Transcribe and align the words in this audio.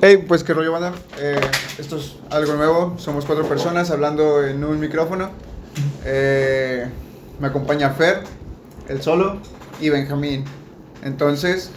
Hey, 0.00 0.24
pues 0.26 0.42
qué 0.42 0.52
rollo, 0.52 0.72
banda. 0.72 0.92
Eh, 1.18 1.40
esto 1.78 1.96
es 1.96 2.16
algo 2.30 2.54
nuevo. 2.54 2.94
Somos 2.98 3.24
cuatro 3.24 3.48
personas 3.48 3.90
hablando 3.90 4.44
en 4.44 4.64
un 4.64 4.80
micrófono. 4.80 5.30
Eh, 6.04 6.86
me 7.38 7.46
acompaña 7.48 7.90
Fer, 7.90 8.24
el 8.88 9.00
solo, 9.00 9.38
y 9.80 9.88
Benjamín. 9.90 10.44
Entonces, 11.04 11.70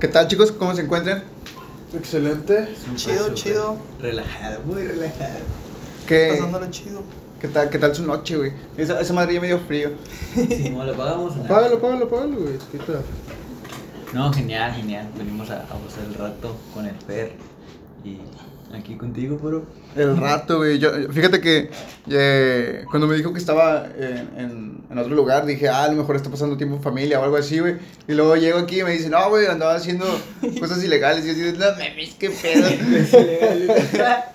¿qué 0.00 0.08
tal, 0.08 0.28
chicos? 0.28 0.52
¿Cómo 0.52 0.74
se 0.74 0.82
encuentran? 0.82 1.24
Excelente. 1.94 2.68
Chido, 2.96 3.34
chido. 3.34 3.76
Relajado, 4.00 4.60
muy 4.64 4.82
relajado. 4.82 5.40
¿Qué, 6.06 6.30
Pasándolo 6.36 6.70
chido. 6.70 7.02
qué 7.40 7.48
tal, 7.48 7.68
¿Qué 7.70 7.78
tal 7.78 7.94
su 7.94 8.02
noche, 8.04 8.36
güey? 8.36 8.52
Esa, 8.76 9.00
esa 9.00 9.12
madre 9.12 9.34
ya 9.34 9.40
me 9.40 9.46
dio 9.48 9.58
frío. 9.60 9.90
Si 10.34 10.70
no 10.70 10.84
lo 10.84 10.94
pagamos. 10.94 11.34
Págalo, 11.46 11.80
págalo, 11.80 12.08
págalo, 12.08 12.36
güey. 12.36 12.58
Quita. 12.70 13.00
No, 14.12 14.32
genial, 14.32 14.72
genial. 14.74 15.08
Venimos 15.16 15.50
a, 15.50 15.56
a 15.62 15.66
pasar 15.66 16.04
el 16.06 16.14
rato 16.14 16.56
con 16.74 16.86
el 16.86 16.94
Fer. 17.06 17.32
Y 18.04 18.18
aquí 18.76 18.96
contigo, 18.96 19.36
bro. 19.38 19.64
El 19.96 20.16
rato, 20.16 20.58
güey. 20.58 20.78
Yo, 20.78 20.90
fíjate 21.10 21.40
que 21.40 21.70
eh, 22.10 22.84
cuando 22.90 23.06
me 23.06 23.14
dijo 23.16 23.32
que 23.32 23.38
estaba 23.38 23.86
en, 23.98 24.28
en- 24.38 24.72
en 24.90 24.98
otro 24.98 25.14
lugar, 25.14 25.46
dije, 25.46 25.70
ah, 25.70 25.84
a 25.84 25.88
lo 25.88 25.94
mejor 25.94 26.16
está 26.16 26.28
pasando 26.28 26.58
tiempo 26.58 26.76
en 26.76 26.82
familia 26.82 27.18
o 27.18 27.24
algo 27.24 27.36
así, 27.38 27.58
güey. 27.60 27.76
Y 28.06 28.12
luego 28.12 28.36
llego 28.36 28.58
aquí 28.58 28.80
y 28.80 28.84
me 28.84 28.90
dice, 28.90 29.08
no, 29.08 29.30
güey, 29.30 29.46
andaba 29.46 29.74
haciendo 29.74 30.04
cosas 30.60 30.84
ilegales. 30.84 31.24
Y 31.24 31.28
yo 31.28 31.32
así, 31.32 31.58
no 31.58 31.70
mames, 31.70 32.14
qué 32.18 32.30
pedo. 32.30 32.68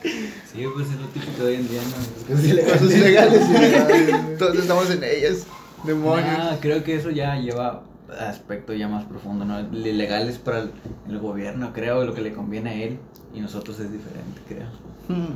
Sí, 0.58 0.64
pues 0.74 0.88
es 0.90 0.96
lo 1.00 1.06
típico 1.10 1.44
de 1.44 1.50
hoy 1.50 1.56
en 1.58 1.68
día, 1.70 1.82
¿no? 1.84 2.28
Cosas 2.34 2.46
ilegales. 2.50 2.82
cosas 2.82 2.96
ilegales. 2.96 3.50
ilegales. 3.50 4.38
Todos 4.40 4.56
estamos 4.60 4.90
en 4.90 5.04
ellas. 5.04 5.46
Demonios. 5.84 6.36
Nah, 6.36 6.56
creo 6.60 6.84
que 6.84 6.96
eso 6.96 7.12
ya 7.12 7.36
lleva 7.36 7.84
aspecto 8.20 8.74
ya 8.74 8.88
más 8.88 9.06
profundo, 9.06 9.46
¿no? 9.46 9.62
Lo 9.62 9.88
ilegal 9.88 10.28
es 10.28 10.38
para 10.38 10.60
el, 10.60 10.72
el 11.08 11.20
gobierno, 11.20 11.74
creo, 11.74 12.04
lo 12.06 12.14
que 12.14 12.22
le 12.22 12.34
conviene 12.34 12.70
a 12.70 12.74
él. 12.74 13.00
Y 13.34 13.40
nosotros 13.40 13.80
es 13.80 13.92
diferente, 13.92 14.42
creo. 14.48 14.68
Hmm. 15.08 15.36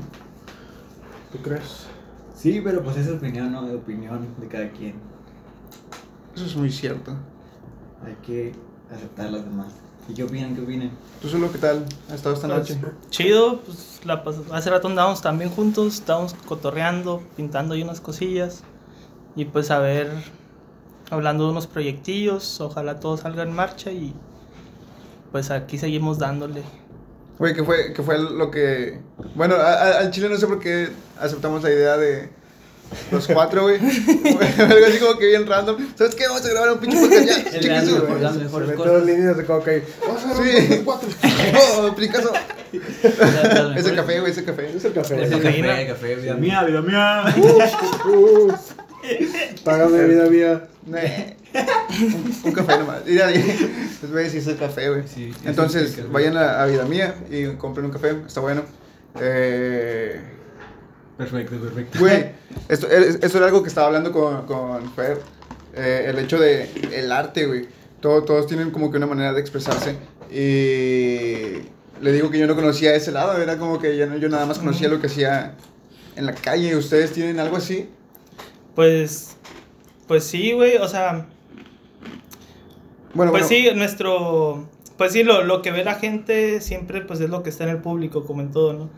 ¿Tú 1.31 1.37
crees? 1.39 1.87
Sí, 2.35 2.61
pero 2.63 2.83
pues 2.83 2.97
es 2.97 3.09
opinión, 3.09 3.51
¿no? 3.51 3.63
De 3.63 3.75
opinión 3.75 4.27
de 4.39 4.47
cada 4.47 4.69
quien. 4.71 4.95
Eso 6.35 6.45
es 6.45 6.55
muy 6.55 6.71
cierto. 6.71 7.15
Hay 8.05 8.15
que 8.25 8.53
aceptar 8.91 9.27
a 9.27 9.31
las 9.31 9.45
demás. 9.45 9.73
¿Y 10.09 10.13
qué 10.13 10.23
opinan? 10.23 10.55
¿Qué 10.55 10.61
opinan? 10.61 10.91
¿Tú 11.21 11.29
solo 11.29 11.51
qué 11.51 11.59
tal? 11.59 11.85
¿Has 12.07 12.15
estado 12.15 12.35
esta 12.35 12.47
noche? 12.47 12.79
Chido, 13.09 13.59
pues 13.61 14.01
la 14.03 14.23
hace 14.51 14.69
rato 14.69 14.87
andábamos 14.87 15.21
también 15.21 15.51
juntos, 15.51 15.95
estábamos 15.95 16.33
cotorreando, 16.45 17.21
pintando 17.37 17.75
ahí 17.75 17.83
unas 17.83 18.01
cosillas. 18.01 18.63
Y 19.35 19.45
pues 19.45 19.69
a 19.71 19.79
ver, 19.79 20.11
hablando 21.11 21.45
de 21.45 21.51
unos 21.51 21.67
proyectillos, 21.67 22.59
ojalá 22.61 22.99
todo 22.99 23.17
salga 23.17 23.43
en 23.43 23.53
marcha 23.53 23.91
y 23.91 24.13
pues 25.31 25.51
aquí 25.51 25.77
seguimos 25.77 26.17
dándole. 26.17 26.63
Güey, 27.37 27.53
¿qué 27.53 27.63
fue, 27.63 27.93
qué 27.93 28.03
fue 28.03 28.17
lo 28.19 28.51
que...? 28.51 28.99
Bueno, 29.35 29.55
a- 29.55 29.73
a- 29.73 29.97
al 29.99 30.11
chile 30.11 30.29
no 30.29 30.37
sé 30.37 30.47
por 30.47 30.59
qué 30.59 30.89
aceptamos 31.19 31.63
la 31.63 31.71
idea 31.71 31.97
de 31.97 32.29
los 33.11 33.25
cuatro, 33.27 33.63
güey. 33.63 33.77
Algo 34.59 34.85
así 34.85 34.99
como 34.99 35.17
que 35.17 35.27
bien 35.27 35.47
random. 35.47 35.77
¿Sabes 35.95 36.13
qué? 36.13 36.27
Vamos 36.27 36.45
a 36.45 36.49
grabar 36.49 36.73
un 36.73 36.79
pinche 36.79 36.99
podcast 36.99 37.25
ya. 37.25 37.57
El 37.79 37.87
su- 37.87 38.07
las 38.19 38.35
mejores 38.35 38.71
cosas. 38.73 38.83
todas 38.91 39.05
líneas 39.05 39.37
de 39.37 39.45
coca 39.45 39.71
ahí. 39.71 39.83
Vamos 40.05 40.25
a 40.25 40.43
Sí. 40.43 40.81
cuatro. 40.85 41.07
Oh, 41.79 41.95
Picasso. 41.95 42.31
Ese 42.73 43.09
mejores- 43.13 43.91
café, 43.93 44.19
güey, 44.19 44.31
ese 44.31 44.43
café. 44.43 44.75
Es 44.75 44.85
el 44.85 44.93
café. 44.93 45.29
Café, 45.29 45.87
café, 45.87 46.15
vida 46.15 46.33
mía, 46.35 46.63
vida 46.63 46.81
mía. 46.81 47.23
Págame, 49.63 50.05
vida 50.05 50.25
mía. 50.29 50.67
Un, 52.01 52.33
un 52.45 52.51
café 52.53 52.77
nomás. 52.79 53.01
Mira, 53.05 53.29
les 53.29 54.09
voy 54.09 54.21
a 54.21 54.23
decir 54.23 54.39
ese 54.39 54.55
café, 54.55 54.89
güey. 54.89 55.03
Sí, 55.07 55.33
sí, 55.33 55.39
Entonces, 55.45 55.91
sí, 55.91 56.01
vayan 56.09 56.37
a, 56.37 56.61
a 56.63 56.65
Vida 56.65 56.85
Mía 56.85 57.13
y 57.29 57.45
compren 57.57 57.85
un 57.87 57.91
café. 57.91 58.15
Está 58.25 58.39
bueno. 58.39 58.63
Eh... 59.19 60.19
Perfecto, 61.17 61.57
perfecto. 61.59 61.99
Güey, 61.99 62.31
esto, 62.69 62.87
es- 62.89 63.19
esto 63.21 63.37
era 63.37 63.47
algo 63.47 63.61
que 63.61 63.69
estaba 63.69 63.87
hablando 63.87 64.11
con, 64.11 64.45
con 64.47 64.91
Fer. 64.93 65.19
eh, 65.75 66.05
el 66.07 66.17
hecho 66.19 66.39
de 66.39 66.69
el 66.93 67.11
arte, 67.11 67.45
güey. 67.45 67.67
Todo- 67.99 68.23
todos 68.23 68.47
tienen 68.47 68.71
como 68.71 68.89
que 68.89 68.97
una 68.97 69.07
manera 69.07 69.33
de 69.33 69.41
expresarse. 69.41 69.95
Y 70.31 71.61
le 72.01 72.11
digo 72.13 72.31
que 72.31 72.39
yo 72.39 72.47
no 72.47 72.55
conocía 72.55 72.95
ese 72.95 73.11
lado. 73.11 73.39
Era 73.41 73.57
como 73.57 73.77
que 73.79 73.97
yo, 73.97 74.07
no- 74.07 74.17
yo 74.17 74.29
nada 74.29 74.45
más 74.45 74.57
conocía 74.59 74.87
lo 74.87 74.99
que 75.01 75.07
hacía 75.07 75.53
en 76.15 76.25
la 76.25 76.33
calle. 76.33 76.75
¿Ustedes 76.75 77.11
tienen 77.11 77.39
algo 77.39 77.57
así? 77.57 77.89
Pues, 78.75 79.37
pues 80.07 80.23
sí, 80.25 80.53
güey, 80.53 80.77
o 80.77 80.87
sea, 80.87 81.27
Bueno, 83.13 83.31
pues 83.31 83.47
bueno. 83.47 83.47
sí, 83.47 83.69
nuestro, 83.75 84.69
pues 84.97 85.13
sí, 85.13 85.23
lo, 85.23 85.43
lo 85.43 85.61
que 85.61 85.71
ve 85.71 85.83
la 85.83 85.95
gente 85.95 86.61
siempre 86.61 87.01
pues 87.01 87.19
es 87.19 87.29
lo 87.29 87.43
que 87.43 87.49
está 87.49 87.65
en 87.65 87.71
el 87.71 87.81
público, 87.81 88.25
como 88.25 88.41
en 88.41 88.51
todo, 88.51 88.73
¿no? 88.73 88.89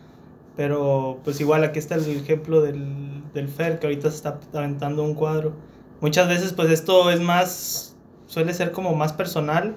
Pero 0.56 1.20
pues 1.24 1.40
igual 1.40 1.64
aquí 1.64 1.78
está 1.80 1.96
el 1.96 2.08
ejemplo 2.08 2.60
del, 2.62 3.24
del 3.32 3.48
Fer, 3.48 3.78
que 3.80 3.86
ahorita 3.88 4.10
se 4.10 4.16
está 4.16 4.40
aventando 4.54 5.02
un 5.02 5.14
cuadro. 5.14 5.60
Muchas 6.00 6.28
veces 6.28 6.52
pues 6.52 6.70
esto 6.70 7.10
es 7.10 7.20
más, 7.20 7.96
suele 8.26 8.54
ser 8.54 8.70
como 8.72 8.94
más 8.94 9.12
personal. 9.12 9.76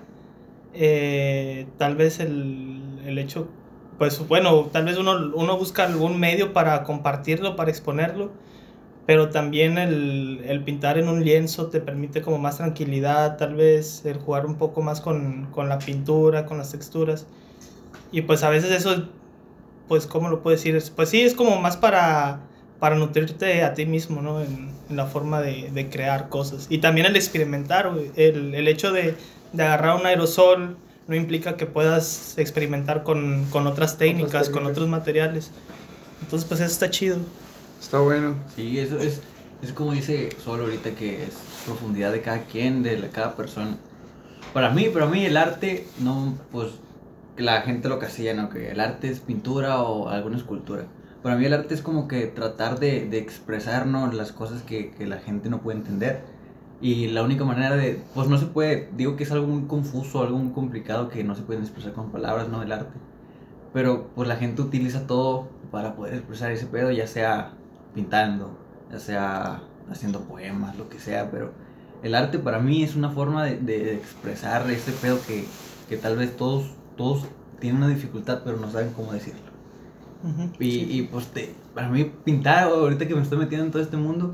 Eh, 0.74 1.68
tal 1.78 1.96
vez 1.96 2.20
el, 2.20 3.02
el 3.06 3.18
hecho, 3.18 3.48
pues 3.98 4.20
bueno, 4.28 4.66
tal 4.72 4.86
vez 4.86 4.98
uno, 4.98 5.32
uno 5.36 5.58
busca 5.58 5.84
algún 5.86 6.20
medio 6.20 6.54
para 6.54 6.84
compartirlo, 6.84 7.56
para 7.56 7.72
exponerlo. 7.72 8.32
Pero 9.08 9.30
también 9.32 9.80
el, 9.80 10.42
el 10.48 10.64
pintar 10.64 11.00
en 11.00 11.10
un 11.10 11.26
lienzo 11.26 11.68
te 11.70 11.82
permite 11.82 12.22
como 12.22 12.40
más 12.40 12.58
tranquilidad, 12.58 13.38
tal 13.38 13.56
vez 13.56 14.06
el 14.06 14.18
jugar 14.20 14.46
un 14.46 14.58
poco 14.58 14.84
más 14.84 15.02
con, 15.02 15.48
con 15.52 15.70
la 15.70 15.80
pintura, 15.80 16.46
con 16.46 16.60
las 16.60 16.72
texturas. 16.74 17.28
Y 18.12 18.24
pues 18.24 18.44
a 18.44 18.50
veces 18.50 18.72
eso, 18.72 19.06
pues, 19.88 20.08
¿cómo 20.08 20.30
lo 20.30 20.42
puedo 20.44 20.56
decir? 20.56 20.76
Es- 20.76 20.90
Pues 20.90 21.10
sí, 21.10 21.22
es 21.22 21.34
como 21.34 21.62
más 21.62 21.78
para, 21.78 22.42
para 22.80 22.96
nutrirte 22.96 23.64
a 23.64 23.74
ti 23.74 23.86
mismo, 23.86 24.22
¿no? 24.22 24.42
En, 24.42 24.72
en 24.90 24.96
la 24.98 25.06
forma 25.08 25.42
de, 25.42 25.72
de 25.72 25.90
crear 25.90 26.30
cosas. 26.30 26.68
Y 26.70 26.80
también 26.80 27.08
el 27.08 27.16
experimentar. 27.16 27.92
El, 28.16 28.56
el 28.56 28.68
hecho 28.68 28.92
de, 28.92 29.16
de 29.54 29.64
agarrar 29.64 29.98
un 30.00 30.06
aerosol 30.06 30.78
no 31.08 31.16
implica 31.16 31.58
que 31.58 31.66
puedas 31.66 32.38
experimentar 32.38 33.04
con, 33.04 33.46
con 33.52 33.68
otras 33.68 33.98
técnicas, 33.98 34.50
con 34.50 34.64
técnicas. 34.64 34.72
otros 34.72 34.90
materiales. 34.90 35.52
Entonces, 36.22 36.48
pues 36.48 36.60
eso 36.62 36.72
está 36.72 36.90
chido. 36.90 37.18
Está 37.80 38.00
bueno. 38.00 38.36
Sí, 38.56 38.80
eso 38.80 38.98
es, 39.00 39.22
es 39.62 39.74
como 39.74 39.94
dice 39.94 40.36
Solo 40.44 40.64
ahorita 40.66 40.96
que 40.96 41.24
es 41.26 41.62
profundidad 41.66 42.12
de 42.12 42.22
cada 42.22 42.46
quien, 42.46 42.84
de 42.84 42.98
la- 43.00 43.10
cada 43.12 43.36
persona. 43.36 43.78
Para 44.54 44.72
mí, 44.72 44.90
para 44.90 45.08
mí 45.08 45.26
el 45.26 45.38
arte, 45.38 45.94
no, 46.00 46.40
pues, 46.52 46.84
que 47.36 47.44
la 47.44 47.62
gente 47.62 47.90
lo 47.90 48.00
casilla, 48.00 48.34
¿no? 48.34 48.50
Que 48.50 48.72
el 48.72 48.80
arte 48.80 49.10
es 49.10 49.20
pintura 49.22 49.82
o 49.84 50.10
alguna 50.10 50.38
escultura. 50.38 50.86
Para 51.22 51.36
mí 51.38 51.46
el 51.46 51.54
arte 51.54 51.74
es 51.76 51.82
como 51.82 52.08
que 52.08 52.28
tratar 52.28 52.80
de, 52.80 53.08
de 53.08 53.20
expresarnos 53.20 54.14
las 54.14 54.32
cosas 54.32 54.64
que, 54.64 54.92
que 54.92 55.06
la 55.08 55.20
gente 55.20 55.50
no 55.50 55.62
puede 55.62 55.78
entender. 55.80 56.36
Y 56.82 57.08
la 57.10 57.24
única 57.24 57.46
manera 57.46 57.76
de, 57.76 58.04
pues 58.14 58.28
no 58.30 58.38
se 58.38 58.48
puede, 58.48 58.90
digo 58.96 59.16
que 59.16 59.24
es 59.24 59.32
algo 59.32 59.48
muy 59.48 59.68
confuso, 59.68 60.22
algo 60.24 60.38
muy 60.40 60.54
complicado 60.54 61.10
que 61.10 61.24
no 61.24 61.36
se 61.36 61.44
pueden 61.44 61.64
expresar 61.64 61.94
con 61.94 62.12
palabras, 62.12 62.50
¿no? 62.50 62.62
El 62.64 62.72
arte. 62.72 63.00
Pero 63.74 64.12
pues 64.16 64.28
la 64.28 64.38
gente 64.38 64.62
utiliza 64.62 65.08
todo 65.08 65.50
para 65.72 65.96
poder 65.96 66.16
expresar 66.16 66.52
ese 66.52 66.68
pedo, 66.68 66.92
ya 66.92 67.08
sea 67.08 67.57
pintando, 67.94 68.58
ya 68.92 69.00
sea 69.00 69.62
haciendo 69.90 70.22
poemas, 70.22 70.78
lo 70.78 70.90
que 70.90 71.00
sea, 71.00 71.32
pero 71.32 71.52
el 72.04 72.14
arte 72.16 72.40
para 72.40 72.60
mí 72.60 72.84
es 72.84 72.96
una 72.96 73.10
forma 73.10 73.46
de, 73.46 73.58
de 73.58 73.96
expresar 73.96 74.70
ese 74.70 74.92
pedo 74.92 75.20
que, 75.26 75.46
que 75.90 75.98
tal 75.98 76.18
vez 76.18 76.36
todos, 76.36 76.66
todos 76.96 77.26
tienen 77.60 77.82
una 77.84 77.88
dificultad, 77.94 78.42
pero 78.44 78.58
no 78.58 78.70
saben 78.72 78.92
cómo 78.94 79.14
decirlo. 79.14 79.42
Y, 80.60 80.72
sí. 80.72 80.88
y, 80.90 81.02
pues 81.04 81.28
te, 81.28 81.56
para 81.74 81.90
mí 81.90 82.12
pintar, 82.26 82.66
ahorita 82.66 83.08
que 83.08 83.16
me 83.16 83.22
estoy 83.22 83.38
metiendo 83.38 83.66
en 83.66 83.72
todo 83.72 83.82
este 83.82 83.98
mundo, 83.98 84.34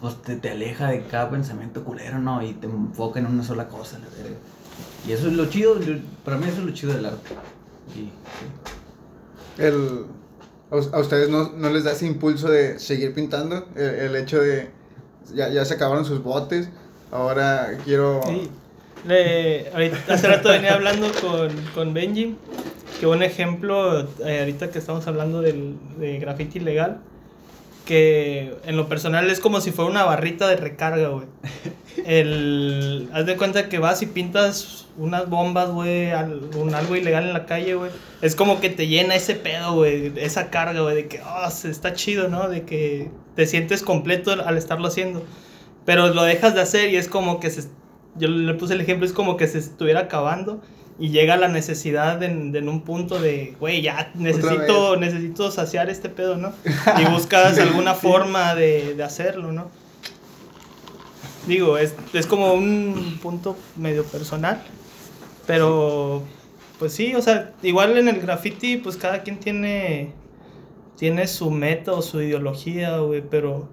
pues 0.00 0.20
te, 0.22 0.36
te 0.36 0.50
aleja 0.50 0.88
de 0.88 1.04
cada 1.06 1.30
pensamiento 1.30 1.84
culero, 1.84 2.18
¿no? 2.18 2.42
Y 2.42 2.52
te 2.54 2.66
enfoca 2.66 3.20
en 3.20 3.26
una 3.26 3.42
sola 3.44 3.68
cosa, 3.68 3.98
la. 3.98 4.06
Y 5.08 5.12
eso 5.12 5.28
es 5.28 5.32
lo 5.34 5.46
chido, 5.46 5.80
yo- 5.80 5.94
para 6.24 6.36
mí 6.38 6.46
eso 6.46 6.60
es 6.60 6.66
lo 6.66 6.72
chido 6.72 6.92
del 6.94 7.06
arte. 7.06 7.30
Y, 7.94 8.00
sí. 8.00 8.46
El, 9.58 10.06
a, 10.72 10.76
us- 10.76 10.90
a 10.92 10.98
ustedes 10.98 11.28
no, 11.28 11.50
no 11.56 11.70
les 11.70 11.84
da 11.84 11.92
ese 11.92 12.06
impulso 12.06 12.48
de 12.50 12.78
seguir 12.80 13.14
pintando. 13.14 13.68
El, 13.76 13.82
el 13.82 14.16
hecho 14.16 14.40
de. 14.40 14.70
Ya, 15.34 15.48
ya 15.50 15.64
se 15.64 15.74
acabaron 15.74 16.04
sus 16.04 16.22
botes. 16.22 16.68
Ahora 17.12 17.78
quiero. 17.84 18.20
Sí. 18.26 18.50
Le- 19.06 19.70
ahorita, 19.72 19.98
hace 20.14 20.26
rato 20.28 20.48
venía 20.48 20.74
hablando 20.74 21.08
con, 21.20 21.50
con 21.74 21.92
Benji, 21.94 22.36
que 23.00 23.06
un 23.06 23.22
ejemplo, 23.22 24.00
eh, 24.24 24.40
ahorita 24.40 24.70
que 24.70 24.78
estamos 24.78 25.06
hablando 25.06 25.40
del, 25.42 25.76
de 25.98 26.18
graffiti 26.18 26.58
ilegal, 26.58 27.00
que 27.84 28.56
en 28.64 28.76
lo 28.76 28.88
personal 28.88 29.28
es 29.30 29.40
como 29.40 29.60
si 29.60 29.72
fuera 29.72 29.90
una 29.90 30.04
barrita 30.04 30.48
de 30.48 30.56
recarga, 30.56 31.08
güey. 31.08 31.26
El, 32.06 33.10
haz 33.12 33.26
de 33.26 33.36
cuenta 33.36 33.68
que 33.68 33.78
vas 33.78 34.02
y 34.02 34.06
pintas 34.06 34.86
unas 34.96 35.28
bombas, 35.28 35.70
güey, 35.70 36.10
un, 36.56 36.74
algo 36.74 36.96
ilegal 36.96 37.24
en 37.24 37.32
la 37.32 37.46
calle, 37.46 37.74
güey. 37.74 37.90
Es 38.22 38.34
como 38.34 38.60
que 38.60 38.70
te 38.70 38.86
llena 38.86 39.14
ese 39.14 39.34
pedo, 39.34 39.74
güey, 39.74 40.12
esa 40.16 40.50
carga, 40.50 40.80
güey, 40.80 40.94
de 40.94 41.08
que, 41.08 41.20
oh, 41.20 41.48
está 41.48 41.92
chido, 41.92 42.28
¿no? 42.28 42.48
De 42.48 42.62
que 42.62 43.10
te 43.36 43.46
sientes 43.46 43.82
completo 43.82 44.32
al 44.32 44.56
estarlo 44.56 44.88
haciendo. 44.88 45.22
Pero 45.84 46.08
lo 46.14 46.22
dejas 46.22 46.54
de 46.54 46.60
hacer 46.60 46.90
y 46.90 46.96
es 46.96 47.08
como 47.08 47.40
que 47.40 47.50
se, 47.50 47.68
yo 48.16 48.28
le 48.28 48.54
puse 48.54 48.74
el 48.74 48.80
ejemplo, 48.80 49.06
es 49.06 49.12
como 49.12 49.36
que 49.36 49.46
se 49.46 49.58
estuviera 49.58 50.00
acabando 50.00 50.62
y 50.98 51.10
llega 51.10 51.36
la 51.36 51.48
necesidad 51.48 52.22
en, 52.22 52.54
en 52.54 52.68
un 52.68 52.82
punto 52.82 53.18
de, 53.18 53.56
güey, 53.58 53.82
ya 53.82 54.10
necesito, 54.14 54.96
necesito 54.96 55.50
saciar 55.50 55.90
este 55.90 56.08
pedo, 56.08 56.36
¿no? 56.36 56.52
Y 57.00 57.10
buscas 57.10 57.58
alguna 57.58 57.94
forma 57.94 58.54
de, 58.54 58.94
de 58.94 59.02
hacerlo, 59.02 59.52
¿no? 59.52 59.70
Digo, 61.46 61.76
es, 61.76 61.94
es 62.12 62.26
como 62.26 62.54
un 62.54 63.18
punto 63.20 63.56
medio 63.76 64.04
personal, 64.04 64.62
pero 65.46 66.22
pues 66.78 66.92
sí, 66.92 67.14
o 67.14 67.22
sea, 67.22 67.52
igual 67.62 67.98
en 67.98 68.08
el 68.08 68.20
graffiti, 68.20 68.76
pues 68.76 68.96
cada 68.96 69.22
quien 69.22 69.40
tiene, 69.40 70.12
tiene 70.96 71.26
su 71.26 71.50
meta 71.50 71.92
o 71.92 72.02
su 72.02 72.20
ideología, 72.20 72.98
güey, 72.98 73.22
pero 73.28 73.68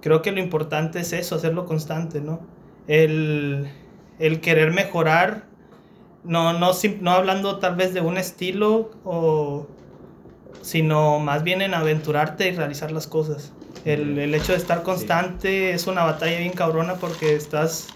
creo 0.00 0.22
que 0.22 0.30
lo 0.30 0.40
importante 0.40 1.00
es 1.00 1.12
eso, 1.12 1.34
hacerlo 1.34 1.64
constante, 1.64 2.20
¿no? 2.20 2.40
El, 2.86 3.68
el 4.18 4.40
querer 4.40 4.72
mejorar, 4.72 5.49
no, 6.24 6.52
no, 6.52 6.70
no 7.00 7.10
hablando 7.10 7.58
tal 7.58 7.76
vez 7.76 7.94
de 7.94 8.00
un 8.00 8.16
estilo, 8.18 8.90
o, 9.04 9.66
sino 10.62 11.18
más 11.18 11.42
bien 11.42 11.62
en 11.62 11.74
aventurarte 11.74 12.48
y 12.48 12.52
realizar 12.52 12.92
las 12.92 13.06
cosas. 13.06 13.52
El, 13.84 14.18
el 14.18 14.34
hecho 14.34 14.52
de 14.52 14.58
estar 14.58 14.82
constante 14.82 15.72
es 15.72 15.86
una 15.86 16.04
batalla 16.04 16.38
bien 16.38 16.52
cabrona 16.52 16.96
porque 16.96 17.34
estás, 17.34 17.88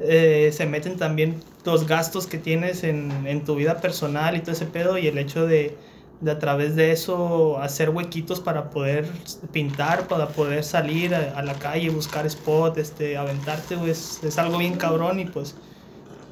eh, 0.00 0.50
se 0.52 0.66
meten 0.66 0.96
también 0.96 1.40
los 1.64 1.86
gastos 1.86 2.26
que 2.26 2.38
tienes 2.38 2.82
en, 2.82 3.26
en 3.26 3.44
tu 3.44 3.54
vida 3.54 3.80
personal 3.80 4.36
y 4.36 4.40
todo 4.40 4.52
ese 4.52 4.66
pedo 4.66 4.98
y 4.98 5.06
el 5.06 5.18
hecho 5.18 5.46
de, 5.46 5.76
de 6.20 6.30
a 6.32 6.38
través 6.40 6.74
de 6.74 6.90
eso 6.90 7.58
hacer 7.60 7.90
huequitos 7.90 8.40
para 8.40 8.70
poder 8.70 9.06
pintar, 9.52 10.08
para 10.08 10.28
poder 10.28 10.64
salir 10.64 11.14
a, 11.14 11.38
a 11.38 11.42
la 11.42 11.54
calle, 11.54 11.90
buscar 11.90 12.26
spot, 12.26 12.78
este, 12.78 13.16
aventarte, 13.16 13.76
güey, 13.76 13.90
es, 13.90 14.20
es 14.24 14.36
algo 14.38 14.58
bien 14.58 14.74
cabrón 14.76 15.20
y 15.20 15.26
pues 15.26 15.54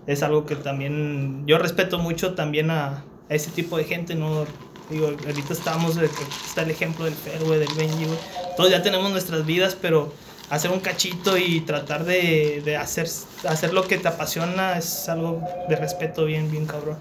es 0.08 0.22
algo 0.22 0.46
que 0.46 0.56
también 0.56 1.44
yo 1.46 1.58
respeto 1.58 1.98
mucho 1.98 2.34
también 2.34 2.70
a, 2.70 3.04
a 3.28 3.34
ese 3.34 3.50
tipo 3.50 3.76
de 3.76 3.84
gente, 3.84 4.14
¿no? 4.14 4.46
Digo, 4.88 5.08
ahorita 5.08 5.52
estamos, 5.52 5.96
de 5.96 6.08
que 6.08 6.22
está 6.46 6.62
el 6.62 6.70
ejemplo 6.70 7.04
del 7.04 7.12
Fer, 7.12 7.44
güey, 7.44 7.60
del 7.60 7.68
Benji, 7.76 8.06
güey. 8.06 8.18
Todos 8.56 8.70
ya 8.70 8.82
tenemos 8.82 9.10
nuestras 9.12 9.44
vidas, 9.44 9.76
pero 9.80 10.14
hacer 10.48 10.70
un 10.70 10.80
cachito 10.80 11.36
y 11.36 11.60
tratar 11.60 12.06
de, 12.06 12.62
de 12.64 12.76
hacer, 12.78 13.06
hacer 13.46 13.74
lo 13.74 13.86
que 13.86 13.98
te 13.98 14.08
apasiona 14.08 14.78
es 14.78 15.10
algo 15.10 15.42
de 15.68 15.76
respeto 15.76 16.24
bien, 16.24 16.50
bien 16.50 16.64
cabrón. 16.64 16.96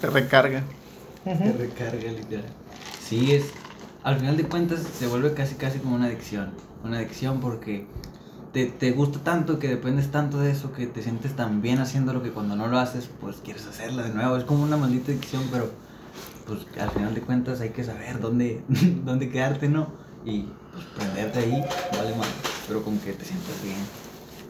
Te 0.00 0.06
recarga. 0.06 0.64
Te 1.24 1.52
recarga, 1.52 2.10
literal. 2.10 2.46
Sí, 3.06 3.34
es. 3.34 3.44
Al 4.02 4.18
final 4.18 4.38
de 4.38 4.44
cuentas 4.44 4.80
se 4.98 5.06
vuelve 5.06 5.34
casi 5.34 5.56
casi 5.56 5.78
como 5.78 5.96
una 5.96 6.06
adicción. 6.06 6.54
Una 6.82 6.98
adicción 6.98 7.40
porque 7.40 7.84
te, 8.56 8.64
te 8.64 8.90
gusta 8.92 9.18
tanto, 9.18 9.58
que 9.58 9.68
dependes 9.68 10.10
tanto 10.10 10.38
de 10.38 10.50
eso, 10.50 10.72
que 10.72 10.86
te 10.86 11.02
sientes 11.02 11.36
tan 11.36 11.60
bien 11.60 11.78
haciéndolo 11.78 12.22
que 12.22 12.30
cuando 12.30 12.56
no 12.56 12.68
lo 12.68 12.78
haces, 12.78 13.06
pues 13.20 13.36
quieres 13.44 13.66
hacerlo 13.66 14.02
de 14.02 14.08
nuevo. 14.08 14.34
Es 14.38 14.44
como 14.44 14.62
una 14.64 14.78
maldita 14.78 15.12
adicción, 15.12 15.42
pero 15.52 15.68
pues 16.46 16.60
al 16.80 16.90
final 16.90 17.14
de 17.14 17.20
cuentas 17.20 17.60
hay 17.60 17.68
que 17.68 17.84
saber 17.84 18.18
dónde, 18.18 18.62
dónde 19.04 19.28
quedarte, 19.28 19.68
¿no? 19.68 19.88
Y 20.24 20.46
pues 20.72 20.86
prenderte 20.96 21.40
ahí, 21.40 21.62
vale 21.92 22.16
más. 22.16 22.28
Pero 22.66 22.82
con 22.82 22.96
que 22.98 23.12
te 23.12 23.26
sientas 23.26 23.62
bien. 23.62 23.76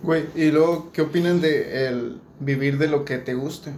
Güey, 0.05 0.27
y 0.37 0.53
luego, 0.53 0.91
¿qué 0.93 1.03
opinan 1.03 1.41
de 1.41 1.89
el 1.89 2.21
vivir 2.39 2.79
de 2.79 2.87
lo 2.87 3.05
que 3.05 3.19
te 3.19 3.35
guste? 3.35 3.73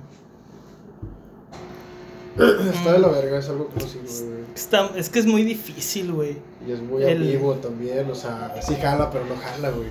Está 2.38 2.92
de 2.92 2.98
la 2.98 3.08
verga, 3.08 3.38
es 3.38 3.48
algo 3.48 3.70
que 3.70 3.80
no 3.82 3.88
sigo, 3.88 4.04
güey. 4.28 4.44
Está, 4.54 4.90
es 4.94 5.08
que 5.08 5.20
es 5.20 5.26
muy 5.26 5.42
difícil, 5.42 6.12
güey. 6.12 6.36
Y 6.68 6.72
es 6.72 6.82
muy 6.82 7.02
El- 7.02 7.22
amigo 7.22 7.54
también, 7.54 8.10
o 8.10 8.14
sea, 8.14 8.54
sí 8.60 8.74
jala, 8.78 9.10
pero 9.10 9.24
no 9.24 9.34
jala, 9.36 9.70
güey. 9.70 9.88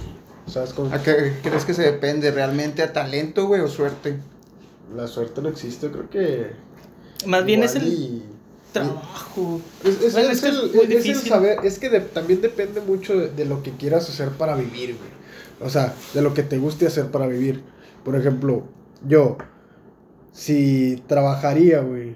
O 0.47 0.49
sea, 0.49 0.63
es 0.63 0.73
como... 0.73 0.93
¿A 0.93 1.01
qué 1.03 1.33
crees 1.43 1.65
que 1.65 1.73
se 1.73 1.83
depende 1.83 2.31
realmente 2.31 2.81
a 2.81 2.93
talento, 2.93 3.47
güey, 3.47 3.61
o 3.61 3.67
suerte? 3.67 4.17
La 4.95 5.07
suerte 5.07 5.41
no 5.41 5.49
existe, 5.49 5.89
creo 5.91 6.09
que... 6.09 6.51
Más 7.25 7.43
bien 7.45 7.63
es 7.63 7.75
el 7.75 7.87
y- 7.87 8.23
trabajo. 8.71 9.59
Es, 9.83 10.01
es- 10.01 10.13
Bueno, 10.13 10.29
es 10.29 10.37
es 10.37 10.41
que 10.43 10.49
el, 10.49 10.55
es 10.55 10.61
muy 10.73 10.83
es 10.85 10.89
el 10.91 11.03
difícil. 11.03 11.29
saber, 11.29 11.59
es 11.63 11.79
que 11.79 11.89
de- 11.89 11.99
también 12.01 12.41
depende 12.41 12.79
mucho 12.81 13.17
de, 13.17 13.29
de 13.29 13.45
lo 13.45 13.61
que 13.63 13.71
quieras 13.71 14.09
hacer 14.09 14.29
para 14.29 14.55
vivir, 14.55 14.95
güey. 14.97 15.09
O 15.59 15.69
sea, 15.69 15.93
de 16.13 16.21
lo 16.21 16.33
que 16.33 16.43
te 16.43 16.57
guste 16.59 16.87
hacer 16.87 17.07
para 17.11 17.27
vivir. 17.27 17.63
Por 18.05 18.15
ejemplo, 18.15 18.63
yo, 19.05 19.37
si 20.31 21.03
trabajaría, 21.07 21.81
güey, 21.81 22.15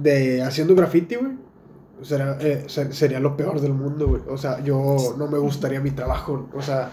de 0.00 0.42
haciendo 0.42 0.74
graffiti, 0.74 1.16
güey, 1.16 1.32
será, 2.02 2.36
eh, 2.40 2.64
ser- 2.68 2.94
sería 2.94 3.20
lo 3.20 3.36
peor 3.36 3.60
del 3.60 3.72
mundo, 3.72 4.06
güey. 4.08 4.22
O 4.28 4.36
sea, 4.38 4.62
yo 4.62 5.14
no 5.18 5.26
me 5.28 5.38
gustaría 5.38 5.80
mi 5.80 5.90
trabajo, 5.90 6.48
o 6.54 6.62
sea, 6.62 6.90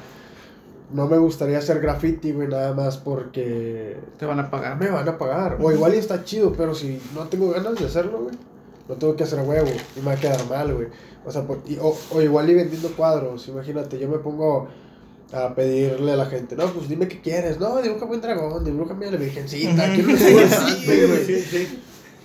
no 0.94 1.08
me 1.08 1.18
gustaría 1.18 1.58
hacer 1.58 1.80
graffiti, 1.80 2.32
güey, 2.32 2.48
nada 2.48 2.74
más 2.74 2.98
porque 2.98 3.98
Te 4.18 4.26
van 4.26 4.40
a 4.40 4.50
pagar. 4.52 4.78
me 4.80 4.90
van 4.90 5.08
a 5.08 5.18
pagar. 5.18 5.58
O 5.62 5.72
igual 5.72 5.96
y 5.96 5.98
está 5.98 6.24
chido, 6.24 6.54
pero 6.54 6.74
si 6.76 7.02
no 7.16 7.22
tengo 7.28 7.50
ganas 7.52 7.76
de 7.76 7.86
hacerlo, 7.86 8.20
güey, 8.24 8.36
lo 8.88 8.96
tengo 8.96 9.16
que 9.16 9.24
hacer 9.24 9.40
huevo 9.40 9.70
y 9.96 10.00
me 10.00 10.06
va 10.08 10.12
a 10.14 10.16
quedar 10.18 10.46
mal, 10.48 10.74
güey. 10.74 10.88
O 11.26 11.32
sea, 11.32 11.44
por- 11.44 11.62
y- 11.66 11.78
o, 11.82 11.98
o 12.12 12.22
igual 12.22 12.50
y 12.50 12.54
vendiendo 12.54 12.90
cuadros, 12.96 13.48
imagínate, 13.48 13.98
yo 13.98 14.08
me 14.10 14.18
pongo 14.20 14.68
a 15.32 15.56
pedirle 15.56 16.12
a 16.12 16.16
la 16.18 16.26
gente, 16.28 16.56
no, 16.56 16.68
pues 16.68 16.88
dime 16.88 17.08
qué 17.08 17.20
quieres, 17.20 17.60
no, 17.60 17.82
dibújame 17.82 18.16
un 18.16 18.22
dragón, 18.22 18.64
dibújame 18.64 19.08
a 19.08 19.12
la 19.12 19.18
virgencita, 19.18 19.92
quiero 19.96 20.10
un 20.10 20.18
elefante, 20.18 21.08
güey. 21.08 21.68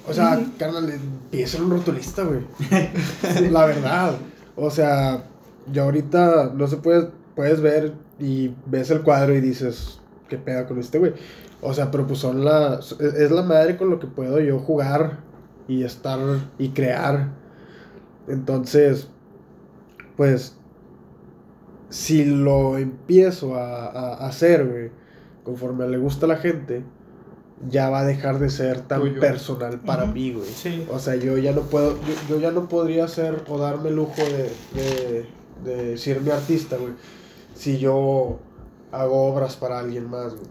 O 0.06 0.12
sea, 0.12 0.40
carnal, 0.58 0.92
empieza 1.30 1.62
un 1.62 1.70
rotulista, 1.70 2.24
güey. 2.24 2.40
La 3.50 3.66
verdad. 3.66 4.14
O 4.56 4.70
sea, 4.70 5.24
yo 5.72 5.84
ahorita 5.84 6.52
no 6.54 6.66
se 6.66 6.78
puede, 6.78 7.10
puedes 7.36 7.60
ver 7.60 7.92
y 8.18 8.54
ves 8.66 8.90
el 8.90 9.02
cuadro 9.02 9.34
y 9.34 9.40
dices, 9.40 10.00
¿qué 10.28 10.38
pega 10.38 10.66
con 10.66 10.78
este, 10.78 10.98
güey? 10.98 11.12
O 11.60 11.74
sea, 11.74 11.90
pero 11.90 12.06
pues 12.06 12.18
son 12.20 12.44
la, 12.44 12.78
es 12.78 13.30
la 13.30 13.42
madre 13.42 13.76
con 13.76 13.90
lo 13.90 13.98
que 13.98 14.06
puedo 14.06 14.40
yo 14.40 14.58
jugar 14.58 15.18
y 15.68 15.84
estar 15.84 16.18
y 16.58 16.70
crear. 16.70 17.28
Entonces, 18.26 19.08
pues, 20.16 20.56
si 21.90 22.24
lo 22.24 22.78
empiezo 22.78 23.54
a, 23.56 23.86
a- 23.86 24.14
a 24.24 24.28
hacer, 24.28 24.66
güey, 24.66 24.90
conforme 25.44 25.88
le 25.88 25.98
gusta 25.98 26.26
a 26.26 26.28
la 26.30 26.36
gente, 26.36 26.84
ya 27.68 27.90
va 27.90 28.00
a 28.00 28.04
dejar 28.04 28.38
de 28.38 28.50
ser 28.50 28.82
tan 28.82 29.00
Tuyo. 29.00 29.20
personal 29.20 29.80
para 29.80 30.06
mí, 30.06 30.32
güey. 30.32 30.46
Sí. 30.48 30.86
O 30.92 30.98
sea, 30.98 31.16
yo 31.16 31.38
ya 31.38 31.52
no 31.52 31.62
puedo, 31.62 31.96
yo, 32.02 32.14
yo 32.28 32.40
ya 32.40 32.50
no 32.52 32.68
podría 32.68 33.04
hacer 33.04 33.42
o 33.48 33.58
darme 33.58 33.88
el 33.88 33.96
lujo 33.96 34.14
de, 34.22 34.50
de, 34.80 35.26
de 35.64 35.84
decirme 35.90 36.30
artista, 36.32 36.76
güey, 36.76 36.92
si 37.54 37.78
yo 37.78 38.38
hago 38.92 39.26
obras 39.26 39.56
para 39.56 39.80
alguien 39.80 40.08
más, 40.08 40.34
güey. 40.34 40.46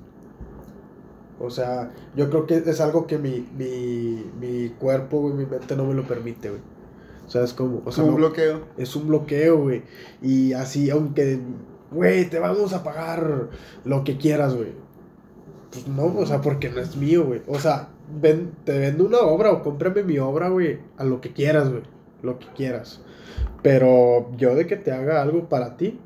O 1.39 1.49
sea, 1.51 1.91
yo 2.15 2.29
creo 2.29 2.47
que 2.47 2.55
es 2.57 2.81
algo 2.81 3.05
que 3.05 3.17
mi, 3.19 3.47
mi, 3.55 4.25
mi 4.39 4.69
cuerpo, 4.69 5.21
güey, 5.21 5.35
mi 5.35 5.45
mente 5.45 5.75
no 5.75 5.85
me 5.85 5.93
lo 5.93 6.03
permite, 6.07 6.49
güey. 6.49 6.61
O 7.27 7.29
sea, 7.29 7.43
es 7.43 7.53
como, 7.53 7.81
o 7.85 7.91
sea, 7.91 8.03
un 8.05 8.11
no- 8.11 8.15
bloqueo. 8.17 8.61
es 8.77 8.95
un 8.95 9.07
bloqueo, 9.07 9.57
güey. 9.61 9.83
Y 10.21 10.53
así, 10.53 10.89
aunque, 10.89 11.39
güey, 11.91 12.27
te 12.29 12.39
vamos 12.39 12.73
a 12.73 12.83
pagar 12.83 13.49
lo 13.85 14.03
que 14.03 14.17
quieras, 14.17 14.55
güey. 14.55 14.71
Pues 15.77 15.95
no, 15.95 16.05
o 16.17 16.25
sea, 16.25 16.41
porque 16.41 16.69
no 16.69 16.79
es 16.79 16.95
mío, 16.95 17.25
güey. 17.25 17.41
O 17.47 17.59
sea, 17.59 17.89
ven, 18.19 18.51
te 18.63 18.79
vendo 18.79 19.05
una 19.05 19.19
obra 19.19 19.51
o 19.51 19.61
cómprame 19.61 20.01
mi 20.03 20.17
obra, 20.17 20.49
güey, 20.49 20.79
a 20.97 21.03
lo 21.03 21.21
que 21.21 21.33
quieras, 21.33 21.69
güey. 21.69 21.83
Lo 22.23 22.39
que 22.39 22.47
quieras. 22.55 23.01
Pero 23.61 24.31
yo 24.37 24.55
de 24.55 24.65
que 24.65 24.75
te 24.75 24.91
haga 24.91 25.21
algo 25.21 25.49
para 25.49 25.77
ti, 25.77 25.99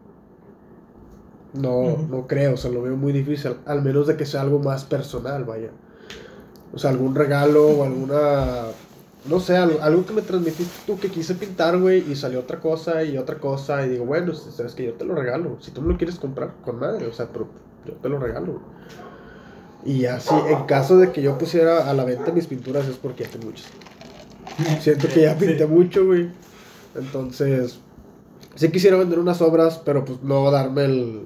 no, 1.53 1.97
no 2.09 2.27
creo, 2.27 2.55
o 2.55 2.57
sea, 2.57 2.69
lo 2.69 2.81
veo 2.81 2.97
muy 2.97 3.13
difícil. 3.13 3.55
Al 3.65 3.81
menos 3.81 4.07
de 4.07 4.17
que 4.17 4.25
sea 4.25 4.41
algo 4.41 4.59
más 4.59 4.83
personal, 4.83 5.45
vaya. 5.45 5.69
O 6.73 6.77
sea, 6.77 6.89
algún 6.89 7.15
regalo 7.15 7.67
o 7.67 7.83
alguna. 7.85 8.65
No 9.29 9.39
sé, 9.39 9.55
algo, 9.55 9.81
algo 9.81 10.05
que 10.05 10.13
me 10.13 10.21
transmitiste 10.21 10.73
tú 10.85 10.99
que 10.99 11.09
quise 11.09 11.35
pintar, 11.35 11.77
güey, 11.77 12.11
y 12.11 12.15
salió 12.15 12.39
otra 12.39 12.59
cosa 12.59 13.03
y 13.03 13.17
otra 13.17 13.37
cosa. 13.37 13.85
Y 13.85 13.89
digo, 13.89 14.05
bueno, 14.05 14.33
sabes 14.33 14.73
que 14.73 14.85
yo 14.85 14.93
te 14.93 15.05
lo 15.05 15.15
regalo. 15.15 15.57
Si 15.61 15.71
tú 15.71 15.81
me 15.81 15.93
lo 15.93 15.97
quieres 15.97 16.17
comprar, 16.19 16.55
con 16.65 16.79
madre, 16.79 17.05
o 17.05 17.13
sea, 17.13 17.27
pero 17.31 17.47
yo 17.85 17.93
te 17.93 18.09
lo 18.09 18.19
regalo. 18.19 18.59
Y 19.85 20.05
así, 20.05 20.33
en 20.49 20.63
caso 20.65 20.97
de 20.97 21.11
que 21.11 21.21
yo 21.21 21.37
pusiera 21.37 21.89
a 21.89 21.93
la 21.93 22.03
venta 22.05 22.31
mis 22.31 22.47
pinturas, 22.47 22.87
es 22.87 22.95
porque 22.97 23.23
ya 23.23 23.29
tengo 23.31 23.45
muchas. 23.47 23.65
Siento 24.81 25.07
que 25.07 25.21
ya 25.21 25.35
pinté 25.39 25.65
mucho, 25.65 26.05
güey. 26.05 26.29
Entonces, 26.95 27.79
sí 28.55 28.69
quisiera 28.69 28.97
vender 28.97 29.17
unas 29.19 29.41
obras, 29.41 29.81
pero 29.83 30.05
pues 30.05 30.21
no 30.21 30.51
darme 30.51 30.85
el, 30.85 31.25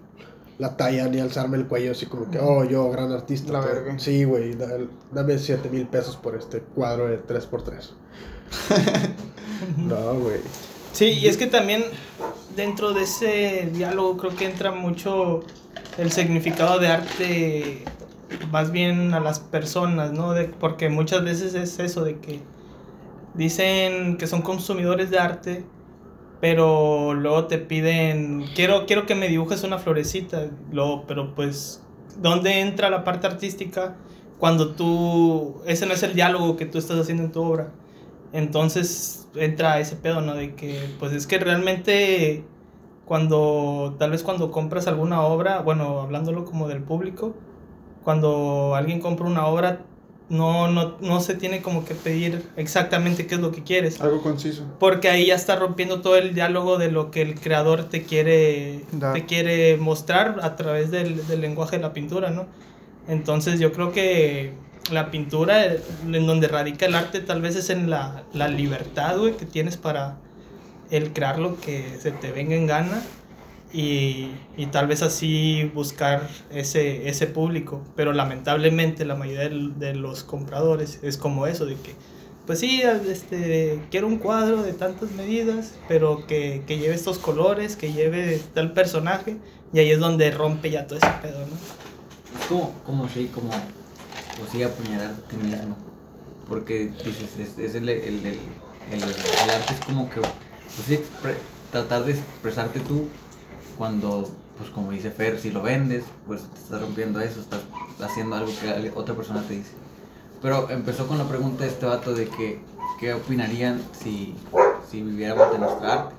la 0.57 0.77
talla 0.77 1.07
ni 1.07 1.19
alzarme 1.19 1.57
el 1.57 1.67
cuello 1.67 1.91
así 1.91 2.05
como 2.05 2.29
que, 2.31 2.39
oh, 2.39 2.63
yo, 2.63 2.89
gran 2.91 3.11
artista. 3.11 3.51
La 3.51 3.61
pero- 3.61 3.73
verga. 3.83 3.99
Sí, 3.99 4.23
güey, 4.23 4.53
da- 4.53 4.77
dame 5.11 5.37
7 5.37 5.69
mil 5.69 5.87
pesos 5.87 6.15
por 6.15 6.35
este 6.35 6.59
cuadro 6.61 7.07
de 7.07 7.21
3x3. 7.21 7.89
no, 9.77 10.19
güey. 10.19 10.39
Sí, 10.93 11.05
y 11.07 11.27
es 11.27 11.35
que 11.37 11.47
también 11.47 11.83
dentro 12.55 12.93
de 12.93 13.03
ese 13.03 13.69
diálogo 13.73 14.15
creo 14.17 14.35
que 14.35 14.45
entra 14.45 14.71
mucho 14.71 15.41
el 15.97 16.11
significado 16.11 16.79
de 16.79 16.87
arte 16.87 17.83
más 18.51 18.71
bien 18.71 19.13
a 19.13 19.19
las 19.19 19.39
personas, 19.39 20.11
¿no? 20.11 20.33
De, 20.33 20.45
porque 20.45 20.89
muchas 20.89 21.23
veces 21.23 21.53
es 21.55 21.79
eso 21.79 22.03
de 22.03 22.19
que 22.19 22.39
dicen 23.33 24.17
que 24.17 24.27
son 24.27 24.41
consumidores 24.41 25.09
de 25.09 25.19
arte, 25.19 25.63
pero 26.41 27.13
luego 27.13 27.45
te 27.45 27.57
piden, 27.57 28.45
quiero, 28.55 28.85
quiero 28.85 29.05
que 29.05 29.15
me 29.15 29.27
dibujes 29.27 29.63
una 29.63 29.79
florecita, 29.79 30.47
luego, 30.71 31.05
pero 31.07 31.33
pues, 31.35 31.81
¿dónde 32.21 32.61
entra 32.61 32.89
la 32.89 33.03
parte 33.03 33.27
artística? 33.27 33.95
cuando 34.39 34.75
tú, 34.75 35.61
ese 35.65 35.85
no 35.85 35.93
es 35.93 36.03
el 36.03 36.13
diálogo 36.13 36.57
que 36.57 36.65
tú 36.65 36.77
estás 36.77 36.99
haciendo 36.99 37.23
en 37.23 37.31
tu 37.31 37.41
obra. 37.41 37.71
Entonces 38.33 39.27
entra 39.35 39.79
ese 39.79 39.95
pedo, 39.95 40.21
¿no? 40.21 40.33
De 40.35 40.55
que, 40.55 40.89
pues 40.99 41.13
es 41.13 41.25
que 41.27 41.37
realmente 41.39 42.43
cuando, 43.05 43.95
tal 43.97 44.11
vez 44.11 44.23
cuando 44.23 44.51
compras 44.51 44.87
alguna 44.87 45.21
obra, 45.21 45.61
bueno, 45.61 46.01
hablándolo 46.01 46.43
como 46.45 46.67
del 46.67 46.83
público, 46.83 47.33
cuando 48.05 48.75
alguien 48.75 49.01
compra 49.01 49.25
una 49.25 49.47
obra, 49.47 49.81
no, 50.29 50.67
no, 50.69 50.95
no 51.01 51.19
se 51.19 51.33
tiene 51.33 51.61
como 51.61 51.85
que 51.85 51.95
pedir 51.95 52.43
exactamente 52.55 53.25
qué 53.27 53.35
es 53.35 53.41
lo 53.41 53.51
que 53.51 53.63
quieres. 53.63 53.99
Algo 53.99 54.21
conciso. 54.21 54.63
Porque 54.79 55.09
ahí 55.09 55.25
ya 55.25 55.35
está 55.35 55.55
rompiendo 55.55 56.01
todo 56.01 56.15
el 56.15 56.35
diálogo 56.35 56.77
de 56.77 56.91
lo 56.91 57.09
que 57.09 57.23
el 57.23 57.35
creador 57.39 57.85
te 57.85 58.03
quiere, 58.03 58.85
te 59.13 59.25
quiere 59.25 59.77
mostrar 59.77 60.39
a 60.43 60.55
través 60.55 60.91
del, 60.91 61.25
del 61.27 61.41
lenguaje 61.41 61.77
de 61.77 61.81
la 61.81 61.93
pintura, 61.93 62.29
¿no? 62.29 62.45
Entonces 63.07 63.59
yo 63.59 63.71
creo 63.71 63.91
que 63.91 64.53
la 64.91 65.09
pintura, 65.09 65.65
en 65.65 66.27
donde 66.27 66.47
radica 66.47 66.85
el 66.85 66.93
arte, 66.93 67.21
tal 67.21 67.41
vez 67.41 67.55
es 67.55 67.71
en 67.71 67.89
la, 67.89 68.23
la 68.33 68.47
libertad, 68.47 69.17
güey, 69.17 69.35
que 69.35 69.45
tienes 69.45 69.77
para 69.77 70.17
el 70.91 71.11
crear 71.11 71.39
lo 71.39 71.59
que 71.59 71.97
se 71.99 72.11
te 72.11 72.31
venga 72.31 72.55
en 72.55 72.67
gana 72.67 73.01
y, 73.75 74.31
y 74.57 74.67
tal 74.67 74.87
vez 74.87 75.01
así 75.01 75.69
buscar 75.73 76.29
ese, 76.51 77.09
ese 77.09 77.27
público. 77.27 77.81
Pero 77.95 78.13
lamentablemente 78.13 79.03
la 79.05 79.15
mayoría 79.15 79.41
del- 79.49 79.77
de, 79.77 79.93
los 79.95 80.23
compradores 80.23 80.99
es 81.03 81.17
como 81.17 81.45
eso, 81.47 81.65
de 81.65 81.75
que, 81.75 81.93
pues 82.47 82.59
sí, 82.59 82.81
este, 83.09 83.81
quiero 83.91 84.07
un 84.07 84.17
cuadro 84.17 84.63
de 84.63 84.73
tantas 84.73 85.11
medidas, 85.11 85.73
pero 85.87 86.25
que, 86.27 86.63
que 86.65 86.77
lleve 86.77 86.95
estos 86.95 87.17
colores, 87.19 87.75
que 87.75 87.91
lleve 87.91 88.41
tal 88.53 88.71
personaje, 88.73 89.37
y 89.73 89.79
ahí 89.79 89.91
es 89.91 89.99
donde 89.99 90.31
rompe 90.31 90.69
ya 90.71 90.87
todo 90.87 90.97
ese 90.99 91.09
pedo, 91.21 91.39
¿no? 91.39 92.39
Es 92.39 92.45
como, 92.47 92.73
como 92.85 93.09
sí, 93.09 93.29
como, 93.33 93.49
pues 93.49 94.49
sí, 94.51 94.63
apuñalar 94.63 95.07
a 95.11 95.27
ti 95.27 95.35
mismo. 95.37 95.75
Porque 96.47 96.91
dices, 97.03 97.37
es, 97.39 97.57
es 97.57 97.75
el, 97.75 97.89
el, 97.89 98.25
el, 98.25 98.25
el- 98.91 99.49
arte 99.49 99.73
es 99.73 99.79
como 99.85 100.07
que, 100.09 100.21
pues 100.21 100.87
sí, 100.87 100.99
tratar 101.71 102.05
de 102.05 102.11
expresarte 102.11 102.79
tú 102.81 103.07
cuando, 103.77 104.29
pues 104.57 104.69
como 104.71 104.91
dice 104.91 105.11
Fer, 105.11 105.39
si 105.39 105.51
lo 105.51 105.61
vendes, 105.61 106.03
pues 106.27 106.41
te 106.41 106.59
estás 106.59 106.81
rompiendo 106.81 107.19
eso, 107.21 107.39
estás 107.41 107.61
haciendo 108.01 108.35
algo 108.35 108.51
que 108.61 108.91
otra 108.95 109.15
persona 109.15 109.41
te 109.47 109.55
dice. 109.55 109.71
Pero 110.41 110.69
empezó 110.69 111.07
con 111.07 111.17
la 111.17 111.27
pregunta 111.27 111.63
de 111.63 111.69
este 111.69 111.85
vato 111.85 112.13
de 112.13 112.27
que, 112.27 112.59
¿qué 112.99 113.13
opinarían 113.13 113.81
si, 113.99 114.35
si 114.89 115.01
viviéramos 115.01 115.51
de 115.51 115.59
nuestro 115.59 115.87
arte? 115.87 116.15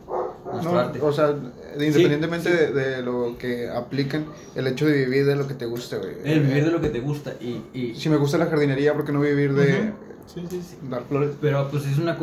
No, 1.01 1.07
o 1.07 1.13
sea, 1.13 1.33
de- 1.33 1.87
independientemente 1.87 2.49
De, 2.51 2.73
de 2.73 3.03
lo 3.03 3.37
que 3.37 3.69
apliquen, 3.69 4.27
el 4.55 4.67
hecho 4.69 4.87
de 4.87 4.93
vivir 5.05 5.27
de 5.27 5.35
lo 5.37 5.47
que 5.49 5.55
te 5.55 5.67
guste, 5.67 5.99
güey. 5.99 6.15
El 6.25 6.41
vivir 6.41 6.65
de 6.65 6.71
lo 6.71 6.81
que 6.81 6.89
te 6.89 7.01
gusta 7.01 7.33
y... 7.41 7.63
y 7.75 7.95
Si 7.97 8.09
me 8.09 8.17
gusta 8.17 8.39
la 8.39 8.47
jardinería, 8.47 8.95
¿por 8.95 9.05
qué 9.05 9.13
no 9.13 9.21
vivir 9.21 9.53
de 9.55 9.93
Sí, 10.33 10.45
sí, 10.49 10.61
sí. 10.63 10.77
dar 10.89 11.03
flores? 11.05 11.31
Pero 11.41 11.69
pues 11.71 11.85
es 11.87 11.99
una 11.99 12.17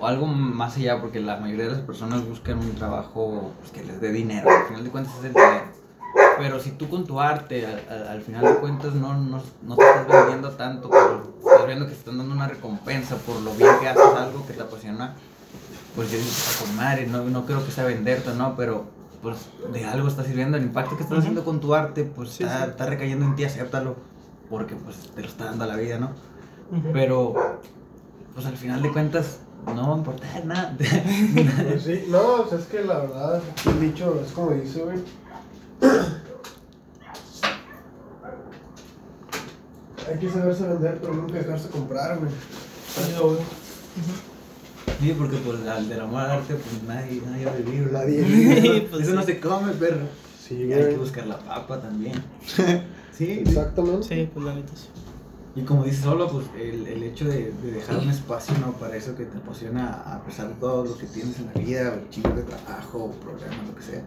o 0.00 0.06
algo 0.06 0.26
más 0.26 0.76
allá 0.76 1.00
porque 1.00 1.20
la 1.20 1.36
mayoría 1.36 1.64
de 1.66 1.72
las 1.72 1.80
personas 1.80 2.26
buscan 2.26 2.58
un 2.58 2.74
trabajo 2.74 3.52
pues, 3.60 3.70
que 3.72 3.84
les 3.84 4.00
dé 4.00 4.10
dinero. 4.12 4.48
Al 4.50 4.66
final 4.66 4.84
de 4.84 4.90
cuentas 4.90 5.14
es 5.18 5.24
el 5.26 5.32
dinero. 5.34 5.64
Pero 6.38 6.58
si 6.58 6.70
tú 6.72 6.88
con 6.88 7.04
tu 7.06 7.20
arte 7.20 7.66
al, 7.66 7.84
al- 7.88 8.08
al 8.08 8.22
final 8.22 8.42
de 8.44 8.54
cuentas 8.54 8.94
no, 8.94 9.14
no, 9.14 9.42
no 9.62 9.76
te 9.76 9.84
estás 9.84 10.06
vendiendo 10.08 10.50
tanto, 10.52 10.88
pero 10.88 11.34
estás 11.38 11.66
viendo 11.66 11.84
que 11.86 11.92
te 11.92 11.98
están 11.98 12.18
dando 12.18 12.34
una 12.34 12.48
recompensa 12.48 13.16
por 13.16 13.40
lo 13.42 13.52
bien 13.54 13.70
que 13.80 13.88
haces 13.88 14.02
algo 14.16 14.46
que 14.46 14.54
te 14.54 14.62
apasiona, 14.62 15.14
pues 15.94 16.10
yo 16.10 16.16
digo, 16.18 16.30
"Ah, 16.30 16.64
con 16.64 16.76
madre, 16.76 17.06
no, 17.06 17.22
no 17.24 17.44
creo 17.44 17.64
que 17.64 17.70
sea 17.70 17.84
venderte, 17.84 18.32
¿no? 18.34 18.56
Pero 18.56 18.86
pues 19.22 19.36
de 19.70 19.84
algo 19.84 20.08
está 20.08 20.24
sirviendo, 20.24 20.56
el 20.56 20.62
impacto 20.62 20.96
que 20.96 21.02
estás 21.02 21.18
Ujú. 21.18 21.20
haciendo 21.20 21.44
con 21.44 21.60
tu 21.60 21.74
arte, 21.74 22.04
pues 22.04 22.30
Sí, 22.30 22.42
está, 22.44 22.64
sí. 22.64 22.70
está 22.70 22.86
recayendo 22.86 23.26
en 23.26 23.36
ti, 23.36 23.44
acéptalo, 23.44 23.96
porque 24.48 24.74
pues 24.76 24.96
te 25.14 25.20
lo 25.20 25.28
está 25.28 25.44
dando 25.44 25.66
la 25.66 25.76
vida, 25.76 25.98
¿no? 25.98 26.06
Ujú. 26.72 26.88
Pero, 26.94 27.34
pues 28.32 28.46
al 28.46 28.56
final 28.56 28.80
de 28.80 28.90
cuentas, 28.90 29.40
no 29.66 29.88
va 29.88 29.94
a 29.94 29.98
importar 29.98 30.44
nada. 30.46 30.76
Pues 31.68 31.82
sí, 31.82 32.04
no, 32.08 32.42
o 32.42 32.48
sea, 32.48 32.58
es 32.58 32.64
que 32.66 32.82
la 32.82 32.98
verdad, 33.00 33.42
el 33.66 33.80
dicho 33.80 34.20
es 34.24 34.32
como 34.32 34.50
dice, 34.52 34.82
güey. 34.82 34.98
Hay 40.08 40.18
que 40.18 40.28
saberse 40.30 40.66
vender, 40.66 40.98
pero 41.00 41.14
nunca 41.14 41.34
dejarse 41.34 41.68
comprar, 41.68 42.18
güey. 42.18 42.30
Chido, 42.94 43.28
güey. 43.28 43.40
sí, 45.00 45.14
porque 45.16 45.36
pues 45.36 45.66
al 45.68 45.88
del 45.88 46.00
amor 46.00 46.22
al 46.22 46.30
arte, 46.32 46.54
pues 46.54 46.82
nadie, 46.86 47.22
nadie 47.24 47.44
va 47.46 47.52
a 47.52 47.56
vivir. 47.56 47.92
Nadie 47.92 48.88
pues 48.90 49.02
Eso 49.02 49.10
sí. 49.12 49.16
no 49.16 49.22
se 49.22 49.40
come, 49.40 49.72
perro. 49.72 50.06
Sí, 50.46 50.54
Y 50.56 50.72
hay 50.72 50.80
que 50.80 50.84
güey. 50.86 50.96
buscar 50.96 51.26
la 51.26 51.38
papa 51.38 51.80
también. 51.80 52.14
sí, 53.12 53.42
Exactamente. 53.46 54.08
Sí, 54.08 54.28
pues 54.32 54.44
la 54.46 54.54
neta 54.54 54.72
sí. 54.74 54.88
Y 55.56 55.62
como 55.62 55.82
dices 55.84 56.02
solo, 56.04 56.28
pues 56.30 56.46
el, 56.56 56.86
el 56.86 57.02
hecho 57.02 57.24
de, 57.26 57.52
de 57.62 57.72
dejar 57.72 57.98
un 57.98 58.08
espacio, 58.08 58.54
¿no? 58.58 58.72
Para 58.74 58.96
eso 58.96 59.16
que 59.16 59.24
te 59.24 59.38
apasiona, 59.38 59.90
a 60.06 60.22
pesar 60.24 60.48
de 60.48 60.54
todo 60.54 60.84
lo 60.84 60.96
que 60.96 61.06
tienes 61.06 61.38
en 61.40 61.46
la 61.46 61.52
vida, 61.60 61.98
o 61.98 62.10
chingos 62.10 62.36
de 62.36 62.42
trabajo, 62.44 63.12
problemas, 63.20 63.66
lo 63.66 63.74
que 63.74 63.82
sea. 63.82 64.02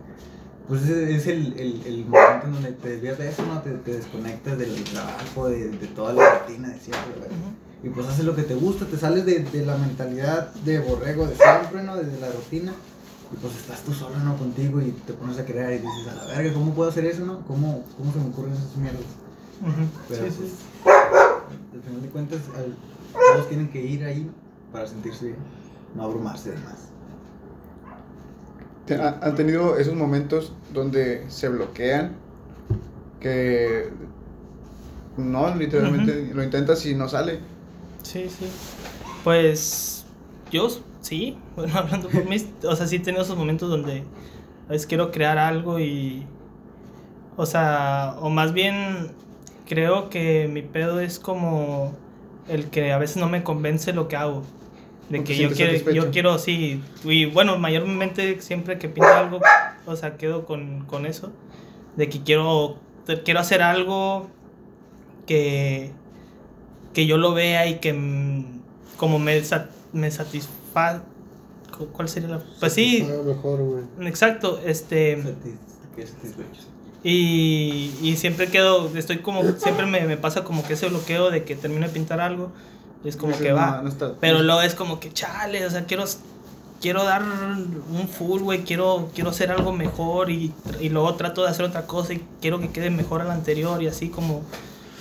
Pues 0.68 0.84
es, 0.84 1.28
el, 1.28 1.54
el, 1.60 1.82
el 1.86 2.06
momento 2.06 2.48
en 2.48 2.54
donde 2.54 2.72
te 2.72 2.90
desvías 2.92 3.18
de 3.18 3.30
eso, 3.30 3.46
¿no? 3.46 3.62
Te, 3.62 3.72
te 3.72 3.96
desconectas 3.98 4.58
del 4.58 4.82
trabajo, 4.86 5.50
de, 5.50 5.70
de 5.70 5.88
toda 5.88 6.14
la 6.14 6.40
rutina 6.40 6.70
de 6.70 6.80
siempre, 6.80 7.20
¿verdad? 7.20 7.36
Y 7.84 7.90
pues 7.90 8.08
haces 8.08 8.24
lo 8.24 8.34
que 8.34 8.44
te 8.44 8.56
gusta, 8.56 8.86
te 8.86 8.98
sales 8.98 9.26
de, 9.26 9.40
de 9.40 9.66
la 9.66 9.76
mentalidad 9.76 10.54
de 10.54 10.80
borrego 10.80 11.28
de 11.28 11.36
siempre, 11.36 11.84
¿no? 11.84 11.98
Desde 11.98 12.18
la 12.22 12.32
rutina. 12.32 12.72
Y 13.34 13.36
pues 13.36 13.54
estás 13.58 13.82
tú 13.82 13.94
solo, 13.94 14.18
¿no? 14.20 14.38
Contigo 14.38 14.80
y 14.80 14.92
te 14.92 15.12
pones 15.12 15.38
a 15.40 15.44
crear 15.46 15.74
y 15.74 15.80
dices, 15.80 16.08
a 16.10 16.16
la 16.16 16.26
verga, 16.26 16.54
¿cómo 16.54 16.74
puedo 16.74 16.90
hacer 16.90 17.04
eso, 17.06 17.26
no? 17.26 17.42
¿Cómo, 17.46 17.84
cómo 17.98 18.14
se 18.14 18.20
me 18.20 18.28
ocurren 18.28 18.54
esas 18.54 18.78
mierdas? 18.78 19.02
Pero 20.08 20.26
Sí, 20.28 20.32
sí. 20.32 20.54
Al 21.84 21.90
final 21.90 22.02
de 22.02 22.10
cuentas, 22.10 22.40
al- 22.56 22.76
todos 23.36 23.48
tienen 23.50 23.70
que 23.70 23.82
ir 23.82 24.04
ahí 24.04 24.30
para 24.72 24.88
sentirse 24.88 25.26
bien, 25.28 25.38
no 25.96 26.04
abrumarse 26.04 26.52
de 26.52 26.58
más. 26.58 26.90
¿Han 29.22 29.36
tenido 29.36 29.78
esos 29.78 29.96
momentos 29.96 30.52
donde 30.74 31.26
se 31.30 31.48
bloquean? 31.48 32.16
Que 33.20 33.90
no, 35.18 35.56
literalmente 35.56 36.32
lo 36.34 36.44
intentas 36.44 36.86
y 36.86 36.94
no 36.96 37.08
sale. 37.08 37.40
Sí, 38.02 38.28
sí. 38.30 38.46
Pues 39.24 40.06
yo 40.52 40.68
sí, 41.02 41.38
bueno, 41.56 41.78
hablando 41.78 42.10
por 42.10 42.26
mí, 42.28 42.36
o 42.68 42.76
sea, 42.76 42.88
sí 42.88 42.98
he 42.98 43.00
tenido 43.00 43.24
esos 43.24 43.38
momentos 43.38 43.70
donde 43.70 44.04
a 44.68 44.72
veces 44.72 44.86
quiero 44.88 45.12
crear 45.12 45.38
algo 45.38 45.80
y, 45.80 46.26
o 47.38 47.46
sea, 47.46 48.16
o 48.20 48.30
más 48.30 48.54
bien 48.54 49.12
creo 49.68 50.10
que 50.10 50.48
mi 50.52 50.62
pedo 50.62 51.00
es 51.00 51.20
como 51.20 51.94
el 52.48 52.70
que 52.70 52.92
a 52.92 52.98
veces 52.98 53.18
no 53.18 53.30
me 53.30 53.44
convence 53.44 53.94
lo 53.94 54.08
que 54.08 54.16
hago. 54.16 54.44
De 55.10 55.24
que 55.24 55.36
yo 55.38 55.52
quiero, 55.52 55.72
satisfecho. 55.74 55.96
yo 56.06 56.12
quiero, 56.12 56.40
sí, 56.40 56.82
y 57.04 57.26
bueno, 57.26 57.58
mayormente 57.60 58.42
siempre 58.42 58.80
que 58.80 58.88
pinto 58.90 59.10
algo, 59.10 59.40
o 59.86 59.96
sea, 59.96 60.18
quedo 60.18 60.46
con, 60.46 60.86
con 60.86 61.06
eso, 61.06 61.32
de 61.98 62.08
que 62.10 62.24
quiero, 62.24 62.78
quiero 63.26 63.40
hacer 63.42 63.62
algo 63.62 64.28
que, 65.28 65.92
que 66.94 67.06
yo 67.06 67.18
lo 67.18 67.34
vea 67.34 67.68
y 67.68 67.80
que 67.80 67.94
mm, 67.94 68.62
como 68.98 69.20
me, 69.20 69.42
me 69.92 70.10
satisfa... 70.10 71.04
cu- 71.78 71.88
¿Cuál 71.88 72.08
sería 72.10 72.30
la...? 72.30 72.42
Pues 72.60 72.74
sí, 72.74 73.06
mejor, 73.26 73.60
güey. 73.62 74.08
exacto, 74.08 74.60
este... 74.66 75.18
Satis-. 75.22 76.68
Y, 77.04 77.92
y 78.02 78.16
siempre 78.18 78.48
quedo, 78.48 78.90
estoy 78.96 79.18
como, 79.20 79.44
siempre 79.58 79.86
me, 79.86 80.02
me 80.08 80.16
pasa 80.18 80.44
como 80.44 80.64
que 80.66 80.74
ese 80.74 80.88
bloqueo 80.88 81.32
de 81.32 81.44
que 81.44 81.56
termino 81.56 81.86
de 81.86 81.92
pintar 81.94 82.22
algo 82.22 82.50
y 83.04 83.10
es 83.10 83.18
como 83.18 83.38
que 83.38 83.50
"No, 83.50 83.56
va. 83.58 83.82
no 83.84 83.90
está- 83.90 84.14
Pero 84.22 84.42
luego 84.42 84.62
es 84.62 84.74
como 84.76 85.00
que, 85.02 85.12
chale, 85.12 85.66
o 85.66 85.70
sea, 85.70 85.84
quiero, 85.84 86.06
quiero 86.82 87.04
dar 87.04 87.22
un 87.22 88.08
full, 88.08 88.42
güey, 88.42 88.64
quiero, 88.64 89.10
quiero 89.14 89.32
hacer 89.32 89.52
algo 89.52 89.74
mejor 89.74 90.30
y, 90.32 90.54
y 90.80 90.88
luego 90.90 91.14
trato 91.16 91.44
de 91.44 91.50
hacer 91.50 91.66
otra 91.66 91.86
cosa 91.88 92.14
y 92.14 92.24
quiero 92.42 92.62
que 92.62 92.70
quede 92.72 92.90
mejor 92.90 93.20
a 93.22 93.26
la 93.26 93.34
anterior 93.34 93.84
y 93.84 93.88
así 93.88 94.08
como 94.08 94.42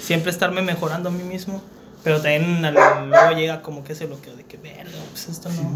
siempre 0.01 0.33
estarme 0.33 0.63
mejorando 0.63 1.09
a 1.09 1.13
mí 1.13 1.23
mismo. 1.23 1.63
Pero 2.03 2.17
también 2.21 2.61
luego 2.63 3.31
llega 3.37 3.63
como 3.63 3.85
que 3.85 3.93
ese 3.93 4.07
bloqueo 4.07 4.35
de 4.35 4.43
que, 4.43 4.57
verga, 4.57 4.91
pues 5.13 5.29
esto 5.29 5.49
no... 5.51 5.71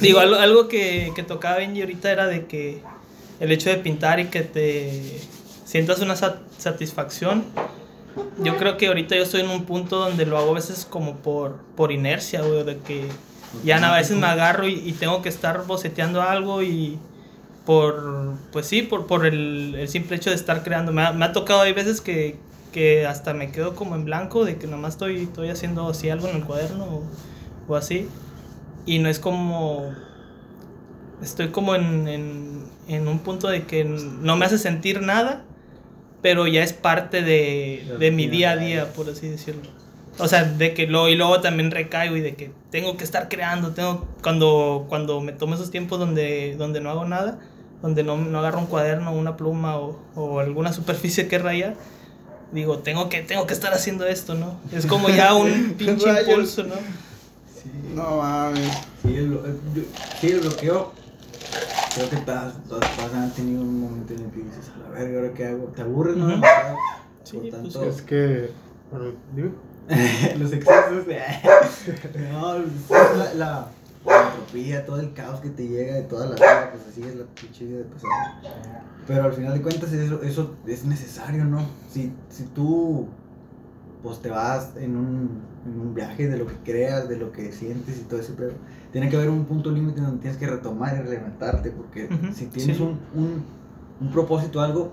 Digo, 0.00 0.18
algo, 0.18 0.34
algo 0.34 0.66
que, 0.66 1.12
que 1.14 1.22
tocaba 1.22 1.58
Benji 1.58 1.82
ahorita 1.82 2.10
era 2.10 2.26
de 2.26 2.46
que 2.46 2.82
el 3.42 3.50
hecho 3.50 3.68
de 3.70 3.76
pintar 3.76 4.20
y 4.20 4.26
que 4.26 4.42
te 4.42 5.20
sientas 5.64 6.00
una 6.00 6.14
sat- 6.14 6.40
satisfacción. 6.58 7.44
Yo 8.44 8.56
creo 8.56 8.76
que 8.76 8.86
ahorita 8.86 9.16
yo 9.16 9.22
estoy 9.24 9.40
en 9.40 9.50
un 9.50 9.64
punto 9.64 9.98
donde 9.98 10.26
lo 10.26 10.38
hago 10.38 10.52
a 10.52 10.54
veces 10.54 10.86
como 10.88 11.16
por, 11.16 11.56
por 11.76 11.90
inercia, 11.92 12.42
güey, 12.42 12.62
de 12.62 12.78
que 12.78 13.08
ya 13.64 13.76
a 13.76 13.96
veces 13.96 14.16
me 14.16 14.26
agarro 14.26 14.68
y, 14.68 14.74
y 14.74 14.92
tengo 14.92 15.22
que 15.22 15.28
estar 15.28 15.66
boceteando 15.66 16.22
algo 16.22 16.62
y 16.62 16.98
por, 17.66 18.34
pues 18.52 18.66
sí, 18.66 18.82
por, 18.82 19.06
por 19.06 19.26
el, 19.26 19.74
el 19.76 19.88
simple 19.88 20.16
hecho 20.16 20.30
de 20.30 20.36
estar 20.36 20.62
creando. 20.62 20.92
Me 20.92 21.02
ha, 21.02 21.12
me 21.12 21.24
ha 21.24 21.32
tocado, 21.32 21.62
hay 21.62 21.72
veces 21.72 22.00
que, 22.00 22.36
que 22.70 23.06
hasta 23.06 23.34
me 23.34 23.50
quedo 23.50 23.74
como 23.74 23.94
en 23.96 24.04
blanco, 24.04 24.44
de 24.44 24.56
que 24.56 24.66
nomás 24.66 24.94
estoy, 24.94 25.22
estoy 25.22 25.48
haciendo 25.48 25.88
así 25.88 26.10
algo 26.10 26.28
en 26.28 26.36
el 26.36 26.44
cuaderno 26.44 26.84
o, 26.84 27.02
o 27.66 27.76
así. 27.76 28.08
Y 28.86 28.98
no 29.00 29.08
es 29.08 29.18
como... 29.18 29.92
Estoy 31.22 31.48
como 31.48 31.74
en, 31.76 32.08
en 32.94 33.08
un 33.08 33.20
punto 33.20 33.48
de 33.48 33.64
que 33.64 33.84
no 33.84 34.36
me 34.36 34.46
hace 34.46 34.58
sentir 34.58 35.02
nada, 35.02 35.44
pero 36.22 36.46
ya 36.46 36.62
es 36.62 36.72
parte 36.72 37.22
de, 37.22 37.96
de 37.98 38.10
mi 38.10 38.28
día 38.28 38.52
a 38.52 38.56
día, 38.56 38.92
por 38.92 39.08
así 39.10 39.28
decirlo. 39.28 39.70
O 40.18 40.28
sea, 40.28 40.44
de 40.44 40.74
que 40.74 40.86
lo, 40.86 41.08
y 41.08 41.16
luego 41.16 41.40
también 41.40 41.70
recaigo 41.70 42.16
y 42.16 42.20
de 42.20 42.34
que 42.34 42.52
tengo 42.70 42.96
que 42.96 43.04
estar 43.04 43.28
creando, 43.28 43.72
tengo, 43.72 44.06
cuando, 44.22 44.86
cuando 44.88 45.20
me 45.20 45.32
tomo 45.32 45.54
esos 45.54 45.70
tiempos 45.70 45.98
donde, 45.98 46.54
donde 46.56 46.80
no 46.80 46.90
hago 46.90 47.06
nada, 47.06 47.38
donde 47.80 48.04
no, 48.04 48.16
no 48.18 48.38
agarro 48.38 48.58
un 48.60 48.66
cuaderno, 48.66 49.12
una 49.12 49.36
pluma 49.36 49.78
o, 49.78 49.98
o 50.14 50.38
alguna 50.38 50.72
superficie 50.72 51.28
que 51.28 51.38
rayar, 51.38 51.76
digo, 52.52 52.78
tengo 52.78 53.08
que, 53.08 53.22
tengo 53.22 53.46
que 53.46 53.54
estar 53.54 53.72
haciendo 53.72 54.06
esto, 54.06 54.34
¿no? 54.34 54.60
Es 54.70 54.86
como 54.86 55.08
ya 55.08 55.34
un 55.34 55.74
pinche 55.78 56.08
impulso, 56.08 56.64
¿no? 56.64 56.74
Sí. 56.74 57.70
No 57.94 58.18
mames. 58.18 58.70
Sí, 59.02 59.16
el, 59.16 59.38
sí, 60.20 60.34
bloqueo. 60.34 60.92
Creo 61.94 62.08
que 62.08 62.16
todas, 62.18 62.54
todas 62.64 62.80
las 62.80 62.90
personas 62.90 63.24
han 63.24 63.34
tenido 63.34 63.60
un 63.60 63.80
momento 63.80 64.14
en 64.14 64.20
el 64.20 64.30
que 64.30 64.38
dices, 64.38 64.70
a 64.74 64.78
la 64.78 64.88
verga, 64.90 65.20
¿ahora 65.20 65.34
qué 65.34 65.46
hago? 65.46 65.64
¿Te 65.66 65.82
aburres, 65.82 66.16
no? 66.16 66.28
Demasiado. 66.28 66.76
Sí, 67.22 67.36
Por 67.50 67.60
pues, 67.60 67.76
Es 67.76 68.02
que. 68.02 68.50
Bueno, 68.90 69.12
dime. 69.34 69.50
los 70.38 70.52
excesos. 70.52 71.06
no, 72.32 72.56
es 72.56 73.16
la, 73.16 73.34
la, 73.34 73.68
la 74.06 74.22
entropía, 74.28 74.86
todo 74.86 75.00
el 75.00 75.12
caos 75.12 75.40
que 75.40 75.50
te 75.50 75.68
llega 75.68 75.96
de 75.96 76.02
toda 76.02 76.26
la 76.26 76.34
vida, 76.34 76.70
pues 76.72 76.84
así 76.88 77.02
es 77.02 77.16
la 77.16 77.24
pinche 77.26 77.66
de 77.66 77.84
persona. 77.84 78.40
Pero 79.06 79.24
al 79.24 79.32
final 79.32 79.54
de 79.54 79.62
cuentas 79.62 79.92
eso, 79.92 80.22
eso 80.22 80.56
es 80.66 80.84
necesario, 80.84 81.44
¿no? 81.44 81.66
Si, 81.90 82.12
si 82.30 82.44
tú 82.44 83.08
pues 84.02 84.20
te 84.20 84.30
vas 84.30 84.70
en 84.76 84.96
un, 84.96 85.42
en 85.64 85.80
un 85.80 85.94
viaje 85.94 86.26
de 86.26 86.36
lo 86.36 86.46
que 86.46 86.56
creas, 86.64 87.08
de 87.08 87.16
lo 87.16 87.30
que 87.30 87.52
sientes 87.52 87.98
y 87.98 88.02
todo 88.02 88.18
ese 88.18 88.32
pedo, 88.32 88.52
tiene 88.92 89.08
que 89.08 89.16
haber 89.16 89.30
un 89.30 89.44
punto 89.46 89.70
límite 89.70 90.00
donde 90.02 90.20
tienes 90.20 90.38
que 90.38 90.46
retomar 90.46 91.02
y 91.04 91.08
levantarte, 91.08 91.70
porque 91.70 92.06
Ujú, 92.06 92.32
si 92.32 92.46
tienes 92.46 92.76
sí. 92.76 92.82
un, 92.82 92.98
un, 93.14 93.42
un 94.00 94.12
propósito, 94.12 94.60
algo, 94.60 94.92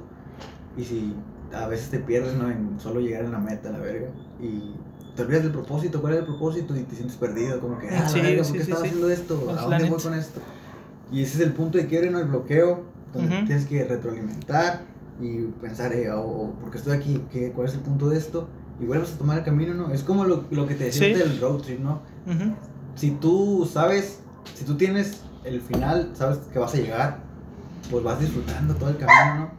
y 0.77 0.84
si 0.84 1.13
a 1.53 1.68
veces 1.68 1.89
te 1.89 2.00
pierdes, 2.00 2.36
¿no? 2.36 2.50
En 2.50 2.79
solo 2.79 3.01
llegar 3.01 3.25
a 3.25 3.29
la 3.29 3.39
meta, 3.39 3.70
la 3.70 3.79
verga, 3.79 4.08
y 4.41 4.62
te 5.15 5.24
olvidas 5.24 5.44
del 5.44 5.51
propósito, 5.51 6.00
¿cuál 6.00 6.13
es 6.13 6.20
el 6.20 6.25
propósito? 6.25 6.75
Y 6.77 6.82
te 6.84 6.96
sientes 6.96 7.18
perdido, 7.18 7.60
como 7.60 7.77
que, 7.77 7.89
ah, 7.89 8.08
Sí, 8.08 8.20
la 8.20 8.24
verga, 8.24 8.44
¿por 8.44 8.51
sí, 8.51 8.58
qué 8.58 8.63
sí, 8.63 8.72
estaba 8.72 8.86
haciendo 8.86 9.10
esto? 9.10 9.39
Pues, 9.46 9.58
¿A 9.58 9.62
dónde 9.63 9.89
voy 9.89 10.01
con 10.01 10.13
esto? 10.13 10.39
Y 11.12 11.24
ese 11.24 11.38
es 11.38 11.48
el 11.48 11.53
punto 11.53 11.77
de 11.77 11.88
quiebre, 11.88 12.10
¿no? 12.10 12.20
El 12.20 12.27
bloqueo, 12.27 12.84
donde 13.13 13.36
Ujú. 13.36 13.46
tienes 13.48 13.65
que 13.65 13.84
retroalimentar 13.84 14.84
y 15.20 15.39
pensar, 15.60 15.91
eh, 15.91 16.10
o, 16.12 16.22
o, 16.22 16.51
¿por 16.53 16.72
qué 16.72 16.77
estoy 16.77 16.96
aquí? 16.96 17.22
¿Qué, 17.32 17.51
¿Cuál 17.51 17.68
es 17.68 17.74
el 17.74 17.82
punto 17.82 18.08
de 18.10 18.18
esto? 18.18 18.48
Y 18.79 18.86
vuelves 18.86 19.13
a 19.13 19.18
tomar 19.18 19.39
el 19.39 19.44
camino, 19.44 19.74
¿no? 19.74 19.91
Es 19.91 20.03
como 20.03 20.24
lo, 20.24 20.46
lo 20.51 20.68
que 20.68 20.75
te 20.75 20.86
decía 20.86 21.10
del 21.10 21.41
road 21.41 21.58
trip, 21.62 21.82
¿no? 21.82 22.00
Ujú. 22.25 22.53
Si 22.96 23.12
tú 23.12 23.69
sabes, 23.72 24.19
si 24.55 24.65
tú 24.65 24.75
tienes 24.75 25.22
el 25.43 25.62
final, 25.62 26.12
sabes 26.13 26.39
que 26.51 26.60
vas 26.60 26.74
a 26.74 26.77
llegar, 26.77 27.19
pues 27.89 28.03
vas 28.03 28.19
disfrutando 28.19 28.75
todo 28.75 28.89
el 28.89 28.98
camino, 28.98 29.36
¿no? 29.36 29.50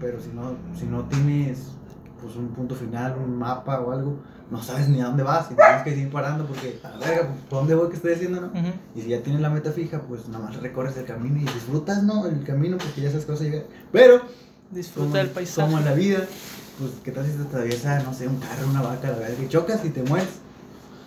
Pero 0.00 0.20
si 0.20 0.28
no, 0.28 0.54
si 0.78 0.86
no 0.86 1.04
tienes 1.04 1.72
pues 2.20 2.36
un 2.36 2.48
punto 2.48 2.74
final, 2.74 3.16
un 3.18 3.38
mapa 3.38 3.80
o 3.80 3.92
algo, 3.92 4.16
no 4.50 4.62
sabes 4.62 4.88
ni 4.88 5.00
a 5.00 5.06
dónde 5.06 5.22
vas 5.22 5.50
y 5.50 5.54
tienes 5.54 5.82
que 5.82 5.90
seguir 5.90 6.10
parando 6.10 6.44
porque, 6.44 6.78
a 6.82 6.90
la 6.90 6.98
verga, 6.98 7.28
pues, 7.28 7.40
¿por 7.48 7.58
dónde 7.60 7.74
voy 7.74 7.88
que 7.88 7.96
estoy 7.96 8.12
haciendo, 8.12 8.40
no? 8.40 8.46
Ujú. 8.48 8.72
Y 8.94 9.02
si 9.02 9.08
ya 9.08 9.22
tienes 9.22 9.40
la 9.40 9.48
meta 9.48 9.72
fija, 9.72 10.02
pues 10.02 10.28
nada 10.28 10.44
más 10.44 10.56
recorres 10.60 10.96
el 10.98 11.04
camino 11.06 11.38
y 11.38 11.44
disfrutas, 11.44 12.02
¿no? 12.02 12.26
El 12.26 12.42
camino 12.42 12.76
porque 12.76 13.00
ya 13.00 13.10
vas 13.10 13.40
a 13.40 13.44
llegar. 13.44 13.64
Pero, 13.92 14.22
Disfruta 14.70 15.18
del 15.18 15.30
paisaje. 15.30 15.66
como 15.66 15.78
en 15.78 15.84
la 15.84 15.94
vida, 15.94 16.18
pues 16.78 16.92
qué 17.02 17.10
tal 17.10 17.26
si 17.26 17.32
te 17.32 17.42
atraviesa, 17.42 18.02
no 18.02 18.12
sé, 18.12 18.28
un 18.28 18.36
carro, 18.36 18.68
una 18.68 18.82
vaca, 18.82 19.10
la 19.10 19.18
verga, 19.18 19.42
y 19.42 19.48
chocas 19.48 19.84
y 19.84 19.90
te 19.90 20.02
mueres. 20.02 20.28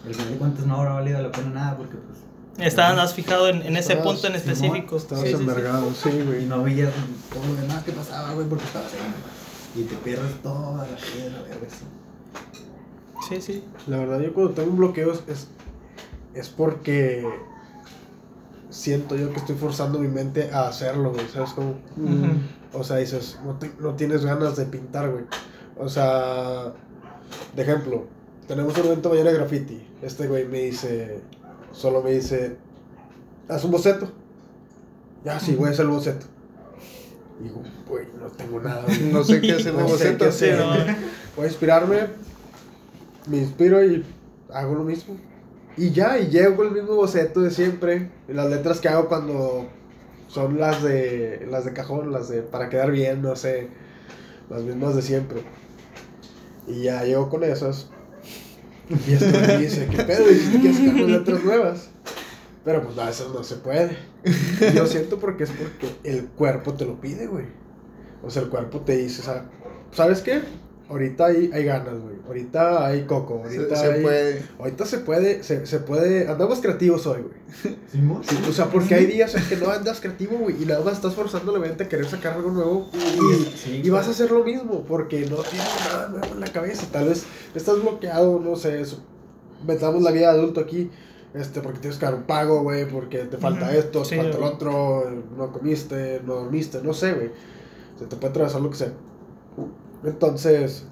Al 0.06 0.14
final 0.14 0.32
de 0.32 0.38
cuentas 0.38 0.66
no 0.66 0.76
habrá 0.78 0.94
valido 0.94 1.22
la 1.22 1.32
pena 1.32 1.50
nada 1.50 1.78
porque 1.78 1.96
pues... 1.98 2.20
Estabas 2.68 2.96
más 2.98 3.14
fijado 3.14 3.48
en, 3.50 3.64
en 3.64 3.78
ese 3.78 3.94
Estabas- 3.94 4.04
punto 4.14 4.28
en 4.28 4.36
específico. 4.36 4.98
Estabas 4.98 5.24
Sí, 5.26 5.32
envergado, 5.34 5.92
sí, 5.94 6.10
Y 6.10 6.22
güey. 6.24 6.46
no 6.46 6.62
veías 6.64 6.92
todo 7.34 7.44
lo 7.46 7.56
demás 7.62 7.84
que 7.84 7.92
pasaba, 7.94 8.34
güey, 8.34 8.48
porque 8.48 8.66
estabas 8.66 8.92
ahí. 8.94 9.00
güey. 9.00 9.86
Y 9.86 9.90
te 9.90 9.96
pierdes 9.96 10.40
toda 10.44 10.78
la 10.78 10.84
vida, 10.84 11.30
la 11.32 11.42
verga, 11.42 11.68
sí. 11.70 11.86
Sí, 13.30 13.42
sí. 13.42 13.64
La 13.88 13.98
verdad, 13.98 14.20
yo 14.20 14.34
cuando 14.34 14.54
tengo 14.54 14.70
un 14.72 14.78
bloqueo 14.78 15.14
es, 15.14 15.24
es, 15.28 15.48
es 16.36 16.50
porque 16.50 17.26
siento 18.70 19.16
yo 19.16 19.32
que 19.32 19.38
estoy 19.40 19.56
forzando 19.56 20.00
mi 20.00 20.08
mente 20.10 20.52
a 20.52 20.68
hacerlo, 20.68 21.12
güey. 21.12 21.28
¿Sabes 21.30 21.52
cómo? 21.52 21.72
Ujú. 21.98 22.78
O 22.80 22.84
sea, 22.84 22.98
dices, 22.98 23.40
no, 23.46 23.54
te- 23.58 23.72
no 23.80 23.94
tienes 23.96 24.26
ganas 24.26 24.56
de 24.58 24.66
pintar, 24.66 25.10
güey. 25.10 25.24
O 25.78 25.90
sea, 25.90 26.72
de 27.56 27.62
ejemplo, 27.62 28.06
tenemos 28.56 28.78
un 28.78 28.86
evento 28.86 29.10
mañana 29.10 29.32
de 29.32 29.38
graffiti. 29.38 29.84
Este 30.04 30.28
güey 30.28 30.46
me 30.46 30.60
dice, 30.60 31.22
solo 31.72 32.04
me 32.04 32.12
dice, 32.12 32.56
haz 33.50 33.64
un 33.64 33.72
boceto. 33.72 34.12
Ya, 35.26 35.40
sí, 35.40 35.56
voy 35.56 35.70
a 35.70 35.72
hacer 35.72 35.86
el 35.86 35.92
boceto. 35.92 36.28
Y 37.40 37.46
digo, 37.46 37.64
güey, 37.88 38.06
no 38.20 38.28
tengo 38.28 38.60
nada. 38.60 38.84
güey. 38.84 39.12
No 39.12 39.24
sé 39.24 39.42
qué 39.42 39.54
hacer 39.54 39.74
de 39.74 39.78
No 39.82 39.88
boceto. 39.88 40.26
hacer. 40.26 40.60
No. 40.60 40.72
Voy 41.36 41.46
a 41.46 41.48
inspirarme, 41.48 41.98
me 43.28 43.38
inspiro 43.38 43.84
y 43.84 44.06
hago 44.54 44.76
lo 44.76 44.84
mismo. 44.84 45.18
Y 45.76 45.90
ya, 45.90 46.20
y 46.20 46.28
llego 46.28 46.56
con 46.58 46.68
el 46.68 46.74
mismo 46.74 46.96
boceto 46.96 47.42
de 47.42 47.50
siempre. 47.50 48.12
Y 48.30 48.34
las 48.34 48.52
letras 48.52 48.80
que 48.80 48.88
hago 48.88 49.08
cuando 49.08 49.66
son 50.28 50.60
las 50.60 50.84
de 50.84 51.48
las 51.50 51.66
de 51.66 51.74
cajón, 51.74 52.12
las 52.12 52.30
de 52.30 52.44
para 52.44 52.70
quedar 52.70 52.92
bien, 52.92 53.24
no 53.24 53.36
sé, 53.36 53.70
las 54.52 54.62
mismas 54.62 54.96
de 54.96 55.02
siempre. 55.02 55.42
Y 56.68 56.84
ya 56.84 57.04
llego 57.04 57.30
con 57.30 57.44
esas. 57.44 57.90
Y 58.90 59.14
esto 59.14 59.26
me 59.26 59.58
dice, 59.58 59.88
¿qué 59.88 60.04
pedo? 60.04 60.28
Dijiste 60.28 60.62
que 60.62 60.74
sacar 60.74 60.96
unas 60.96 61.10
letras 61.10 61.44
nuevas. 61.44 61.90
Pero 62.66 62.84
pues 62.84 62.96
no, 62.96 63.08
eso 63.08 63.32
no 63.34 63.44
se 63.44 63.56
puede. 63.58 63.98
Y 64.26 64.76
Yo 64.76 64.88
siento 64.88 65.20
porque 65.20 65.44
es 65.44 65.52
porque 65.52 65.90
el 66.04 66.28
cuerpo 66.28 66.74
te 66.74 66.86
lo 66.86 67.00
pide, 67.00 67.28
güey. 67.28 67.46
O 68.24 68.30
sea, 68.30 68.42
el 68.42 68.50
cuerpo 68.50 68.82
te 68.82 68.98
dice, 68.98 69.22
¿sabes 69.92 70.22
qué? 70.22 70.42
Ahorita 70.90 71.28
hay, 71.28 71.50
hay 71.54 71.64
ganas, 71.64 72.00
güey. 72.00 72.16
Ahorita 72.28 72.86
hay 72.86 73.04
coco. 73.06 73.42
Ahorita 73.44 73.76
se 73.76 73.94
hay- 73.94 74.02
puede. 74.04 74.44
Ahorita 74.60 74.86
se 74.86 74.98
puede, 75.00 75.42
se, 75.44 75.66
se 75.66 75.80
puede, 75.80 76.28
andamos 76.28 76.60
creativos 76.60 77.08
hoy, 77.08 77.22
güey. 77.22 77.76
¿Simón? 77.92 78.22
Sí, 78.24 78.38
o 78.48 78.52
sea, 78.52 78.66
porque 78.70 78.96
hay 78.96 79.06
días 79.06 79.34
en 79.36 79.44
que 79.46 79.56
no 79.56 79.70
andas 79.72 80.02
creativo, 80.02 80.38
güey, 80.38 80.62
y 80.62 80.66
nada 80.66 80.84
más 80.84 80.96
estás 80.96 81.14
forzando 81.16 81.52
la 81.54 81.60
mente 81.60 81.86
a 81.86 81.90
querer 81.90 82.06
sacar 82.06 82.34
algo 82.34 82.52
nuevo 82.52 82.90
y, 82.94 83.46
Sí, 83.58 83.82
y 83.84 83.90
vas 83.90 84.08
a 84.08 84.12
hacer 84.12 84.30
lo 84.32 84.44
mismo, 84.44 84.84
porque 84.84 85.22
no 85.22 85.38
tienes 85.38 85.70
nada 85.90 86.10
nuevo 86.10 86.28
en 86.34 86.40
la 86.42 86.48
cabeza. 86.48 86.86
Tal 86.92 87.08
vez 87.08 87.24
estás 87.56 87.82
bloqueado, 87.82 88.40
no 88.40 88.56
sé, 88.56 88.82
eso. 88.82 89.04
metamos 89.66 90.04
la 90.04 90.12
vida 90.12 90.34
de 90.34 90.40
adulto 90.40 90.60
aquí, 90.60 90.92
este, 91.34 91.62
porque 91.62 91.80
tienes 91.80 91.98
que 91.98 92.06
dar 92.06 92.14
un 92.16 92.24
pago, 92.24 92.62
güey, 92.62 92.86
porque 92.88 93.20
te 93.20 93.38
falta 93.38 93.74
esto, 93.74 94.04
sí, 94.04 94.12
te 94.18 94.22
falta 94.22 94.38
el 94.38 94.44
otro, 94.44 95.10
no 95.38 95.52
comiste, 95.54 96.22
no 96.26 96.36
dormiste, 96.36 96.82
no 96.84 96.94
sé, 96.94 97.14
güey. 97.14 97.32
Se 97.98 98.06
te 98.06 98.16
puede 98.18 98.32
atravesar 98.32 98.60
lo 98.62 98.70
que 98.70 98.76
sea. 98.78 98.92
Entonces, 100.04 100.86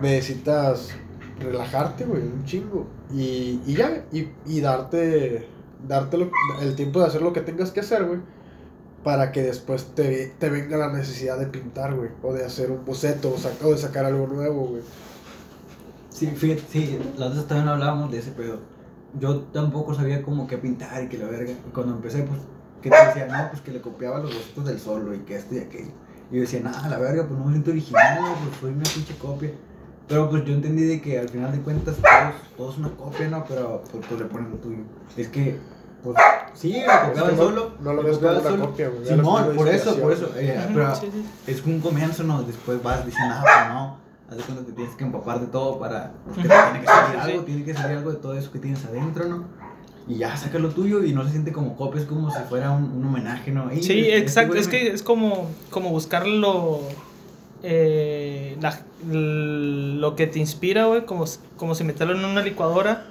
necesitas 0.00 0.90
relajarte, 1.38 2.04
güey, 2.04 2.22
un 2.22 2.44
chingo. 2.44 2.86
Y, 3.12 3.60
y 3.66 3.74
ya, 3.74 4.04
y, 4.12 4.28
y 4.46 4.60
darte, 4.60 5.46
darte 5.86 6.30
el 6.62 6.74
tiempo 6.74 7.00
de 7.00 7.06
hacer 7.06 7.22
lo 7.22 7.32
que 7.32 7.40
tengas 7.40 7.70
que 7.70 7.80
hacer, 7.80 8.04
güey. 8.04 8.20
Para 9.04 9.30
que 9.30 9.42
después 9.42 9.94
te, 9.94 10.34
te 10.38 10.50
venga 10.50 10.76
la 10.76 10.92
necesidad 10.92 11.38
de 11.38 11.46
pintar, 11.46 11.94
güey. 11.94 12.10
O 12.22 12.32
de 12.32 12.44
hacer 12.44 12.70
un 12.70 12.84
boceto, 12.84 13.36
o, 13.62 13.70
de 13.70 13.78
sacar 13.78 14.04
algo 14.04 14.26
nuevo, 14.26 14.66
güey. 14.66 14.82
Sí, 16.10 16.26
fíjate, 16.28 16.62
sí, 16.70 16.98
la 17.18 17.26
otra 17.26 17.38
vez 17.38 17.48
también 17.48 17.68
hablábamos 17.68 18.10
de 18.10 18.18
ese 18.18 18.32
pedo. 18.32 18.58
Yo 19.20 19.40
tampoco 19.52 19.94
sabía 19.94 20.22
cómo 20.22 20.46
qué 20.46 20.58
pintar 20.58 21.04
y 21.04 21.08
que 21.08 21.18
la 21.18 21.26
verga. 21.26 21.52
Y 21.52 21.70
cuando 21.72 21.94
empecé, 21.94 22.22
pues, 22.22 22.40
¿qué 22.82 22.90
te 22.90 23.06
decía? 23.06 23.26
No, 23.26 23.50
pues 23.50 23.60
que 23.60 23.70
le 23.70 23.80
copiaba 23.80 24.18
los 24.18 24.34
bocetos 24.34 24.64
del 24.64 24.80
solo 24.80 25.14
y 25.14 25.18
que 25.20 25.36
esto 25.36 25.54
y 25.54 25.58
aquello. 25.58 25.92
Y 26.30 26.36
yo 26.36 26.40
decía, 26.42 26.60
nada, 26.60 26.88
la 26.88 26.98
verga, 26.98 27.24
pues 27.26 27.38
no 27.38 27.44
me 27.46 27.52
siento 27.52 27.70
original, 27.70 28.18
pues 28.44 28.60
soy 28.60 28.72
una 28.72 28.82
pinche 28.82 29.16
copia. 29.16 29.52
Pero 30.08 30.30
pues 30.30 30.44
yo 30.44 30.54
entendí 30.54 30.84
de 30.84 31.00
que 31.00 31.18
al 31.18 31.28
final 31.28 31.52
de 31.52 31.60
cuentas 31.60 31.96
todos, 31.96 32.34
todos 32.56 32.78
una 32.78 32.90
copia, 32.90 33.28
¿no? 33.28 33.44
Pero 33.48 33.82
pues, 33.90 34.04
pues, 34.08 34.20
le 34.20 34.26
ponen 34.26 34.50
lo 34.50 34.56
tuyo. 34.56 34.82
Es 35.16 35.28
que, 35.28 35.58
pues, 36.02 36.16
sí, 36.54 36.72
me 36.72 36.84
copiaba 37.08 37.08
Es 37.12 37.22
que 37.22 37.30
el 37.30 37.36
no- 37.36 37.42
solo. 37.42 37.70
no 37.80 37.92
lo 37.92 38.02
ves 38.02 38.18
como 38.18 38.30
una 38.30 38.40
solo. 38.42 38.66
copia, 38.66 38.88
güey, 38.88 39.00
lo 39.02 39.06
Simón, 39.08 39.56
por 39.56 39.68
eso, 39.68 39.96
por 39.96 40.12
eso. 40.12 40.30
eh, 40.36 40.60
pero 40.72 40.94
sí, 40.94 41.10
sí. 41.12 41.24
es 41.46 41.64
un 41.64 41.80
comienzo, 41.80 42.22
¿no? 42.22 42.42
Después 42.42 42.80
vas 42.82 43.04
diciendo, 43.04 43.34
ah, 43.36 43.42
pues 43.42 43.68
no. 43.74 44.06
Haz 44.28 44.36
de 44.38 44.42
cuenta 44.42 44.64
que 44.64 44.70
te 44.70 44.76
tienes 44.76 44.94
que 44.96 45.04
empapar 45.04 45.40
de 45.40 45.46
todo 45.46 45.78
para. 45.78 46.12
Porque 46.24 46.42
te 46.42 46.48
tiene 46.48 46.80
que 46.80 46.86
salir 46.86 47.20
algo, 47.20 47.42
tiene 47.44 47.64
que 47.64 47.74
salir 47.74 47.96
algo 47.98 48.10
de 48.10 48.16
todo 48.16 48.34
eso 48.36 48.50
que 48.50 48.58
tienes 48.58 48.84
adentro, 48.84 49.24
¿no? 49.28 49.44
Y 50.08 50.18
ya 50.18 50.36
saca 50.36 50.58
lo 50.60 50.68
tuyo 50.68 51.02
y 51.04 51.12
no 51.12 51.24
se 51.24 51.30
siente 51.32 51.50
como 51.52 51.76
copia, 51.76 52.00
es 52.00 52.06
como 52.06 52.30
si 52.30 52.38
fuera 52.48 52.70
un, 52.70 52.84
un 52.84 53.04
homenaje, 53.06 53.50
¿no? 53.50 53.68
Sí, 53.72 53.78
este 54.00 54.18
exacto. 54.18 54.54
Es 54.56 54.68
que 54.68 54.88
es 54.88 55.02
como, 55.02 55.50
como 55.70 55.90
buscarlo. 55.90 56.80
eh, 57.62 58.56
la- 58.60 58.80
lo 59.08 60.16
que 60.16 60.26
te 60.26 60.38
inspira, 60.38 60.86
güey. 60.86 61.04
Como, 61.06 61.24
como 61.56 61.74
si 61.74 61.84
meterlo 61.84 62.14
en 62.14 62.24
una 62.24 62.42
licuadora, 62.42 63.06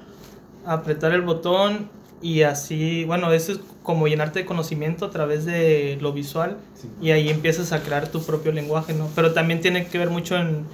apretar 0.66 1.12
el 1.14 1.22
botón 1.22 1.90
y 2.22 2.42
así. 2.44 3.04
Bueno, 3.06 3.32
eso 3.34 3.52
es 3.54 3.60
como 3.84 4.08
llenarte 4.08 4.40
de 4.40 4.46
conocimiento 4.46 5.06
a 5.06 5.10
través 5.10 5.46
de 5.46 5.98
lo 6.02 6.14
visual. 6.14 6.58
Sí. 6.80 6.90
Y 7.02 7.12
ahí 7.12 7.30
empiezas 7.30 7.72
a 7.72 7.82
crear 7.82 8.08
tu 8.08 8.24
propio 8.24 8.52
lenguaje, 8.52 8.94
¿no? 8.94 9.10
Pero 9.16 9.34
también 9.34 9.62
tiene 9.62 9.88
que 9.88 9.98
ver 9.98 10.10
mucho 10.10 10.36
en, 10.38 10.66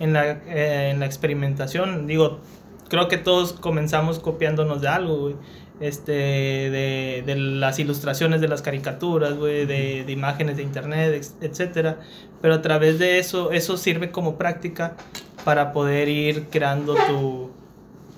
en, 0.00 0.12
la, 0.12 0.26
eh, 0.30 0.90
en 0.92 1.00
la 1.00 1.06
experimentación. 1.06 2.06
Digo, 2.06 2.40
creo 2.88 3.08
que 3.08 3.16
todos 3.16 3.52
comenzamos 3.52 4.18
copiándonos 4.18 4.80
de 4.80 4.88
algo, 4.88 5.16
güey. 5.18 5.34
Este, 5.80 6.10
de, 6.12 7.22
de 7.24 7.36
las 7.36 7.78
ilustraciones 7.78 8.40
de 8.40 8.48
las 8.48 8.62
caricaturas, 8.62 9.34
güey, 9.36 9.64
de, 9.64 10.02
de 10.04 10.12
imágenes 10.12 10.56
de 10.56 10.64
internet, 10.64 11.24
etcétera. 11.40 12.00
Pero 12.42 12.54
a 12.54 12.62
través 12.62 12.98
de 12.98 13.18
eso, 13.20 13.52
eso 13.52 13.76
sirve 13.76 14.10
como 14.10 14.36
práctica 14.36 14.96
para 15.44 15.72
poder 15.72 16.08
ir 16.08 16.46
creando 16.50 16.94
tu, 16.94 17.50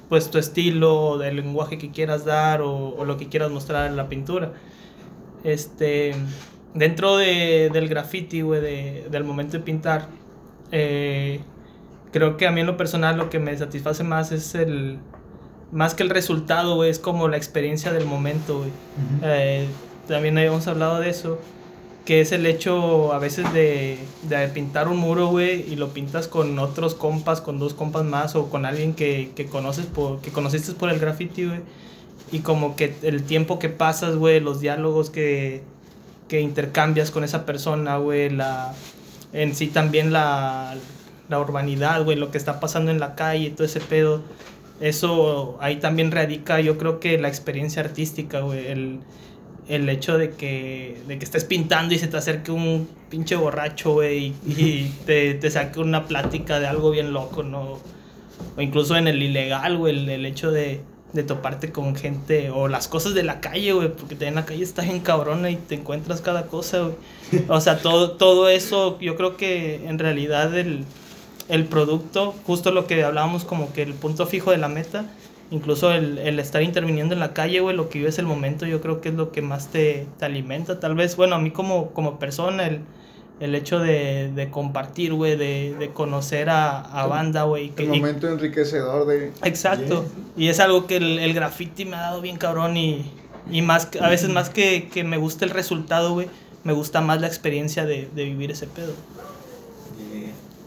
pues, 0.09 0.31
tu 0.31 0.39
estilo, 0.39 1.23
el 1.23 1.37
lenguaje 1.37 1.77
que 1.77 1.91
quieras 1.91 2.25
dar 2.25 2.63
o, 2.63 2.95
o 2.97 3.05
lo 3.05 3.19
que 3.19 3.29
quieras 3.29 3.51
mostrar 3.51 3.91
en 3.91 3.97
la 3.97 4.09
pintura. 4.09 4.53
Este, 5.45 6.15
dentro 6.75 7.17
de, 7.17 7.71
del 7.73 7.89
graffiti, 7.89 8.41
güey, 8.43 8.61
de- 8.61 9.07
del 9.11 9.25
momento 9.25 9.59
de 9.59 9.63
pintar, 9.63 10.09
eh, 10.73 11.41
creo 12.13 12.37
que 12.37 12.47
a 12.47 12.51
mí 12.53 12.61
en 12.61 12.67
lo 12.67 12.77
personal 12.77 13.17
lo 13.19 13.31
que 13.31 13.39
me 13.39 13.57
satisface 13.57 14.03
más 14.05 14.33
es 14.33 14.55
el, 14.55 14.99
más 15.73 15.95
que 15.95 16.03
el 16.03 16.11
resultado, 16.11 16.77
güey, 16.77 16.91
es 16.91 16.99
como 16.99 17.29
la 17.29 17.37
experiencia 17.37 17.93
del 17.93 18.05
momento, 18.05 18.59
güey. 18.59 18.71
Eh, 19.23 19.67
también 20.09 20.37
habíamos 20.37 20.67
hablado 20.67 21.01
de 21.01 21.11
eso, 21.11 21.39
que 22.05 22.21
es 22.21 22.33
el 22.33 22.47
hecho 22.47 23.13
a 23.13 23.19
veces 23.19 23.53
de, 23.53 23.99
de 24.23 24.49
pintar 24.49 24.89
un 24.89 24.97
muro, 24.97 25.29
güey, 25.29 25.71
y 25.73 25.77
lo 25.77 25.91
pintas 25.91 26.27
con 26.27 26.59
otros 26.59 26.95
compas, 26.95 27.41
con 27.41 27.59
dos 27.59 27.75
compas 27.75 28.05
más, 28.05 28.35
o 28.35 28.51
con 28.51 28.65
alguien 28.67 28.95
que, 28.95 29.31
que 29.37 29.47
conoces 29.47 29.87
por, 29.87 30.21
que 30.21 30.31
conociste 30.33 30.73
por 30.73 30.91
el 30.91 30.99
graffiti, 30.99 31.47
güey. 31.47 31.61
Y 32.33 32.41
como 32.41 32.77
que 32.77 32.95
el 33.03 33.25
tiempo 33.25 33.59
que 33.59 33.69
pasas, 33.69 34.17
güey, 34.17 34.41
los 34.41 34.61
diálogos 34.61 35.11
que, 35.11 35.63
que 36.29 36.41
intercambias 36.41 37.11
con 37.11 37.25
esa 37.25 37.45
persona, 37.47 37.97
güey, 37.99 38.31
la, 38.31 38.73
en 39.33 39.55
sí 39.55 39.69
también 39.69 40.13
la, 40.13 40.77
la 41.29 41.39
urbanidad, 41.41 42.05
güey, 42.05 42.17
lo 42.17 42.31
que 42.31 42.39
está 42.39 42.61
pasando 42.61 42.91
en 42.91 43.01
la 43.01 43.15
calle, 43.15 43.51
todo 43.51 43.65
ese 43.65 43.81
pedo. 43.81 44.23
Eso 44.81 45.59
ahí 45.61 45.77
también 45.77 46.11
radica, 46.11 46.61
yo 46.61 46.79
creo 46.79 47.01
que 47.01 47.19
la 47.19 47.29
experiencia 47.29 47.83
artística, 47.83 48.41
güey, 48.41 48.67
el, 48.67 49.01
el 49.69 49.89
hecho 49.89 50.17
de 50.17 50.31
que, 50.31 50.97
de 51.07 51.19
que 51.19 51.25
estés 51.25 51.45
pintando 51.45 51.95
y 51.95 51.99
se 51.99 52.09
te 52.09 52.17
acerque 52.17 52.51
un 52.51 52.89
pinche 53.11 53.37
borracho, 53.37 53.93
güey, 53.93 54.33
y, 54.47 54.51
y 54.51 54.95
te, 55.05 55.35
te 55.35 55.51
saque 55.51 55.81
una 55.81 56.07
plática 56.07 56.61
de 56.61 56.67
algo 56.67 56.91
bien 56.91 57.13
loco, 57.13 57.43
¿no? 57.43 57.79
O 58.57 58.61
incluso 58.61 58.97
en 58.97 59.07
el 59.07 59.23
ilegal, 59.23 59.77
güey, 59.77 59.95
el, 59.95 60.09
el 60.09 60.25
hecho 60.25 60.51
de, 60.51 60.81
de 61.13 61.23
toparte 61.25 61.73
con 61.73 61.95
gente, 61.95 62.51
o 62.51 62.69
las 62.69 62.89
cosas 62.89 63.15
de 63.15 63.23
la 63.23 63.41
calle, 63.41 63.73
güey, 63.73 63.95
porque 63.95 64.27
en 64.27 64.35
la 64.35 64.47
calle 64.47 64.63
estás 64.63 64.87
en 64.87 65.01
cabrona 65.01 65.51
y 65.51 65.57
te 65.57 65.75
encuentras 65.75 66.21
cada 66.21 66.47
cosa, 66.47 66.81
güey. 66.81 66.95
O 67.49 67.61
sea, 67.61 67.79
todo, 67.79 68.13
todo 68.13 68.49
eso, 68.49 68.99
yo 68.99 69.15
creo 69.17 69.37
que 69.37 69.87
en 69.87 69.99
realidad 69.99 70.57
el, 70.59 70.85
el 71.51 71.65
producto, 71.67 72.35
justo 72.47 72.71
lo 72.71 72.87
que 72.87 73.03
hablábamos 73.05 73.45
como 73.45 73.73
que 73.73 73.83
el 73.83 73.95
punto 73.95 74.27
fijo 74.27 74.51
de 74.51 74.59
la 74.59 74.69
meta, 74.69 75.05
incluso 75.51 75.93
el, 75.93 76.19
el 76.19 76.39
estar 76.39 76.63
interviniendo 76.63 77.13
en 77.13 77.21
la 77.21 77.33
calle, 77.33 77.61
güey, 77.61 77.77
lo 77.77 77.89
que 77.89 77.99
vives 77.99 78.19
el 78.19 78.27
momento, 78.27 78.67
yo 78.67 78.81
creo 78.81 79.01
que 79.01 79.09
es 79.09 79.15
lo 79.17 79.33
que 79.33 79.43
más 79.43 79.69
te, 79.69 80.07
te 80.19 80.25
alimenta. 80.25 80.79
Tal 80.81 80.95
vez, 80.95 81.17
bueno, 81.17 81.35
a 81.35 81.39
mí 81.41 81.51
como, 81.51 81.91
como 81.91 82.19
persona, 82.21 82.67
el, 82.69 82.81
el 83.41 83.55
hecho 83.55 83.81
de, 83.81 84.31
de 84.33 84.51
compartir, 84.51 85.13
güey, 85.15 85.37
de, 85.37 85.75
de 85.79 85.91
conocer 85.91 86.51
a, 86.51 86.79
a 86.81 87.07
banda, 87.07 87.45
güey. 87.45 87.73
El 87.77 87.85
y- 87.87 87.99
momento 87.99 88.29
enriquecedor 88.29 89.07
de... 89.07 89.33
Exacto. 89.43 90.05
Y 90.37 90.49
es 90.49 90.61
algo 90.61 90.87
que 90.87 90.99
el, 90.99 91.19
el 91.19 91.35
graffiti 91.35 91.85
me 91.85 91.97
ha 91.97 92.01
dado 92.01 92.21
bien 92.21 92.37
cabrón 92.37 92.77
y, 92.77 93.11
y 93.51 93.63
más, 93.63 93.89
a 94.01 94.09
veces 94.09 94.29
más 94.29 94.51
que, 94.51 94.89
que 94.89 95.03
me 95.05 95.17
gusta 95.17 95.45
el 95.47 95.51
resultado, 95.51 96.13
güey, 96.13 96.29
me 96.63 96.75
gusta 96.75 97.01
más 97.01 97.21
la 97.21 97.27
experiencia 97.27 97.87
de, 97.87 98.09
de 98.15 98.25
vivir 98.25 98.51
ese 98.51 98.67
pedo. 98.67 98.93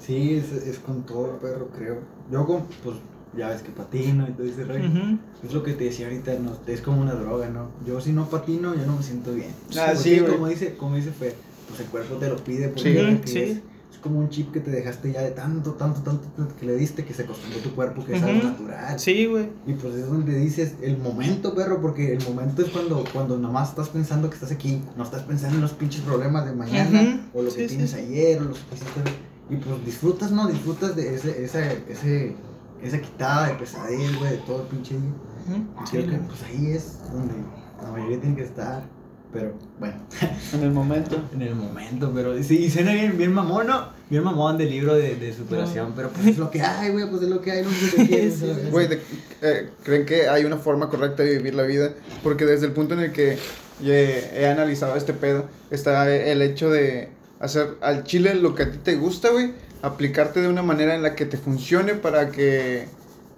Sí, 0.05 0.33
es, 0.35 0.51
es 0.67 0.79
con 0.79 1.03
todo, 1.03 1.37
perro, 1.39 1.69
creo. 1.77 1.97
Yo, 2.31 2.45
con, 2.45 2.63
pues, 2.83 2.97
ya 3.37 3.49
ves 3.49 3.61
que 3.61 3.71
patino 3.71 4.27
y 4.27 4.31
todo 4.33 4.45
ese 4.45 4.63
rollo. 4.65 4.87
Ujú. 4.89 5.17
Es 5.47 5.53
lo 5.53 5.63
que 5.63 5.73
te 5.73 5.85
decía 5.85 6.07
ahorita, 6.07 6.33
no, 6.39 6.51
es 6.67 6.81
como 6.81 7.01
una 7.01 7.13
droga, 7.13 7.49
¿no? 7.49 7.69
Yo 7.85 7.99
si 8.01 8.11
no 8.11 8.29
patino, 8.29 8.75
yo 8.75 8.85
no 8.85 8.97
me 8.97 9.03
siento 9.03 9.33
bien. 9.33 9.49
Ah, 9.77 9.93
sí, 9.95 10.19
güey. 10.19 10.31
como 10.33 10.47
dice, 10.47 10.75
como 10.75 10.95
dice 10.95 11.11
Fer, 11.11 11.35
pues 11.67 11.79
el 11.79 11.85
cuerpo 11.87 12.15
te 12.15 12.27
lo 12.29 12.35
pide 12.37 12.67
porque 12.69 12.93
Sí. 12.93 12.93
lo 12.93 13.27
sí. 13.27 13.39
es. 13.39 13.57
Es 13.91 13.99
como 13.99 14.19
un 14.19 14.29
chip 14.29 14.51
que 14.51 14.59
te 14.59 14.71
dejaste 14.71 15.11
ya 15.13 15.21
de 15.21 15.31
tanto, 15.31 15.73
tanto, 15.75 16.01
tanto, 16.01 16.27
tanto 16.35 16.55
que 16.57 16.65
le 16.65 16.75
diste 16.75 17.05
que 17.05 17.13
se 17.13 17.23
acostumbró 17.23 17.59
tu 17.59 17.73
cuerpo 17.75 18.03
que 18.03 18.15
es 18.17 18.23
algo 18.23 18.43
natural. 18.43 18.99
Sí, 18.99 19.27
güey. 19.27 19.49
Y 19.67 19.73
pues 19.73 19.95
es 19.95 20.07
donde 20.07 20.35
dices 20.37 20.73
el 20.81 20.97
momento, 20.97 21.53
perro, 21.55 21.79
porque 21.79 22.11
el 22.13 22.23
momento 22.27 22.63
es 22.63 22.69
cuando, 22.71 23.03
cuando 23.13 23.37
nomás 23.37 23.69
estás 23.69 23.89
pensando 23.89 24.29
que 24.29 24.35
estás 24.35 24.51
aquí, 24.51 24.81
no 24.97 25.03
estás 25.03 25.21
pensando 25.23 25.55
en 25.55 25.61
los 25.61 25.71
pinches 25.73 26.01
problemas 26.01 26.45
de 26.45 26.53
mañana, 26.53 27.01
Ujú. 27.33 27.39
o 27.39 27.43
lo 27.43 27.51
Sí, 27.51 27.57
que 27.57 27.63
sí, 27.69 27.75
tienes 27.75 27.91
sí. 27.91 27.97
ayer, 27.99 28.41
o 28.41 28.45
lo 28.45 28.53
que 28.53 28.59
hiciste. 28.73 29.01
Y 29.49 29.55
pues 29.57 29.85
disfrutas, 29.85 30.31
¿no? 30.31 30.47
Disfrutas 30.47 30.95
de 30.95 31.15
ese, 31.15 31.43
esa, 31.43 31.71
ese, 31.71 32.35
esa 32.81 33.01
quitada 33.01 33.47
de 33.47 33.55
pesadez, 33.55 34.17
güey, 34.17 34.31
de 34.31 34.37
todo 34.37 34.61
el 34.61 34.67
pinche 34.67 34.95
día. 34.95 35.11
Sí, 35.85 35.91
creo 35.91 36.05
que 36.05 36.17
güey. 36.17 36.27
pues 36.27 36.43
ahí 36.43 36.71
es 36.71 36.99
donde 37.11 37.33
la 37.81 37.91
mayoría 37.91 38.19
tiene 38.21 38.35
que 38.35 38.43
estar. 38.43 38.83
Pero 39.33 39.51
bueno, 39.79 39.95
En 40.53 40.61
el 40.61 40.71
momento. 40.71 41.17
en 41.33 41.41
el 41.41 41.55
momento, 41.55 42.11
pero 42.13 42.41
sí, 42.43 42.65
y 42.65 42.69
suena 42.69 42.93
bien, 42.93 43.17
bien 43.17 43.33
mamón, 43.33 43.65
¿no? 43.65 43.87
Bien 44.07 44.23
mamón 44.23 44.59
del 44.59 44.69
libro 44.69 44.93
de, 44.93 45.15
de 45.15 45.33
superación, 45.33 45.93
pero 45.95 46.09
pues 46.09 46.27
es 46.27 46.37
lo 46.37 46.51
que 46.51 46.61
hay, 46.61 46.91
güey, 46.91 47.09
pues 47.09 47.23
es 47.23 47.29
lo 47.29 47.41
que 47.41 47.51
hay, 47.51 47.63
no 47.63 47.71
sé. 47.71 48.31
Güey, 48.71 48.87
eh, 49.41 49.69
¿creen 49.83 50.05
que 50.05 50.29
hay 50.29 50.45
una 50.45 50.57
forma 50.57 50.87
correcta 50.87 51.23
de 51.23 51.37
vivir 51.37 51.55
la 51.55 51.63
vida? 51.63 51.93
Porque 52.21 52.45
desde 52.45 52.67
el 52.67 52.73
punto 52.73 52.93
en 52.93 52.99
el 52.99 53.11
que 53.11 53.39
he, 53.83 54.31
he 54.35 54.47
analizado 54.47 54.95
este 54.95 55.13
pedo, 55.13 55.47
está 55.71 56.13
el 56.13 56.43
hecho 56.43 56.69
de 56.69 57.09
hacer 57.43 57.75
al 57.81 58.03
chile 58.03 58.35
lo 58.35 58.55
que 58.55 58.63
a 58.63 58.71
ti 58.71 58.77
te 58.77 58.95
gusta, 58.95 59.29
güey, 59.29 59.53
aplicarte 59.81 60.41
de 60.41 60.47
una 60.47 60.63
manera 60.63 60.95
en 60.95 61.03
la 61.03 61.13
que 61.15 61.25
te 61.25 61.37
funcione 61.37 61.93
para 61.93 62.29
que 62.29 62.87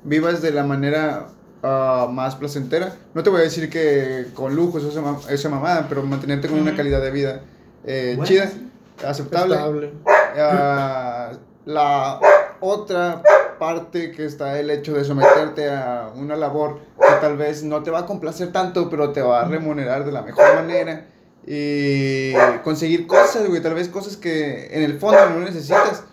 vivas 0.03 0.41
de 0.41 0.51
la 0.51 0.63
manera 0.63 1.27
ah, 1.63 2.07
más 2.11 2.35
placentera. 2.35 2.93
No 3.13 3.23
te 3.23 3.29
voy 3.29 3.41
a 3.41 3.43
decir 3.43 3.69
que 3.69 4.27
con 4.33 4.55
lujos 4.55 4.83
o 4.83 4.89
esa, 4.89 5.01
ma- 5.01 5.19
esa 5.29 5.49
mamada, 5.49 5.87
pero 5.89 6.03
mantenerte 6.03 6.47
con 6.47 6.59
una 6.59 6.75
calidad 6.75 7.01
de 7.01 7.11
vida 7.11 7.41
eh, 7.83 8.13
Bueno, 8.15 8.27
chida, 8.27 8.47
sí. 8.47 8.69
aceptable. 9.05 9.91
Ah, 10.37 11.31
la 11.65 12.19
otra 12.59 13.21
parte 13.59 14.11
que 14.11 14.25
está 14.25 14.59
el 14.59 14.69
hecho 14.69 14.93
de 14.93 15.03
someterte 15.05 15.69
a 15.71 16.11
una 16.15 16.35
labor 16.35 16.79
que 16.99 17.13
tal 17.21 17.37
vez 17.37 17.63
no 17.63 17.81
te 17.83 17.89
va 17.91 17.99
a 17.99 18.05
complacer 18.05 18.51
tanto, 18.51 18.89
pero 18.89 19.11
te 19.11 19.21
va 19.21 19.41
a 19.41 19.45
remunerar 19.45 20.05
de 20.05 20.11
la 20.11 20.21
mejor 20.21 20.43
manera 20.55 21.05
y 21.47 22.33
conseguir 22.63 23.05
cosas, 23.07 23.47
güey, 23.47 23.61
tal 23.61 23.73
vez 23.75 23.87
cosas 23.89 24.17
que 24.17 24.67
en 24.75 24.83
el 24.83 24.99
fondo 24.99 25.29
no 25.29 25.39
necesitas. 25.39 26.03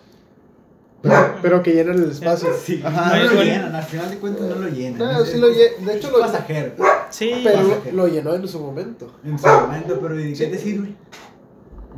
Pero, 1.01 1.35
pero 1.41 1.63
que 1.63 1.73
llenan 1.73 2.01
el 2.01 2.11
espacio. 2.11 2.49
Sí, 2.63 2.81
Ajá. 2.83 3.17
no 3.17 3.33
lo 3.33 3.43
llenan, 3.43 3.75
al 3.75 3.83
final 3.83 4.09
de 4.09 4.17
cuentas 4.17 4.43
no 4.47 4.55
lo 4.55 4.69
llenan. 4.69 4.99
No, 4.99 5.25
sí 5.25 5.37
lo 5.37 5.49
de 5.49 5.65
hecho 5.95 6.07
es 6.07 6.13
lo- 6.13 6.19
pasajero. 6.19 6.71
Sí, 7.09 7.41
Pero 7.43 7.57
Pasajero. 7.67 7.95
lo 7.97 8.07
llenó 8.07 8.33
en 8.35 8.47
su 8.47 8.59
momento. 8.59 9.11
En 9.25 9.37
su 9.37 9.45
momento, 9.47 9.99
pero 10.01 10.19
¿y 10.19 10.31
de 10.31 10.33
qué 10.37 10.47
te 10.47 10.57
sirve? 10.57 10.95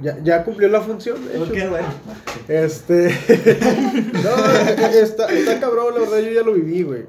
Ya, 0.01 0.17
ya 0.23 0.43
cumplió 0.43 0.67
la 0.69 0.81
función, 0.81 1.25
de 1.25 1.35
hecho. 1.35 1.43
Ok, 1.43 1.69
bueno. 1.69 1.87
Este. 2.47 3.09
no, 4.23 4.89
está, 4.99 5.31
está 5.31 5.59
cabrón, 5.59 5.93
la 5.93 6.01
verdad, 6.01 6.19
yo 6.19 6.31
ya 6.31 6.41
lo 6.41 6.53
viví, 6.53 6.83
güey. 6.83 7.05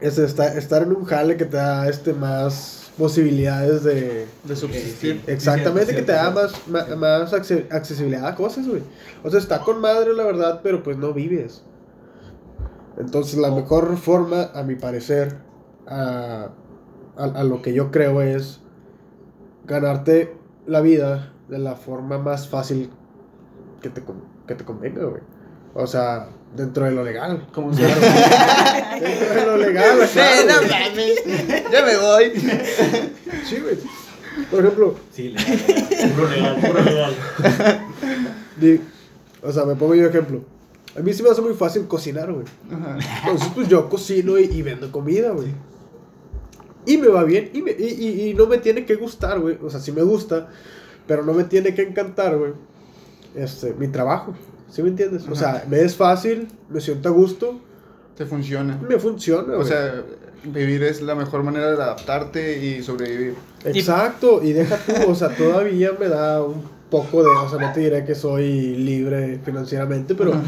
Es 0.00 0.18
está, 0.18 0.54
estar 0.56 0.82
en 0.82 0.92
un 0.92 1.04
jale 1.04 1.36
que 1.36 1.44
te 1.44 1.56
da 1.58 1.88
este 1.88 2.12
más 2.14 2.89
posibilidades 3.00 3.82
de. 3.82 4.26
De 4.44 4.54
subsistir. 4.56 5.22
Exactamente, 5.26 5.90
Sí, 5.92 5.96
que 5.96 6.02
te 6.02 6.12
da 6.12 6.30
más, 6.30 6.52
más 6.68 7.32
acce- 7.32 7.66
accesibilidad 7.72 8.26
a 8.26 8.34
cosas, 8.34 8.68
güey. 8.68 8.82
O 9.24 9.30
sea, 9.30 9.40
está 9.40 9.60
con 9.60 9.80
madre, 9.80 10.12
la 10.14 10.24
verdad, 10.24 10.60
pero 10.62 10.82
pues 10.82 10.96
no 10.98 11.12
vives. 11.14 11.64
Entonces, 12.98 13.38
la 13.38 13.50
mejor 13.50 13.96
forma, 13.96 14.50
a 14.54 14.62
mi 14.62 14.74
parecer, 14.74 15.38
a, 15.86 16.50
a, 17.16 17.24
a 17.24 17.44
lo 17.44 17.62
que 17.62 17.72
yo 17.72 17.90
creo 17.90 18.20
es 18.20 18.60
ganarte 19.66 20.36
la 20.66 20.80
vida 20.82 21.32
de 21.48 21.58
la 21.58 21.76
forma 21.76 22.18
más 22.18 22.48
fácil 22.48 22.90
que 23.80 23.88
te, 23.88 24.02
que 24.46 24.54
te 24.54 24.64
convenga, 24.64 25.04
güey. 25.06 25.22
O 25.74 25.86
sea, 25.86 26.28
dentro 26.56 26.84
de 26.84 26.90
lo 26.92 27.04
legal. 27.04 27.46
Como 27.52 27.70
Claro. 27.70 28.00
dentro 29.00 29.34
de 29.34 29.46
lo 29.46 29.56
legal, 29.56 29.98
claro, 30.12 30.46
no 30.48 30.56
güey. 30.58 30.70
mames, 30.70 31.70
ya 31.72 31.84
me 31.84 31.96
voy. 31.96 32.32
Sí, 33.48 33.56
güey. 33.60 33.78
Por 34.50 34.60
ejemplo, 34.60 34.94
Sí, 35.12 35.28
legal. 35.30 36.12
Puro 36.14 36.28
legal, 36.28 36.56
puro 36.60 36.82
legal. 36.82 37.14
O 39.42 39.52
sea, 39.52 39.64
me 39.64 39.74
pongo 39.74 39.94
yo 39.94 40.06
ejemplo. 40.06 40.42
A 40.96 41.00
mí 41.00 41.12
se 41.12 41.22
me 41.22 41.30
hace 41.30 41.40
muy 41.40 41.54
fácil 41.54 41.86
cocinar, 41.86 42.32
güey. 42.32 42.44
Ajá. 42.70 42.98
Entonces, 43.22 43.48
pues 43.54 43.68
yo 43.68 43.88
cocino 43.88 44.38
y, 44.38 44.44
y 44.44 44.62
vendo 44.62 44.90
comida, 44.90 45.30
güey. 45.30 45.48
Y 46.86 46.98
me 46.98 47.08
va 47.08 47.22
bien. 47.24 47.50
Y, 47.54 47.62
me- 47.62 47.70
y, 47.78 47.84
y- 47.84 48.30
y 48.30 48.34
no 48.34 48.46
me 48.46 48.58
tiene 48.58 48.84
que 48.84 48.96
gustar, 48.96 49.38
güey. 49.38 49.56
O 49.62 49.70
sea, 49.70 49.78
sí 49.80 49.92
me 49.92 50.02
gusta, 50.02 50.48
pero 51.06 51.22
no 51.24 51.32
me 51.32 51.44
tiene 51.44 51.74
que 51.74 51.82
encantar, 51.82 52.36
güey. 52.36 52.52
Este, 53.34 53.72
mi 53.74 53.86
trabajo. 53.88 54.34
¿Sí 54.70 54.82
me 54.82 54.88
entiendes? 54.90 55.26
O 55.28 55.34
sea, 55.34 55.64
me 55.68 55.80
es 55.82 55.96
fácil, 55.96 56.48
me 56.68 56.80
siento 56.80 57.08
a 57.08 57.12
gusto, 57.12 57.60
Te 58.16 58.24
funciona. 58.26 58.78
me 58.88 58.98
funciona, 58.98 59.54
O 59.54 59.56
güey. 59.56 59.68
sea, 59.68 60.02
vivir 60.44 60.82
es 60.84 61.02
la 61.02 61.14
mejor 61.14 61.42
manera 61.42 61.66
de 61.68 61.74
adaptarte 61.82 62.64
y 62.64 62.82
sobrevivir. 62.82 63.34
Exacto, 63.64 64.42
y 64.42 64.52
deja 64.52 64.76
tú, 64.78 65.10
o 65.10 65.14
sea, 65.14 65.28
todavía 65.36 65.90
me 65.98 66.08
da 66.08 66.42
un 66.42 66.62
poco 66.90 67.22
de, 67.22 67.30
o 67.30 67.48
sea, 67.48 67.58
no 67.58 67.72
te 67.72 67.80
diré 67.80 68.04
que 68.04 68.14
soy 68.14 68.76
libre 68.76 69.38
financieramente, 69.44 70.14
pero 70.14 70.32
Ajá. 70.34 70.42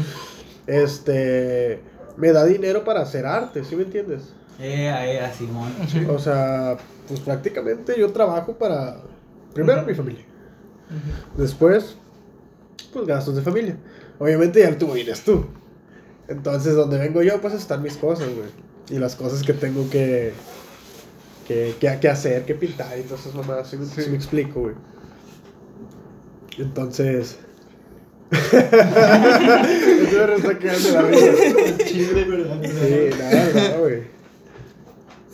este 0.67 1.79
me 2.17 2.31
da 2.31 2.45
dinero 2.45 2.83
para 2.83 3.01
hacer 3.01 3.25
arte, 3.25 3.63
¿sí 3.63 3.75
me 3.75 3.83
entiendes? 3.83 4.33
Eh, 4.59 5.19
eh, 5.19 5.31
Simón. 5.37 5.71
O 6.09 6.19
sea, 6.19 6.77
pues 7.07 7.19
prácticamente 7.21 7.95
yo 7.97 8.11
trabajo 8.11 8.53
para, 8.53 8.97
primero 9.53 9.83
mi 9.83 9.93
familia, 9.95 10.23
después, 11.37 11.97
pues 12.93 13.05
gastos 13.07 13.35
de 13.35 13.41
familia. 13.41 13.77
Obviamente 14.19 14.59
ya 14.61 14.77
tú 14.77 14.91
vienes 14.93 15.21
tú. 15.23 15.45
Entonces, 16.27 16.75
donde 16.75 16.97
vengo 16.99 17.21
yo, 17.21 17.41
pues 17.41 17.53
están 17.53 17.81
mis 17.83 17.97
cosas, 17.97 18.27
güey. 18.29 18.47
Y 18.89 18.99
las 18.99 19.15
cosas 19.15 19.43
que 19.43 19.53
tengo 19.53 19.89
que, 19.89 20.33
que, 21.47 21.75
que, 21.79 21.97
que 21.99 22.09
hacer, 22.09 22.45
que 22.45 22.53
pintar 22.55 22.97
y 22.97 23.01
todas 23.03 23.21
esas 23.21 23.35
mamadas. 23.35 23.69
¿Sí, 23.69 23.77
me- 23.77 23.85
sí 23.85 24.01
Sí. 24.03 24.09
me 24.09 24.15
explico, 24.17 24.61
güey? 24.61 24.75
Entonces... 26.57 27.37
Eso 28.31 30.27
me 30.27 30.35
está 30.35 30.59
quedando 30.59 30.91
la 30.91 31.01
vida. 31.03 31.33
Chile, 31.85 32.23
¿verdad? 32.25 32.61
Sí, 32.63 33.09
nada, 33.19 33.69
no, 33.75 33.79
güey. 33.81 34.03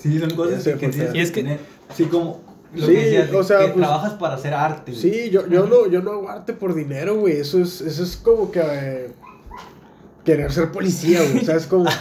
Sí, 0.01 0.19
son 0.19 0.31
cosas 0.35 0.63
que 0.63 0.71
pues, 0.75 0.95
tienes 0.95 1.31
que- 1.31 1.41
tener. 1.43 1.59
Sí, 1.95 2.05
como 2.05 2.41
lo 2.73 2.85
Sí, 2.85 2.93
que 2.93 2.99
decías, 3.03 3.31
de 3.31 3.37
o 3.37 3.43
sea, 3.43 3.59
que 3.59 3.65
pues- 3.69 3.77
trabajas 3.77 4.13
para 4.13 4.35
hacer 4.35 4.53
arte. 4.53 4.91
güey. 4.91 5.01
Sí, 5.01 5.29
yo, 5.31 5.47
yo, 5.47 5.65
no, 5.65 5.87
yo 5.87 6.01
no 6.01 6.11
hago 6.11 6.29
arte 6.29 6.53
por 6.53 6.75
dinero, 6.75 7.15
güey. 7.19 7.37
Eso 7.37 7.59
es, 7.59 7.81
eso 7.81 8.03
es 8.03 8.15
como 8.17 8.51
que 8.51 8.61
eh, 8.63 9.11
querer 10.23 10.51
ser 10.51 10.71
policía, 10.71 11.21
güey. 11.23 11.39
O 11.39 11.45
sea, 11.45 11.55
es 11.55 11.65
como. 11.65 11.85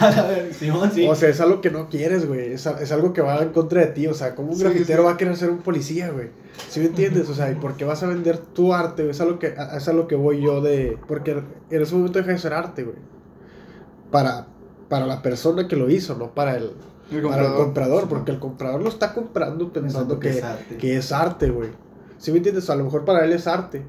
Sí. 0.92 1.06
O 1.08 1.14
sea, 1.14 1.28
es 1.28 1.40
algo 1.40 1.60
que 1.60 1.70
no 1.70 1.88
quieres, 1.88 2.26
güey. 2.26 2.52
Es, 2.52 2.66
es 2.66 2.92
algo 2.92 3.12
que 3.12 3.20
va 3.22 3.40
en 3.42 3.50
contra 3.50 3.80
de 3.80 3.86
ti. 3.88 4.06
O 4.08 4.14
sea, 4.14 4.34
como 4.34 4.52
un 4.52 4.58
grafitero 4.58 5.02
sí. 5.02 5.06
va 5.06 5.12
a 5.12 5.16
querer 5.16 5.36
ser 5.36 5.50
un 5.50 5.58
policía, 5.58 6.10
güey. 6.10 6.28
¿Sí 6.68 6.80
me 6.80 6.86
entiendes? 6.86 7.28
O 7.28 7.34
sea, 7.34 7.50
¿y 7.50 7.54
por 7.54 7.76
qué 7.76 7.84
vas 7.84 8.02
a 8.02 8.06
vender 8.08 8.38
tu 8.38 8.74
arte? 8.74 9.02
güey? 9.02 9.12
Es 9.12 9.20
a 9.20 9.24
lo 9.24 9.38
que, 9.38 9.54
a- 9.56 9.76
es 9.76 9.86
a 9.88 9.92
lo 9.92 10.08
que 10.08 10.16
voy 10.16 10.42
yo 10.42 10.60
de. 10.60 10.98
Porque 11.06 11.42
en 11.70 11.82
ese 11.82 11.94
momento 11.94 12.18
deja 12.18 12.32
de 12.32 12.38
ser 12.38 12.52
arte, 12.52 12.82
güey. 12.82 12.96
Para, 14.10 14.46
para 14.88 15.06
la 15.06 15.22
persona 15.22 15.68
que 15.68 15.76
lo 15.76 15.88
hizo, 15.90 16.16
no 16.16 16.34
para 16.34 16.56
el, 16.56 16.72
El 17.10 17.22
para 17.22 17.46
el 17.46 17.54
comprador. 17.54 18.08
Porque 18.08 18.30
el 18.32 18.38
comprador 18.38 18.82
lo 18.82 18.88
está 18.88 19.14
comprando 19.14 19.72
pensando 19.72 20.18
Pensando 20.18 20.20
que 20.20 20.30
que, 20.30 20.38
es 20.38 20.44
arte. 20.44 20.76
que 20.76 20.96
es 20.96 21.12
arte, 21.12 21.50
güey. 21.50 21.70
¿Sí 22.18 22.30
me 22.32 22.38
entiendes? 22.38 22.68
A 22.70 22.76
lo 22.76 22.84
mejor 22.84 23.04
para 23.04 23.24
él 23.24 23.32
es 23.32 23.46
arte. 23.46 23.84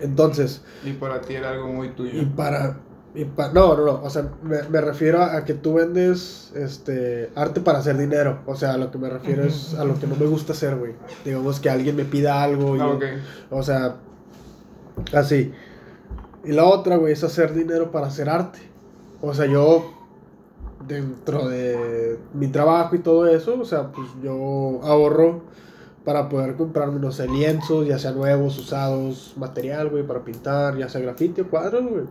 Entonces, 0.00 0.62
Y 0.84 0.92
para 0.94 1.20
ti 1.20 1.34
era 1.34 1.50
algo 1.50 1.68
muy 1.68 1.90
tuyo. 1.90 2.20
y 2.20 2.24
para... 2.26 2.78
Y 3.16 3.24
pa- 3.26 3.52
no, 3.52 3.76
no, 3.76 3.84
no, 3.86 4.02
o 4.02 4.10
sea, 4.10 4.28
me, 4.42 4.60
me 4.64 4.80
refiero 4.80 5.22
a, 5.22 5.36
a 5.36 5.44
que 5.44 5.54
tú 5.54 5.74
vendes 5.74 6.50
este 6.56 7.30
arte 7.36 7.60
para 7.60 7.78
hacer 7.78 7.96
dinero. 7.96 8.40
O 8.44 8.56
sea, 8.56 8.72
a 8.72 8.76
lo 8.76 8.90
que 8.90 8.98
me 8.98 9.08
refiero 9.08 9.44
es 9.44 9.74
a 9.74 9.84
lo 9.84 9.96
que 10.00 10.08
no 10.08 10.16
me 10.16 10.26
gusta 10.26 10.52
hacer, 10.52 10.74
güey. 10.74 10.94
Digamos 11.24 11.60
que 11.60 11.70
alguien 11.70 11.94
me 11.94 12.04
pida 12.04 12.42
algo 12.42 12.74
y... 12.76 12.80
Ah, 12.80 12.88
ok. 12.88 13.04
O 13.52 13.62
sea, 13.62 13.96
así. 15.12 15.52
Y 16.44 16.50
la 16.52 16.64
otra, 16.64 16.96
güey, 16.96 17.12
es 17.12 17.22
hacer 17.22 17.54
dinero 17.54 17.92
para 17.92 18.08
hacer 18.08 18.28
arte. 18.28 18.58
O 19.22 19.32
sea, 19.32 19.46
yo, 19.46 19.92
dentro 20.86 21.48
de 21.48 22.18
mi 22.34 22.48
trabajo 22.48 22.96
y 22.96 22.98
todo 23.00 23.26
eso, 23.26 23.58
o 23.60 23.64
sea, 23.64 23.92
pues 23.92 24.08
yo 24.22 24.80
ahorro 24.82 25.42
para 26.04 26.28
poder 26.28 26.56
comprarme, 26.56 27.00
no 27.00 27.12
sé, 27.12 27.26
lienzos, 27.26 27.86
ya 27.86 27.98
sea 27.98 28.12
nuevos, 28.12 28.58
usados, 28.58 29.32
material, 29.36 29.88
güey, 29.88 30.06
para 30.06 30.24
pintar, 30.24 30.76
ya 30.76 30.88
sea 30.88 31.00
grafiti 31.00 31.42
cuadros, 31.42 31.88
güey. 31.88 32.04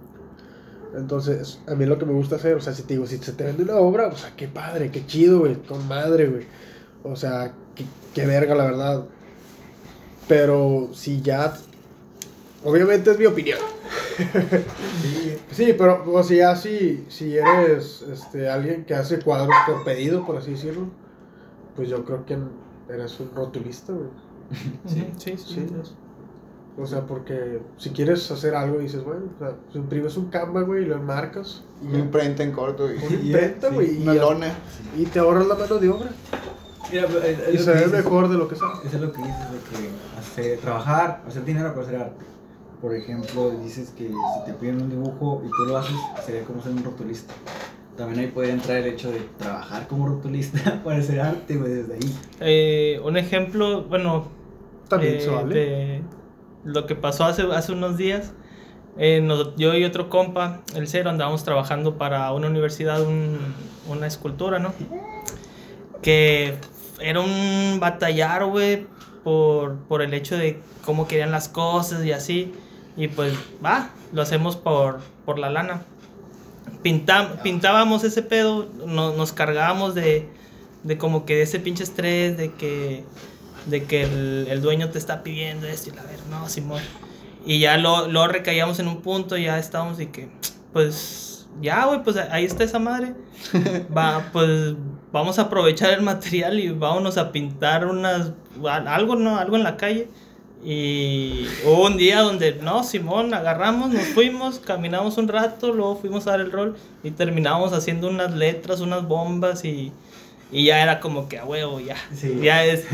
Entonces, 0.96 1.60
a 1.68 1.76
mí 1.76 1.86
lo 1.86 1.98
que 1.98 2.06
me 2.06 2.14
gusta 2.14 2.36
hacer, 2.36 2.56
o 2.56 2.62
sea, 2.62 2.74
si 2.74 2.84
te 2.84 2.94
digo, 2.96 3.08
si 3.08 3.18
se 3.18 3.34
te 3.34 3.44
vende 3.44 3.64
una 3.64 3.76
obra, 3.76 4.08
o 4.08 4.16
sea, 4.16 4.32
qué 4.36 4.48
padre, 4.48 4.92
qué 4.92 5.06
chido, 5.06 5.40
güey, 5.40 5.56
con 5.56 5.88
madre, 5.88 6.28
güey. 6.28 6.46
O 7.04 7.16
sea, 7.16 7.54
qué, 7.76 7.86
qué 8.14 8.26
verga, 8.26 8.56
la 8.56 8.66
verdad. 8.66 9.04
Pero 10.28 10.90
si 10.94 11.22
ya. 11.22 11.54
Obviamente 12.64 13.12
es 13.12 13.20
mi 13.20 13.26
opinión. 13.26 13.60
sí, 15.52 15.74
pero 15.78 16.04
o 16.12 16.24
sea, 16.24 16.38
ya 16.38 16.56
si, 16.56 17.06
si 17.10 17.38
eres 17.38 18.04
este, 18.12 18.50
alguien 18.50 18.86
que 18.86 18.96
hace 18.96 19.20
cuadros 19.20 19.56
por 19.66 19.84
pedido, 19.84 20.26
por 20.26 20.38
así 20.38 20.52
decirlo, 20.52 20.88
pues 21.76 21.90
yo 21.90 22.04
creo 22.06 22.26
que 22.26 22.38
eres 22.90 23.20
un 23.20 23.32
rotulista, 23.36 23.94
güey. 23.94 24.08
Sí, 24.88 25.08
sí, 25.18 25.38
sí. 25.38 25.54
Sí. 25.68 25.68
O 26.76 26.88
sea, 26.88 27.02
porque 27.06 27.60
si 27.78 27.92
quieres 27.92 28.30
hacer 28.32 28.56
algo 28.56 28.80
y 28.80 28.84
dices, 28.86 29.04
bueno, 29.04 29.26
o 29.36 29.40
sea, 29.40 29.56
pues 29.66 29.76
imprimes 29.76 30.18
un 30.18 30.30
Canva, 30.32 30.62
güey, 30.64 30.82
y 30.84 30.86
lo 30.88 30.96
enmarcas. 30.96 31.64
Y 31.84 31.88
Una 31.88 32.00
imprenta 32.00 32.42
en 32.42 32.52
corto. 32.52 32.92
Y 32.92 32.96
Una 32.98 33.06
Y- 33.12 33.26
imprenta, 33.28 33.70
sí, 33.70 33.76
güey. 33.76 34.00
y 34.00 34.02
una 34.02 34.14
lona. 34.16 34.48
Y 34.98 35.06
te 35.06 35.20
ahorras 35.20 35.46
la 35.46 35.54
mano 35.56 35.78
de 35.78 35.90
obra. 35.90 36.10
Mira, 36.92 37.06
es- 37.06 37.40
es 37.40 37.54
Y 37.54 37.58
lo 37.60 37.64
se 37.64 37.72
ve 37.74 37.88
mejor 37.88 38.28
de 38.28 38.38
lo 38.40 38.48
que 38.48 38.56
sabes. 38.56 38.80
Eso 38.86 38.96
es 38.96 39.02
lo 39.04 39.12
que 39.12 39.20
dices 39.20 39.52
de 39.52 39.58
que 39.70 39.90
hacer, 40.20 40.60
trabajar, 40.62 41.22
hacer 41.28 41.46
dinero 41.46 41.70
para 41.76 41.86
hacer 41.86 41.96
arte. 42.02 42.26
Por 42.84 42.94
ejemplo, 42.94 43.52
dices 43.64 43.94
que 43.98 44.10
si 44.10 44.46
te 44.46 44.52
piden 44.60 44.82
un 44.82 44.90
dibujo 44.90 45.42
y 45.46 45.50
tú 45.50 45.66
lo 45.70 45.78
haces, 45.78 45.96
sería 46.26 46.44
como 46.44 46.62
ser 46.62 46.74
un 46.74 46.84
rotulista. 46.84 47.34
También 47.96 48.20
ahí 48.20 48.28
puede 48.28 48.50
entrar 48.52 48.76
el 48.80 48.88
hecho 48.88 49.10
de 49.10 49.22
trabajar 49.38 49.88
como 49.88 50.06
rotulista 50.06 50.82
para 50.84 50.98
hacer 51.00 51.22
arte, 51.22 51.56
güey, 51.56 51.72
desde 51.72 51.94
ahí. 51.94 52.18
Eh, 52.42 53.00
un 53.06 53.16
ejemplo, 53.16 53.84
bueno, 53.86 54.28
También 54.90 55.16
eh, 55.18 55.28
vale. 55.30 55.56
de 55.56 56.02
lo 56.66 56.86
que 56.86 56.96
pasó 56.96 57.24
hace, 57.24 57.44
hace 57.44 57.72
unos 57.72 57.96
días. 57.96 58.34
eh, 58.98 59.22
nos- 59.22 59.56
yo 59.56 59.74
y 59.76 59.86
otro 59.86 60.10
compa, 60.10 60.60
el 60.76 60.88
cero, 60.90 61.10
andábamos 61.10 61.46
trabajando 61.46 61.98
para 61.98 62.32
una 62.34 62.48
universidad, 62.48 63.02
un- 63.02 63.40
una 63.90 64.08
escultura, 64.08 64.60
¿no? 64.60 64.74
Que 66.02 66.56
era 67.00 67.22
un 67.22 67.80
batallar, 67.80 68.46
güey, 68.46 68.86
por, 69.24 69.78
por 69.88 70.02
el 70.02 70.14
hecho 70.14 70.36
de 70.38 70.60
cómo 70.86 71.08
querían 71.08 71.32
las 71.32 71.48
cosas 71.48 72.04
y 72.06 72.12
así. 72.12 72.54
Y 72.96 73.08
pues, 73.08 73.34
va, 73.64 73.90
lo 74.12 74.22
hacemos 74.22 74.56
por, 74.56 75.00
por 75.26 75.40
la 75.40 75.50
lana. 75.50 75.82
Pintam- 76.84 77.42
pintábamos 77.42 78.04
ese 78.04 78.22
pedo, 78.24 78.68
no- 78.86 79.14
nos 79.14 79.32
cargábamos 79.32 79.96
de, 79.96 80.28
de 80.84 80.98
como 80.98 81.26
que 81.26 81.42
ese 81.42 81.60
pinche 81.60 81.84
estrés, 81.84 82.38
de 82.38 82.52
que, 82.54 83.04
de 83.68 83.84
que 83.86 84.04
el, 84.04 84.48
el 84.50 84.62
dueño 84.62 84.90
te 84.90 84.98
está 85.00 85.24
pidiendo 85.24 85.66
esto 85.68 85.90
y 85.92 85.96
la 85.96 86.04
ver, 86.04 86.20
no, 86.30 86.48
Simón. 86.50 86.82
Y 87.46 87.60
ya 87.60 87.78
lo, 87.78 88.08
lo 88.08 88.28
recaíamos 88.28 88.80
en 88.80 88.88
un 88.88 89.02
punto, 89.02 89.38
ya 89.38 89.58
estábamos 89.60 90.00
y 90.00 90.08
que, 90.08 90.30
pues, 90.74 91.48
ya, 91.62 91.86
güey, 91.86 92.04
pues 92.04 92.18
ahí 92.18 92.46
está 92.46 92.64
esa 92.64 92.80
madre. 92.80 93.14
Va, 93.98 94.30
pues 94.34 94.76
vamos 95.12 95.40
a 95.40 95.44
aprovechar 95.44 95.92
el 95.92 96.02
material 96.02 96.60
y 96.60 96.70
vámonos 96.70 97.18
a 97.18 97.32
pintar 97.32 97.86
unas, 97.86 98.32
algo, 98.88 99.16
¿no? 99.16 99.38
Algo 99.38 99.56
en 99.56 99.64
la 99.64 99.78
calle. 99.78 100.10
Y 100.66 101.46
hubo 101.66 101.88
un 101.88 101.98
día 101.98 102.22
donde, 102.22 102.56
no, 102.56 102.84
Simón, 102.84 103.34
agarramos, 103.34 103.92
nos 103.92 104.06
fuimos, 104.08 104.60
caminamos 104.60 105.18
un 105.18 105.28
rato, 105.28 105.74
luego 105.74 105.98
fuimos 105.98 106.26
a 106.28 106.32
dar 106.32 106.40
el 106.40 106.52
rol 106.52 106.78
y 107.04 107.12
terminamos 107.12 107.74
haciendo 107.74 108.10
unas 108.10 108.34
letras, 108.34 108.80
unas 108.80 109.06
bombas 109.06 109.66
y, 109.66 109.92
y 110.52 110.66
ya 110.66 110.82
era 110.82 111.02
como 111.02 111.28
que 111.28 111.38
a 111.38 111.46
huevo, 111.46 111.82
ya. 111.82 111.98
Sí. 112.16 112.40
Ya 112.42 112.64
es, 112.64 112.86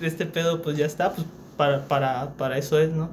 este 0.00 0.24
pedo 0.24 0.62
pues 0.62 0.78
ya 0.78 0.86
está, 0.86 1.12
pues 1.12 1.26
para, 1.58 1.86
para, 1.88 2.30
para 2.38 2.56
eso 2.56 2.78
es, 2.78 2.90
¿no? 2.90 3.10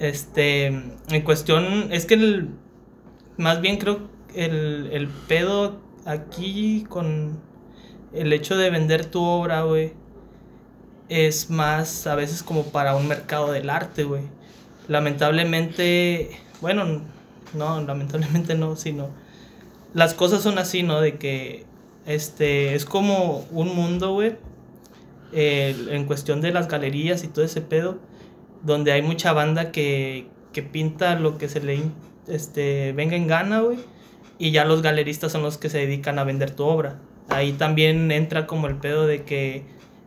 Este, 0.00 0.66
en 0.66 1.22
cuestión, 1.22 1.88
es 1.92 2.06
que 2.06 2.14
el, 2.14 2.48
más 3.36 3.60
bien 3.60 3.78
creo 3.78 4.00
el, 4.34 4.88
el 4.92 5.06
pedo 5.06 5.80
aquí 6.04 6.84
con 6.88 7.38
el 8.12 8.32
hecho 8.32 8.56
de 8.56 8.70
vender 8.70 9.06
tu 9.06 9.22
obra, 9.22 9.62
güey, 9.62 9.92
es 11.08 11.50
más 11.50 12.06
a 12.06 12.14
veces 12.14 12.42
como 12.42 12.64
para 12.64 12.96
un 12.96 13.08
mercado 13.08 13.52
del 13.52 13.70
arte, 13.70 14.04
güey. 14.04 14.22
Lamentablemente, 14.88 16.30
bueno, 16.60 17.02
no, 17.54 17.80
lamentablemente 17.82 18.54
no, 18.54 18.76
sino 18.76 19.10
las 19.94 20.14
cosas 20.14 20.42
son 20.42 20.58
así, 20.58 20.82
¿no? 20.82 21.00
De 21.00 21.16
que 21.16 21.64
este 22.06 22.74
es 22.74 22.84
como 22.84 23.46
un 23.50 23.74
mundo, 23.74 24.12
güey, 24.12 24.36
en 25.32 26.04
cuestión 26.04 26.40
de 26.40 26.52
las 26.52 26.68
galerías 26.68 27.24
y 27.24 27.28
todo 27.28 27.44
ese 27.44 27.62
pedo, 27.62 27.98
donde 28.62 28.92
hay 28.92 29.02
mucha 29.02 29.32
banda 29.32 29.72
que, 29.72 30.28
que 30.52 30.62
pinta 30.62 31.18
lo 31.18 31.38
que 31.38 31.48
se 31.48 31.60
le 31.60 31.80
este, 32.28 32.92
venga 32.92 33.16
en 33.16 33.26
gana, 33.26 33.60
güey, 33.60 33.78
y 34.38 34.50
ya 34.50 34.64
los 34.64 34.82
galeristas 34.82 35.32
son 35.32 35.42
los 35.42 35.58
que 35.58 35.70
se 35.70 35.78
dedican 35.78 36.18
a 36.18 36.24
vender 36.24 36.50
tu 36.50 36.64
obra. 36.64 36.98
Ahí 37.28 37.52
también 37.52 38.10
entra 38.12 38.46
como 38.46 38.66
el 38.66 38.76
pedo 38.76 39.06
de 39.06 39.24
que 39.24 39.64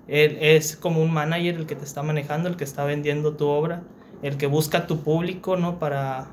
él 0.10 0.38
es 0.42 0.76
como 0.76 1.02
un 1.04 1.12
manager 1.12 1.56
el 1.56 1.66
que 1.68 1.76
te 1.76 1.86
está 1.86 2.02
manejando, 2.02 2.50
el 2.50 2.56
que 2.56 2.64
está 2.64 2.84
vendiendo 2.84 3.34
tu 3.34 3.48
obra, 3.48 3.84
el 4.24 4.38
que 4.38 4.48
busca 4.48 4.88
tu 4.88 5.02
público, 5.02 5.56
¿no? 5.56 5.78
Para, 5.78 6.28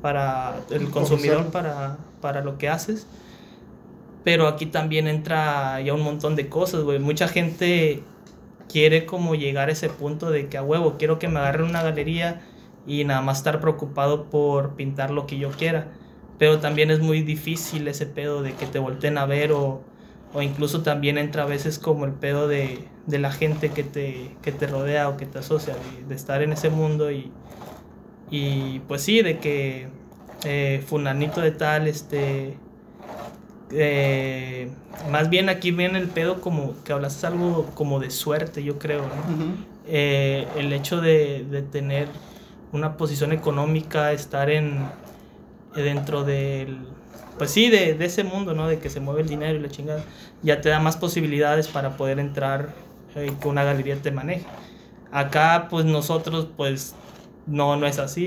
para 0.00 0.60
el 0.70 0.90
consumidor, 0.90 1.46
para, 1.46 1.98
para 2.20 2.42
lo 2.42 2.56
que 2.56 2.68
haces. 2.68 3.06
Pero 4.22 4.46
aquí 4.46 4.66
también 4.66 5.08
entra 5.08 5.80
ya 5.80 5.92
un 5.92 6.02
montón 6.02 6.36
de 6.36 6.48
cosas, 6.48 6.82
güey. 6.82 7.00
Mucha 7.00 7.26
gente 7.26 8.02
quiere 8.68 9.06
como 9.06 9.34
llegar 9.34 9.68
a 9.70 9.72
ese 9.72 9.88
punto 9.88 10.30
de 10.30 10.48
que 10.48 10.56
a 10.56 10.62
huevo, 10.62 10.96
quiero 10.96 11.18
que 11.18 11.28
me 11.28 11.40
agarren 11.40 11.68
una 11.68 11.82
galería 11.82 12.42
y 12.86 13.04
nada 13.04 13.22
más 13.22 13.38
estar 13.38 13.60
preocupado 13.60 14.30
por 14.30 14.76
pintar 14.76 15.10
lo 15.10 15.26
que 15.26 15.38
yo 15.38 15.50
quiera. 15.50 15.88
Pero 16.38 16.60
también 16.60 16.92
es 16.92 17.00
muy 17.00 17.22
difícil 17.22 17.88
ese 17.88 18.06
pedo 18.06 18.42
de 18.42 18.54
que 18.54 18.66
te 18.66 18.78
volteen 18.78 19.18
a 19.18 19.26
ver 19.26 19.50
o, 19.50 19.82
o 20.32 20.42
incluso 20.42 20.82
también 20.82 21.18
entra 21.18 21.42
a 21.42 21.46
veces 21.46 21.78
como 21.78 22.04
el 22.04 22.12
pedo 22.12 22.46
de, 22.46 22.86
de 23.06 23.18
la 23.18 23.30
gente 23.30 23.70
que 23.70 23.82
te, 23.84 24.30
que 24.42 24.52
te 24.52 24.66
rodea 24.66 25.08
o 25.08 25.16
que 25.16 25.26
te 25.26 25.38
asocia, 25.38 25.74
de, 25.74 26.06
de 26.08 26.14
estar 26.14 26.42
en 26.42 26.52
ese 26.52 26.70
mundo 26.70 27.10
y, 27.10 27.30
y 28.30 28.80
pues 28.88 29.02
sí, 29.02 29.22
de 29.22 29.38
que 29.38 29.88
eh, 30.44 30.82
fulanito 30.86 31.40
de 31.40 31.52
tal, 31.52 31.86
este... 31.88 32.56
eh, 33.70 34.68
más 35.10 35.28
bien 35.30 35.48
aquí 35.48 35.70
viene 35.70 35.98
el 35.98 36.08
pedo 36.08 36.40
como 36.40 36.74
que 36.84 36.92
hablaste 36.92 37.26
algo 37.26 37.66
como 37.74 38.00
de 38.00 38.10
suerte, 38.10 38.62
yo 38.62 38.78
creo, 38.78 39.02
¿no? 39.02 39.66
Eh, 39.88 40.46
el 40.56 40.72
hecho 40.72 41.00
de, 41.00 41.44
de 41.48 41.62
tener 41.62 42.08
una 42.72 42.96
posición 42.96 43.32
económica, 43.32 44.12
estar 44.12 44.50
en 44.50 44.80
dentro 45.74 46.24
del, 46.24 46.78
pues 47.38 47.50
sí, 47.50 47.70
de, 47.70 47.94
de 47.94 48.04
ese 48.06 48.24
mundo, 48.24 48.54
¿no? 48.54 48.66
De 48.66 48.78
que 48.78 48.90
se 48.90 48.98
mueve 48.98 49.22
el 49.22 49.28
dinero 49.28 49.58
y 49.58 49.60
la 49.62 49.68
chingada, 49.68 50.02
ya 50.42 50.60
te 50.60 50.68
da 50.68 50.80
más 50.80 50.96
posibilidades 50.96 51.68
para 51.68 51.96
poder 51.96 52.18
entrar, 52.18 52.70
eh, 53.16 53.32
que 53.40 53.48
una 53.48 53.64
galería 53.64 53.96
te 53.96 54.10
maneje. 54.12 54.44
Acá, 55.12 55.66
pues 55.70 55.84
nosotros, 55.84 56.48
pues, 56.56 56.94
no, 57.46 57.76
no 57.76 57.86
es 57.86 57.98
así. 57.98 58.26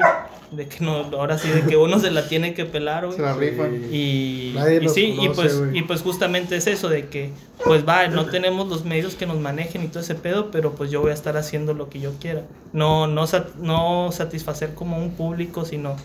De 0.52 0.68
que 0.68 0.84
no, 0.84 0.94
ahora 1.18 1.38
sí, 1.38 1.48
de 1.50 1.62
que 1.62 1.78
uno 1.78 2.00
se 2.00 2.10
la 2.10 2.28
tiene 2.28 2.56
que 2.56 2.66
pelar, 2.66 3.06
güey. 3.06 3.16
Se 3.18 3.22
la 3.22 3.36
rifan. 3.36 3.84
Y, 3.92 4.54
Nadie 4.56 4.80
y 4.84 4.90
sí, 4.90 5.02
y 5.14 5.18
conoce, 5.18 5.36
pues, 5.36 5.60
güey. 5.60 5.78
y 5.78 5.82
pues 5.84 6.02
justamente 6.02 6.56
es 6.56 6.66
eso, 6.66 6.90
de 6.90 7.08
que, 7.08 7.30
pues 7.66 7.88
va, 7.88 8.08
no 8.08 8.26
tenemos 8.26 8.68
los 8.68 8.84
medios 8.84 9.14
que 9.14 9.28
nos 9.28 9.38
manejen 9.40 9.84
y 9.84 9.88
todo 9.90 10.00
ese 10.00 10.16
pedo, 10.16 10.50
pero 10.50 10.72
pues 10.74 10.90
yo 10.90 11.02
voy 11.02 11.12
a 11.12 11.14
estar 11.14 11.38
haciendo 11.38 11.76
lo 11.76 11.90
que 11.90 12.00
yo 12.00 12.14
quiera. 12.20 12.42
No, 12.74 13.06
no, 13.06 13.28
sat- 13.28 13.54
no 13.58 14.10
satisfacer 14.12 14.74
como 14.74 14.98
un 14.98 15.12
público, 15.12 15.66
sino 15.66 15.96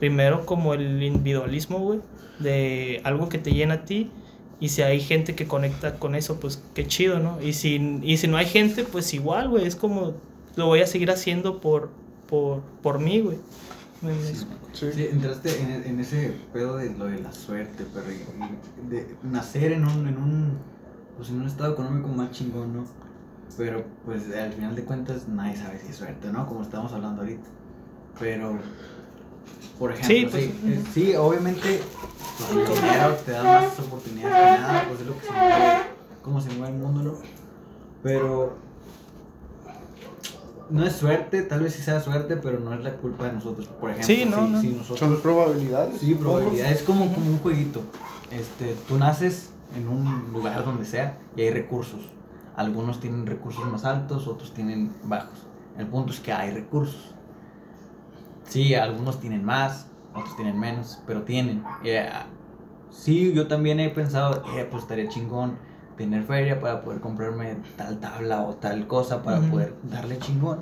primero 0.00 0.44
como 0.46 0.74
el 0.74 1.00
individualismo, 1.02 1.78
güey, 1.78 2.00
de 2.40 3.00
algo 3.04 3.28
que 3.28 3.38
te 3.38 3.52
llena 3.52 3.74
a 3.74 3.84
ti. 3.84 4.10
Y 4.60 4.68
si 4.70 4.82
hay 4.82 5.00
gente 5.00 5.34
que 5.34 5.46
conecta 5.46 5.98
con 5.98 6.14
eso, 6.14 6.40
pues 6.40 6.62
qué 6.74 6.86
chido, 6.86 7.18
¿no? 7.20 7.40
Y 7.42 7.52
si, 7.52 8.00
y 8.02 8.16
si 8.16 8.26
no 8.28 8.36
hay 8.38 8.46
gente, 8.46 8.84
pues 8.84 9.12
igual, 9.14 9.48
güey, 9.50 9.66
es 9.66 9.76
como 9.76 10.14
lo 10.56 10.66
voy 10.66 10.80
a 10.80 10.86
seguir 10.86 11.10
haciendo 11.10 11.60
por, 11.60 11.90
por, 12.28 12.62
por 12.82 12.98
mí, 12.98 13.20
güey. 13.20 13.38
Me- 14.02 14.12
me- 14.12 14.56
Sí. 14.76 14.92
Sí, 14.94 15.08
entraste 15.10 15.58
en, 15.58 15.84
en 15.84 16.00
ese 16.00 16.34
pedo 16.52 16.76
de 16.76 16.90
lo 16.94 17.06
de 17.06 17.18
la 17.20 17.32
suerte, 17.32 17.86
pero 17.94 18.06
de 18.90 19.06
nacer 19.22 19.72
en 19.72 19.84
un, 19.86 20.06
en 20.06 20.18
un, 20.18 20.58
pues 21.16 21.30
en 21.30 21.40
un 21.40 21.46
estado 21.46 21.72
económico 21.72 22.08
más 22.08 22.30
chingón, 22.30 22.74
¿no? 22.76 22.84
Pero 23.56 23.84
pues 24.04 24.24
al 24.34 24.52
final 24.52 24.74
de 24.76 24.84
cuentas 24.84 25.28
nadie 25.28 25.56
sabe 25.56 25.78
si 25.80 25.88
es 25.88 25.96
suerte, 25.96 26.30
¿no? 26.30 26.46
Como 26.46 26.60
estamos 26.62 26.92
hablando 26.92 27.22
ahorita. 27.22 27.46
Pero, 28.20 28.58
por 29.78 29.92
ejemplo, 29.92 30.08
Sí, 30.08 30.20
sí, 30.20 30.26
pues, 30.62 30.74
eh, 30.78 30.82
sí, 30.94 31.14
obviamente 31.16 31.80
pues, 32.38 32.50
el 32.50 32.74
dinero 32.74 33.14
te 33.24 33.32
da 33.32 33.42
más 33.42 33.78
oportunidades 33.78 34.56
que 34.56 34.60
nada, 34.62 34.84
pues 34.88 35.00
es 35.00 35.06
lo 35.06 35.18
que 35.18 35.26
se 35.26 35.32
mueve, 35.32 35.76
cómo 36.22 36.40
se 36.40 36.50
mueve 36.50 36.76
el 36.76 36.82
mundo, 36.82 37.02
¿no? 37.02 37.14
Pero 38.02 38.56
no 40.70 40.84
es 40.84 40.94
suerte, 40.94 41.42
tal 41.42 41.60
vez 41.60 41.74
sí 41.74 41.82
sea 41.82 42.00
suerte, 42.00 42.36
pero 42.36 42.58
no 42.58 42.74
es 42.74 42.80
la 42.82 42.94
culpa 42.96 43.26
de 43.26 43.32
nosotros. 43.34 43.66
Por 43.80 43.90
ejemplo, 43.90 44.14
Sí, 44.14 44.24
no, 44.24 44.46
si, 44.46 44.52
no. 44.52 44.60
si 44.60 44.68
nosotros 44.68 44.98
Son 44.98 45.20
probabilidades. 45.20 46.00
Sí, 46.00 46.14
probabilidad. 46.14 46.72
Es 46.72 46.82
como, 46.82 47.12
como 47.12 47.30
un 47.30 47.38
jueguito. 47.38 47.82
Este, 48.30 48.74
tú 48.88 48.98
naces 48.98 49.50
en 49.76 49.88
un 49.88 50.32
lugar 50.32 50.64
donde 50.64 50.84
sea 50.84 51.18
y 51.36 51.42
hay 51.42 51.50
recursos. 51.50 52.00
Algunos 52.56 53.00
tienen 53.00 53.26
recursos 53.26 53.64
más 53.70 53.84
altos, 53.84 54.26
otros 54.26 54.52
tienen 54.54 54.92
bajos. 55.04 55.38
El 55.78 55.86
punto 55.86 56.12
es 56.12 56.20
que 56.20 56.32
hay 56.32 56.50
recursos. 56.52 57.14
Sí, 58.48 58.74
algunos 58.74 59.20
tienen 59.20 59.44
más, 59.44 59.86
otros 60.14 60.36
tienen 60.36 60.58
menos, 60.58 61.02
pero 61.06 61.22
tienen. 61.22 61.64
Eh, 61.84 62.08
sí, 62.90 63.32
yo 63.34 63.48
también 63.48 63.80
he 63.80 63.90
pensado, 63.90 64.42
eh, 64.56 64.66
pues 64.70 64.82
estaría 64.84 65.08
chingón 65.08 65.58
tener 65.96 66.24
feria 66.24 66.60
para 66.60 66.82
poder 66.82 67.00
comprarme 67.00 67.56
tal 67.76 67.98
tabla 67.98 68.42
o 68.42 68.54
tal 68.54 68.86
cosa 68.86 69.22
para 69.22 69.40
poder 69.40 69.74
darle 69.84 70.18
chingón. 70.18 70.60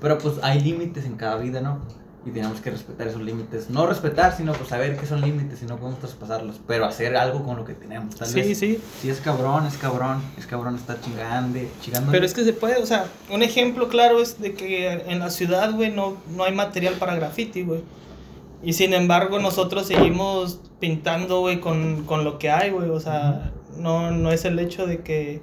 Pero 0.00 0.18
pues 0.18 0.38
hay 0.42 0.60
límites 0.60 1.04
en 1.04 1.16
cada 1.16 1.36
vida, 1.36 1.60
¿no? 1.60 1.80
Y 2.24 2.30
tenemos 2.30 2.60
que 2.60 2.70
respetar 2.70 3.08
esos 3.08 3.20
límites. 3.20 3.68
No 3.68 3.84
respetar, 3.86 4.36
sino 4.36 4.52
pues 4.52 4.68
saber 4.68 4.96
qué 4.96 5.06
son 5.06 5.20
límites 5.22 5.60
y 5.62 5.66
no 5.66 5.76
podemos 5.76 5.98
traspasarlos. 5.98 6.60
Pero 6.68 6.84
hacer 6.84 7.16
algo 7.16 7.42
con 7.44 7.56
lo 7.56 7.64
que 7.64 7.74
tenemos. 7.74 8.14
Tal 8.14 8.28
Sí, 8.28 8.40
vez. 8.40 8.58
sí. 8.58 8.78
Si 9.00 9.10
es 9.10 9.20
cabrón, 9.20 9.66
es 9.66 9.76
cabrón. 9.76 10.22
Es 10.38 10.46
cabrón 10.46 10.76
estar 10.76 11.00
chingando, 11.00 11.58
chingando. 11.80 12.12
Pero 12.12 12.24
es 12.24 12.32
que 12.32 12.44
se 12.44 12.52
puede, 12.52 12.76
o 12.80 12.86
sea, 12.86 13.06
un 13.28 13.42
ejemplo 13.42 13.88
claro 13.88 14.20
es 14.20 14.40
de 14.40 14.54
que 14.54 14.88
en 14.92 15.18
la 15.18 15.30
ciudad, 15.30 15.72
güey, 15.74 15.90
no, 15.90 16.16
no 16.36 16.44
hay 16.44 16.54
material 16.54 16.94
para 16.94 17.16
graffiti, 17.16 17.62
güey. 17.62 17.80
Y 18.62 18.74
sin 18.74 18.94
embargo, 18.94 19.40
nosotros 19.40 19.88
seguimos 19.88 20.60
pintando, 20.78 21.40
güey, 21.40 21.58
con, 21.60 22.04
con 22.04 22.22
lo 22.22 22.38
que 22.38 22.50
hay, 22.52 22.70
güey. 22.70 22.88
O 22.90 23.00
sea, 23.00 23.50
no, 23.76 24.12
no 24.12 24.30
es 24.30 24.44
el 24.44 24.60
hecho 24.60 24.86
de 24.86 24.98
que, 25.00 25.40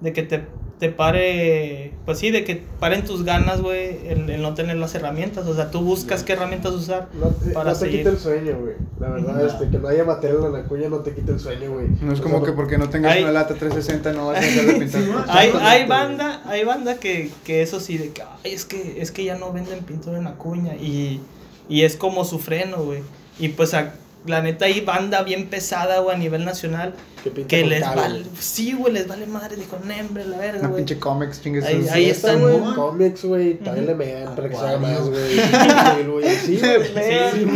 de 0.00 0.12
que 0.12 0.22
te, 0.22 0.46
te 0.82 0.88
pare, 0.88 1.92
pues 2.04 2.18
sí, 2.18 2.32
de 2.32 2.42
que 2.42 2.60
paren 2.80 3.04
tus 3.04 3.24
ganas, 3.24 3.60
güey, 3.60 4.00
el, 4.08 4.28
el 4.28 4.42
no 4.42 4.54
tener 4.54 4.76
las 4.78 4.92
herramientas. 4.96 5.46
O 5.46 5.54
sea, 5.54 5.70
tú 5.70 5.80
buscas 5.82 6.24
qué 6.24 6.32
herramientas 6.32 6.72
usar. 6.72 7.06
No, 7.14 7.28
te- 7.28 7.52
Para 7.52 7.70
no 7.70 7.78
te 7.78 7.84
seguir. 7.84 7.98
quita 8.00 8.10
el 8.10 8.18
sueño, 8.18 8.58
güey. 8.60 8.74
La 8.98 9.10
verdad, 9.10 9.34
No. 9.36 9.46
este, 9.46 9.68
que 9.70 9.78
no 9.78 9.86
haya 9.86 10.02
material 10.02 10.44
en 10.46 10.52
la 10.54 10.64
cuña 10.64 10.88
no 10.88 10.98
te 10.98 11.14
quita 11.14 11.30
el 11.30 11.38
sueño, 11.38 11.70
güey. 11.70 11.86
No 12.00 12.12
es 12.12 12.18
O 12.18 12.22
como 12.24 12.38
sea, 12.38 12.46
que 12.46 12.52
porque 12.54 12.78
no 12.78 12.88
tengas 12.90 13.12
Hay- 13.12 13.22
una 13.22 13.30
lata 13.30 13.54
360 13.54 14.12
no 14.12 14.26
vas 14.26 14.38
a 14.38 14.40
dejar 14.40 14.66
de 14.66 14.72
pintar. 14.74 15.02
Hay, 15.28 15.52
hay 15.60 15.86
banda, 15.86 16.42
hay 16.46 16.64
banda 16.64 16.96
que, 16.96 17.30
que 17.44 17.62
eso 17.62 17.78
sí, 17.78 17.96
de 17.96 18.10
que, 18.10 18.22
ay, 18.22 18.52
es 18.52 18.64
que, 18.64 19.00
es 19.00 19.12
que 19.12 19.22
ya 19.22 19.36
no 19.36 19.52
venden 19.52 19.84
pintura 19.84 20.18
en 20.18 20.24
la 20.24 20.32
cuña 20.32 20.74
y, 20.74 21.20
y 21.68 21.82
es 21.82 21.94
como 21.94 22.24
su 22.24 22.40
freno, 22.40 22.78
güey. 22.78 23.02
Y 23.38 23.50
pues 23.50 23.72
a- 23.74 23.94
la 24.26 24.40
neta 24.42 24.66
hay 24.66 24.80
banda 24.82 25.22
bien 25.22 25.48
pesada, 25.48 25.98
güey, 26.00 26.14
a 26.16 26.18
nivel 26.18 26.44
nacional, 26.44 26.94
que, 27.24 27.30
pinta 27.30 27.48
que 27.48 27.64
les 27.66 27.80
vale, 27.82 28.22
sí, 28.38 28.72
güey, 28.72 28.92
les 28.92 29.08
vale 29.08 29.26
madre, 29.26 29.56
dijo, 29.56 29.78
nembre, 29.84 30.24
la 30.24 30.38
verga, 30.38 30.72
pinche 30.74 30.98
cómics, 30.98 31.40
chingues. 31.42 31.64
Ahí- 31.64 31.86
ahí 31.90 32.10
están, 32.10 32.40
güey, 32.40 32.58
¿no? 32.58 32.74
cómics, 32.76 33.24
güey, 33.24 33.58
también 33.58 33.86
le 33.86 33.94
mean 33.94 34.34
para 34.34 34.48
que 34.48 34.54
se 34.54 34.60
haga 34.60 34.76
Acuario. 34.76 34.98
más, 35.00 35.08
güey. 35.10 35.30
Sí, 35.32 36.06
güey, 36.06 36.36
sí, 36.46 36.58
güey. 36.58 36.84
Sí. 37.32 37.46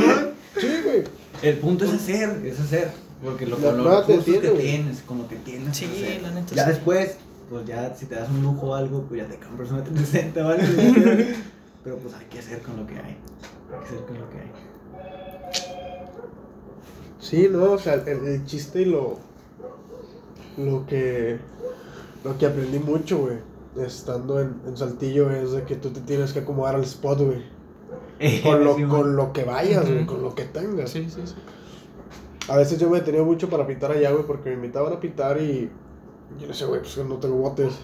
Sí, 0.61 0.67
güey. 0.85 1.05
El 1.43 1.59
punto 1.59 1.85
es 1.85 1.93
hacer, 1.93 2.41
es 2.45 2.59
hacer. 2.61 2.91
Porque 3.23 3.47
lo, 3.47 3.57
con 3.57 3.63
te 3.63 3.83
recursos 3.83 4.25
que 4.43 4.49
tienes, 4.51 4.99
con 5.07 5.19
lo 5.19 5.29
que 5.29 5.37
tienes. 5.37 5.77
Sí, 5.77 5.85
hacer. 5.87 6.23
la 6.23 6.31
neta 6.33 6.55
Ya 6.55 6.65
sí. 6.65 6.71
después, 6.71 7.17
pues 7.51 7.65
ya 7.67 7.95
si 7.95 8.07
te 8.07 8.15
das 8.15 8.29
un 8.29 8.43
lujo 8.43 8.69
o 8.69 8.75
algo, 8.75 9.03
pues 9.09 9.23
ya 9.23 9.29
te 9.29 9.37
compras 9.39 9.71
una 9.71 9.83
360, 9.85 10.43
¿vale? 10.43 10.63
Pero 11.85 11.97
pues 11.99 12.15
hay 12.15 12.25
que 12.27 12.39
hacer 12.41 12.61
con 12.63 12.77
lo 12.77 12.87
que 12.87 12.95
hay. 12.95 13.17
Hay 13.73 13.79
que 13.81 13.87
hacer 13.87 13.99
con 14.07 14.19
lo 14.19 14.29
que 14.31 14.39
hay. 14.39 14.51
Sí, 17.27 17.49
no, 17.51 17.73
o 17.73 17.79
sea, 17.79 17.95
el, 17.95 18.25
el 18.25 18.45
chiste 18.47 18.83
y 18.83 18.85
lo. 18.85 19.19
Lo 20.57 20.87
que. 20.87 21.39
Lo 22.23 22.39
que 22.39 22.47
aprendí 22.47 22.79
mucho, 22.79 23.19
güey, 23.19 23.39
estando 23.85 24.41
en, 24.41 24.61
en 24.67 24.77
Saltillo 24.77 25.31
es 25.31 25.51
de 25.51 25.65
que 25.65 25.75
tú 25.75 25.91
te 25.91 26.01
tienes 26.01 26.33
que 26.33 26.41
acomodar 26.41 26.77
al 26.77 26.85
spot, 26.85 27.21
güey. 27.21 27.43
Con 28.43 28.65
lo, 28.65 28.77
Sí, 28.77 28.85
con 28.85 29.17
lo 29.17 29.33
que 29.33 29.45
vayas, 29.45 29.91
güey, 29.91 30.07
con 30.07 30.23
lo 30.23 30.35
que 30.35 30.45
tengas. 30.45 30.91
Sí, 30.91 31.11
sí, 31.11 31.21
sí. 31.25 31.35
A 32.49 32.57
veces 32.57 32.79
yo 32.79 32.89
me 32.89 32.99
he 32.99 33.01
tenido 33.03 33.25
mucho 33.25 33.51
para 33.51 33.67
pintar 33.67 33.91
allá, 33.91 34.13
güey, 34.13 34.25
porque 34.25 34.51
me 34.51 34.57
invitaban 34.57 34.93
a 34.93 35.01
pintar 35.01 35.41
y. 35.41 35.69
Yo 36.39 36.43
le 36.43 36.49
decía, 36.49 36.67
güey, 36.69 36.81
pues 36.81 36.95
que 36.95 37.05
no 37.05 37.17
tengo 37.17 37.37
botes. 37.37 37.75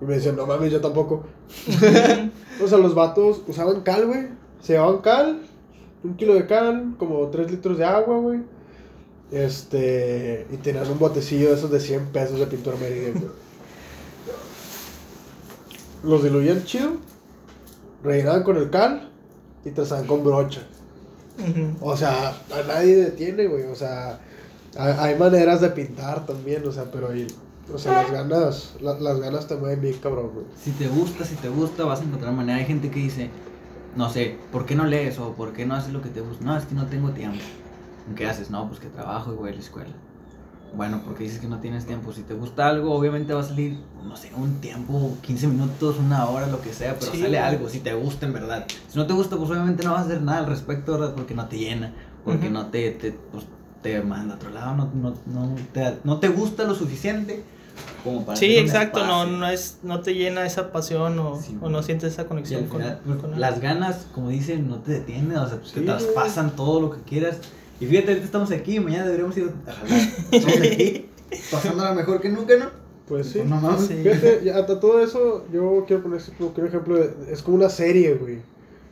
Y 0.00 0.04
me 0.04 0.14
decían, 0.14 0.36
no 0.36 0.44
mames, 0.44 0.72
yo 0.72 0.80
tampoco. 0.80 1.22
O 2.62 2.66
sea, 2.66 2.78
los 2.78 2.96
vatos 2.96 3.42
usaban 3.46 3.82
cal, 3.82 4.06
güey. 4.06 4.28
Se 4.60 4.72
llevaban 4.72 4.98
cal, 4.98 5.42
un 6.02 6.16
kilo 6.16 6.34
de 6.34 6.46
cal, 6.46 6.96
como 6.98 7.28
3 7.28 7.52
litros 7.52 7.78
de 7.78 7.84
agua, 7.84 8.18
güey. 8.18 8.40
Este. 9.30 10.46
Y 10.52 10.56
tenían 10.58 10.90
un 10.90 10.98
botecillo 10.98 11.48
de 11.50 11.54
esos 11.56 11.70
de 11.70 11.80
100 11.80 12.06
pesos 12.06 12.38
de 12.38 12.46
pintura 12.46 12.76
Meridian. 12.76 13.24
Los 16.02 16.22
diluían 16.22 16.64
chido, 16.64 16.92
rellenaban 18.04 18.42
con 18.44 18.56
el 18.56 18.70
cal 18.70 19.10
y 19.64 19.70
trazaban 19.70 20.06
con 20.06 20.22
brocha. 20.24 20.62
O 21.80 21.96
sea, 21.96 22.30
a 22.30 22.62
nadie 22.66 22.96
detiene, 22.96 23.46
güey. 23.46 23.64
O 23.64 23.74
sea, 23.74 24.20
ha- 24.76 25.02
hay 25.04 25.16
maneras 25.16 25.60
de 25.60 25.70
pintar 25.70 26.24
también, 26.26 26.66
o 26.66 26.72
sea, 26.72 26.84
pero 26.90 27.10
ahí, 27.10 27.26
o 27.72 27.78
sea, 27.78 28.02
las 28.02 28.10
ganas, 28.12 28.74
la- 28.80 28.98
las 28.98 29.20
ganas 29.20 29.46
te 29.46 29.56
mueven 29.56 29.80
bien 29.80 29.94
cabrón, 30.02 30.30
güey. 30.34 30.46
Si 30.62 30.70
te 30.72 30.88
gusta, 30.88 31.24
si 31.24 31.34
te 31.36 31.48
gusta, 31.48 31.84
vas 31.84 32.00
a 32.00 32.04
encontrar 32.04 32.32
manera. 32.32 32.58
Hay 32.58 32.64
gente 32.66 32.90
que 32.90 33.00
dice, 33.00 33.30
no 33.96 34.10
sé, 34.10 34.36
¿por 34.52 34.66
qué 34.66 34.74
no 34.76 34.84
lees 34.84 35.18
o 35.18 35.32
por 35.34 35.52
qué 35.52 35.66
no 35.66 35.74
haces 35.74 35.92
lo 35.92 36.00
que 36.02 36.08
te 36.10 36.20
gusta? 36.20 36.44
No, 36.44 36.56
es 36.56 36.64
que 36.64 36.74
no 36.74 36.86
tengo 36.86 37.10
tiempo. 37.10 37.38
¿Qué 38.16 38.26
haces? 38.26 38.50
No, 38.50 38.66
pues 38.68 38.80
que 38.80 38.88
trabajo 38.88 39.32
y 39.32 39.36
voy 39.36 39.50
a 39.50 39.54
la 39.54 39.60
escuela. 39.60 39.90
Bueno, 40.74 41.00
porque 41.04 41.24
dices 41.24 41.38
que 41.40 41.46
no 41.48 41.60
tienes 41.60 41.86
tiempo. 41.86 42.12
Si 42.12 42.22
te 42.22 42.34
gusta 42.34 42.68
algo, 42.68 42.92
obviamente 42.94 43.32
va 43.32 43.40
a 43.40 43.44
salir, 43.44 43.78
no 44.06 44.16
sé, 44.16 44.30
un 44.36 44.60
tiempo, 44.60 45.16
15 45.22 45.46
minutos, 45.46 45.96
una 45.98 46.26
hora, 46.28 46.46
lo 46.46 46.60
que 46.60 46.72
sea, 46.72 46.94
pero 46.98 47.10
Sí, 47.12 47.20
sale 47.22 47.38
algo, 47.38 47.68
si 47.70 47.80
te 47.80 47.94
gusta 47.94 48.26
en 48.26 48.34
verdad. 48.34 48.66
Si 48.88 48.98
no 48.98 49.06
te 49.06 49.14
gusta, 49.14 49.36
pues 49.36 49.50
obviamente 49.50 49.82
no 49.82 49.92
vas 49.92 50.02
a 50.02 50.04
hacer 50.04 50.22
nada 50.22 50.40
al 50.40 50.46
respecto, 50.46 50.92
¿verdad? 50.92 51.14
Porque 51.14 51.34
no 51.34 51.46
te 51.46 51.58
llena, 51.58 51.92
porque 52.24 52.46
Ujú. 52.46 52.54
no 52.54 52.66
te, 52.66 52.90
te, 52.90 53.12
pues, 53.12 53.44
te 53.82 54.00
manda 54.02 54.34
a 54.34 54.36
otro 54.36 54.50
lado, 54.50 54.74
no, 54.76 54.90
no, 54.94 55.14
no, 55.26 55.54
te, 55.72 55.98
no 56.04 56.18
te 56.18 56.28
gusta 56.28 56.64
lo 56.64 56.74
suficiente 56.74 57.44
como 58.04 58.26
para 58.26 58.36
Sí, 58.36 58.58
exacto, 58.58 59.06
no, 59.06 59.24
no, 59.24 59.48
es, 59.48 59.78
no 59.82 60.00
te 60.00 60.14
llena 60.14 60.44
esa 60.44 60.70
pasión 60.70 61.18
o, 61.18 61.40
Sí, 61.40 61.56
o 61.62 61.70
no 61.70 61.82
sientes 61.82 62.12
esa 62.12 62.26
conexión 62.26 62.64
al 62.64 62.68
con, 62.68 62.80
final, 62.82 63.00
pues, 63.06 63.16
con 63.20 63.30
algo. 63.32 63.40
las 63.40 63.60
ganas, 63.60 64.06
como 64.12 64.28
dicen, 64.28 64.68
no 64.68 64.76
te 64.76 64.92
detienen, 64.92 65.38
o 65.38 65.48
sea, 65.48 65.60
Sí, 65.64 65.74
te 65.76 65.80
traspasan 65.82 66.50
todo 66.56 66.80
lo 66.80 66.90
que 66.90 67.00
quieras. 67.02 67.38
Y 67.80 67.86
fíjate, 67.86 68.08
ahorita 68.08 68.24
estamos 68.26 68.50
aquí, 68.50 68.80
mañana 68.80 69.04
deberíamos 69.06 69.36
ir 69.36 69.50
a 69.66 69.72
jalar. 69.72 69.98
Estamos 70.32 70.56
aquí, 70.58 71.06
pasándola 71.52 71.92
mejor 71.94 72.20
que 72.20 72.28
nunca, 72.28 72.56
¿no? 72.56 72.66
Pues 73.06 73.26
sí. 73.28 73.38
Pues 73.38 73.48
no 73.48 73.60
mames. 73.60 73.86
Sí. 73.86 73.94
Fíjate, 74.02 74.40
ya, 74.44 74.58
hasta 74.58 74.80
todo 74.80 75.00
eso, 75.02 75.46
yo 75.52 75.84
quiero 75.86 76.02
poner 76.02 76.18
este 76.20 76.32
como 76.32 76.52
que 76.54 76.60
un 76.60 76.66
ejemplo, 76.66 76.96
de- 76.96 77.32
es 77.32 77.42
como 77.42 77.56
una 77.56 77.68
serie, 77.70 78.14
güey. 78.14 78.38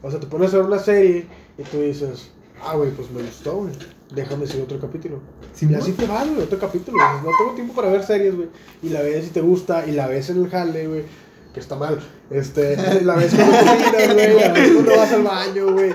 O 0.02 0.10
sea, 0.10 0.20
te 0.20 0.26
pones 0.26 0.54
a 0.54 0.58
ver 0.58 0.66
una 0.66 0.78
serie 0.78 1.26
y 1.58 1.62
tú 1.64 1.80
dices, 1.80 2.30
Ah, 2.64 2.74
güey, 2.74 2.90
pues 2.92 3.10
me 3.10 3.20
gustó, 3.22 3.56
güey. 3.58 3.72
Déjame 4.14 4.46
seguir 4.46 4.62
otro 4.64 4.80
capítulo. 4.80 5.20
Sí, 5.52 5.66
y 5.70 5.74
así 5.74 5.92
te 5.92 6.06
vas, 6.06 6.26
güey, 6.28 6.40
otro 6.42 6.58
capítulo. 6.58 6.96
güey. 6.96 7.22
No 7.32 7.36
tengo 7.36 7.54
tiempo 7.54 7.74
para 7.74 7.90
ver 7.90 8.02
series, 8.02 8.34
güey. 8.34 8.48
Y 8.82 8.88
la 8.88 9.02
ves 9.02 9.26
y 9.26 9.30
te 9.30 9.42
gusta, 9.42 9.86
y 9.86 9.92
la 9.92 10.06
ves 10.06 10.30
en 10.30 10.42
el 10.42 10.48
jale, 10.48 10.86
güey. 10.86 11.02
Que 11.52 11.60
está 11.60 11.76
mal. 11.76 12.00
Este, 12.30 12.76
la 13.02 13.14
ves 13.16 13.34
cuando 13.34 13.52
cocinas, 13.58 14.14
güey. 14.14 14.40
La 14.40 14.52
ves 14.52 14.70
cuando 14.72 14.96
vas 14.96 15.12
al 15.12 15.22
baño, 15.22 15.72
güey. 15.74 15.94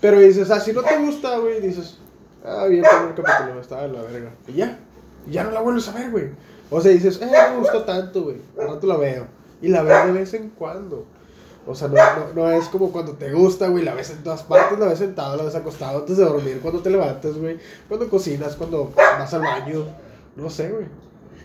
Pero 0.00 0.20
dices, 0.20 0.50
ah, 0.50 0.58
si 0.60 0.72
no 0.72 0.82
te 0.82 0.96
gusta, 0.96 1.36
güey, 1.38 1.60
dices, 1.60 1.98
ah, 2.44 2.66
bien, 2.66 2.84
el 2.84 2.90
primer 3.14 3.14
capítulo, 3.14 3.60
estaba 3.60 3.84
en 3.84 3.92
la 3.92 4.02
verga. 4.02 4.30
Y 4.46 4.52
ya. 4.54 4.78
Ya 5.28 5.44
no 5.44 5.50
la 5.50 5.60
vuelves 5.60 5.86
a 5.88 5.92
ver, 5.92 6.10
güey. 6.10 6.28
O 6.70 6.80
sea, 6.80 6.92
dices, 6.92 7.20
eh, 7.20 7.26
no 7.30 7.54
me 7.54 7.58
gustó 7.60 7.82
tanto, 7.84 8.22
güey. 8.22 8.36
Al 8.60 8.68
rato 8.68 8.86
la 8.86 8.96
veo. 8.96 9.26
Y 9.60 9.68
la 9.68 9.82
ves 9.82 10.06
de 10.06 10.12
vez 10.12 10.34
en 10.34 10.50
cuando. 10.50 11.04
O 11.66 11.74
sea, 11.74 11.88
no, 11.88 11.94
no, 11.94 12.32
no 12.34 12.50
es 12.50 12.64
como 12.68 12.90
cuando 12.90 13.12
te 13.12 13.30
gusta, 13.32 13.68
güey, 13.68 13.84
la 13.84 13.94
ves 13.94 14.10
en 14.10 14.22
todas 14.22 14.42
partes, 14.42 14.78
la 14.78 14.86
ves 14.86 14.98
sentado, 14.98 15.36
la 15.36 15.44
ves 15.44 15.54
acostado 15.54 15.98
antes 15.98 16.16
de 16.16 16.24
dormir, 16.24 16.58
cuando 16.62 16.80
te 16.80 16.88
levantas, 16.88 17.36
güey, 17.36 17.58
cuando 17.86 18.08
cocinas, 18.08 18.56
cuando 18.56 18.92
vas 18.96 19.34
al 19.34 19.42
baño, 19.42 19.84
no 20.36 20.48
sé, 20.48 20.70
güey. 20.70 20.86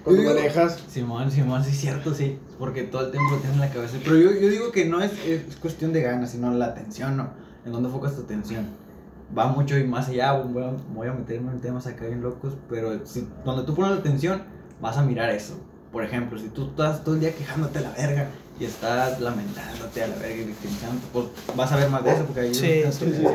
Cuando 0.05 0.21
digo- 0.21 0.33
manejas. 0.33 0.81
Simón, 0.87 1.29
Simón, 1.31 1.63
sí 1.65 1.71
es 1.71 1.77
cierto, 1.79 2.13
sí. 2.13 2.39
Porque 2.57 2.83
todo 2.83 3.05
el 3.05 3.11
tiempo 3.11 3.31
lo 3.31 3.37
tienes 3.39 3.55
en 3.55 3.61
la 3.61 3.69
cabeza. 3.69 3.97
Pero 4.03 4.15
yo, 4.15 4.31
yo 4.31 4.47
digo 4.47 4.71
que 4.71 4.85
no 4.85 5.01
es, 5.01 5.11
es 5.25 5.55
cuestión 5.57 5.91
de 5.91 6.01
ganas, 6.01 6.31
sino 6.31 6.49
la 6.53 6.67
atención, 6.67 7.17
¿no? 7.17 7.29
En 7.65 7.71
dónde 7.73 7.89
enfocas 7.89 8.15
tu 8.15 8.21
atención. 8.21 8.67
Va 9.37 9.47
mucho 9.47 9.77
y 9.77 9.83
más 9.83 10.07
allá, 10.09 10.33
voy 10.33 10.63
a, 10.63 10.71
voy 10.93 11.07
a 11.07 11.13
meterme 11.13 11.51
en 11.51 11.59
temas 11.59 11.87
acá 11.87 12.05
bien 12.05 12.21
locos, 12.21 12.53
pero 12.69 13.05
si, 13.05 13.27
donde 13.43 13.63
tú 13.63 13.73
pones 13.73 13.91
la 13.91 13.97
atención, 13.97 14.43
vas 14.81 14.97
a 14.97 15.03
mirar 15.03 15.29
eso. 15.29 15.55
Por 15.91 16.03
ejemplo, 16.03 16.37
si 16.37 16.49
tú 16.49 16.65
estás 16.69 17.03
todo 17.03 17.15
el 17.15 17.21
día 17.21 17.33
quejándote 17.33 17.79
a 17.79 17.81
la 17.81 17.91
verga 17.91 18.27
y 18.59 18.65
estás 18.65 19.19
lamentándote 19.19 20.03
a 20.03 20.07
la 20.07 20.15
verga 20.17 20.41
y 20.41 20.45
victimizándote, 20.45 21.07
pues 21.11 21.25
vas 21.55 21.71
a 21.71 21.77
ver 21.77 21.89
más 21.89 22.03
de 22.03 22.11
eso 22.11 22.25
porque 22.25 22.41
ahí 22.41 22.53
Sí, 22.53 22.83
sí, 22.91 23.13
sí. 23.17 23.25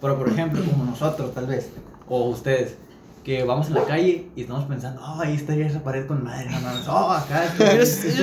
Pero 0.00 0.18
por 0.18 0.28
ejemplo, 0.28 0.62
como 0.64 0.84
nosotros 0.84 1.34
tal 1.34 1.46
vez, 1.46 1.70
o 2.08 2.28
ustedes, 2.28 2.76
que 3.24 3.44
vamos 3.44 3.68
en 3.68 3.74
la 3.74 3.84
calle 3.84 4.26
y 4.34 4.40
estamos 4.42 4.64
pensando, 4.64 5.00
oh, 5.00 5.20
ahí 5.20 5.34
estaría 5.34 5.66
esa 5.66 5.82
pared 5.84 6.06
con 6.06 6.24
madre, 6.24 6.50
no 6.50 6.60
mames, 6.60 6.88
oh, 6.88 7.10
acá 7.12 7.44
este, 7.78 7.80
Es- 7.82 8.04
este. 8.04 8.22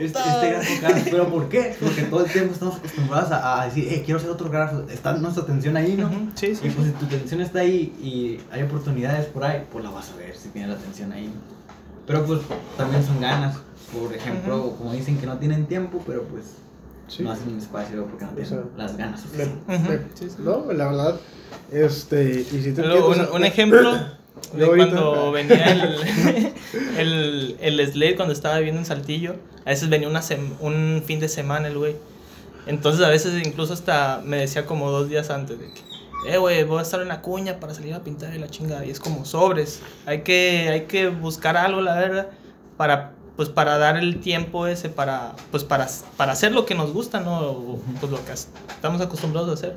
Este, 0.00 0.18
este. 0.94 1.10
Pero 1.10 1.28
¿por 1.28 1.48
qué? 1.50 1.76
Porque 1.78 2.02
todo 2.04 2.24
el 2.24 2.30
tiempo 2.32 2.54
estamos 2.54 2.76
acostumbrados 2.76 3.30
a, 3.32 3.60
a 3.60 3.64
decir, 3.66 3.86
eh, 3.92 4.02
quiero 4.04 4.18
hacer 4.18 4.30
otro 4.30 4.48
grafo, 4.48 4.84
está 4.90 5.12
nuestra 5.14 5.42
atención 5.42 5.76
ahí, 5.76 5.92
¿no? 5.98 6.08
Sí, 6.34 6.54
sí. 6.56 6.66
Y 6.66 6.70
pues 6.70 6.86
si 6.86 6.92
tu 6.94 7.04
atención 7.04 7.40
está 7.42 7.58
ahí 7.60 7.94
y 8.02 8.40
hay 8.50 8.62
oportunidades 8.62 9.26
por 9.26 9.44
ahí, 9.44 9.64
pues 9.70 9.84
la 9.84 9.90
vas 9.90 10.10
a 10.10 10.16
ver 10.16 10.34
si 10.34 10.48
tienes 10.48 10.70
la 10.70 10.76
atención 10.76 11.12
ahí. 11.12 11.26
¿no? 11.26 11.34
Pero 12.06 12.24
pues 12.24 12.40
también 12.78 13.04
son 13.04 13.20
ganas. 13.20 13.56
Por 13.92 14.12
ejemplo, 14.14 14.74
como 14.78 14.92
dicen 14.92 15.18
que 15.18 15.26
no 15.26 15.36
tienen 15.38 15.66
tiempo, 15.66 16.02
pero 16.06 16.22
pues 16.24 16.44
Sí. 17.08 17.22
no 17.22 17.32
hacen 17.32 17.48
un 17.52 17.58
espacio 17.58 18.04
porque 18.06 18.24
no 18.24 18.30
tienen 18.32 18.48
sea, 18.50 18.60
las 18.76 18.96
ganas 18.96 19.22
Me- 19.36 19.78
me- 19.78 19.98
sí, 20.14 20.28
sí. 20.28 20.36
No, 20.38 20.72
la 20.72 20.86
verdad, 20.88 21.20
este, 21.72 22.40
y 22.40 22.44
si 22.44 22.72
te 22.72 22.82
entiendo, 22.82 23.08
un, 23.08 23.20
o 23.20 23.34
un 23.34 23.44
ejemplo 23.44 23.92
de 24.52 24.64
ahorita- 24.64 24.90
cuando 24.90 25.32
venía 25.32 25.64
el, 25.72 26.52
el, 26.98 27.56
el 27.60 27.92
Slade 27.92 28.16
cuando 28.16 28.32
estaba 28.32 28.56
viviendo 28.58 28.80
en 28.80 28.86
Saltillo. 28.86 29.36
A 29.64 29.70
veces 29.70 29.88
venía 29.88 30.08
una 30.08 30.20
sem- 30.20 30.54
un 30.60 31.02
fin 31.06 31.20
de 31.20 31.28
semana 31.28 31.68
el 31.68 31.78
güey. 31.78 31.96
Entonces 32.66 33.04
a 33.04 33.08
veces 33.08 33.44
incluso 33.46 33.72
hasta 33.72 34.20
me 34.24 34.38
decía 34.38 34.66
como 34.66 34.90
dos 34.90 35.08
días 35.08 35.30
antes 35.30 35.58
de 35.58 35.66
que, 35.72 35.80
eh, 36.32 36.38
güey, 36.38 36.64
voy 36.64 36.80
a 36.80 36.82
estar 36.82 37.00
en 37.00 37.08
la 37.08 37.20
cuña 37.20 37.60
para 37.60 37.74
salir 37.74 37.94
a 37.94 38.00
pintar 38.02 38.34
y 38.34 38.38
la 38.38 38.48
chingada. 38.48 38.84
Y 38.84 38.90
es 38.90 38.98
como 39.00 39.24
sobres. 39.24 39.80
Hay 40.06 40.22
que, 40.22 40.68
hay 40.70 40.80
que 40.82 41.08
buscar 41.08 41.56
algo, 41.56 41.80
la 41.80 41.94
verdad, 41.96 42.28
para 42.76 43.12
pues 43.36 43.48
para 43.50 43.76
dar 43.78 43.96
el 43.96 44.18
tiempo 44.20 44.66
ese 44.66 44.88
para 44.88 45.34
pues 45.50 45.62
para, 45.62 45.86
para 46.16 46.32
hacer 46.32 46.52
lo 46.52 46.64
que 46.66 46.74
nos 46.74 46.92
gusta, 46.92 47.20
¿no? 47.20 47.40
O, 47.40 47.80
pues 48.00 48.10
lo 48.10 48.24
que 48.24 48.32
estamos 48.32 49.00
acostumbrados 49.00 49.50
a 49.50 49.52
hacer. 49.54 49.76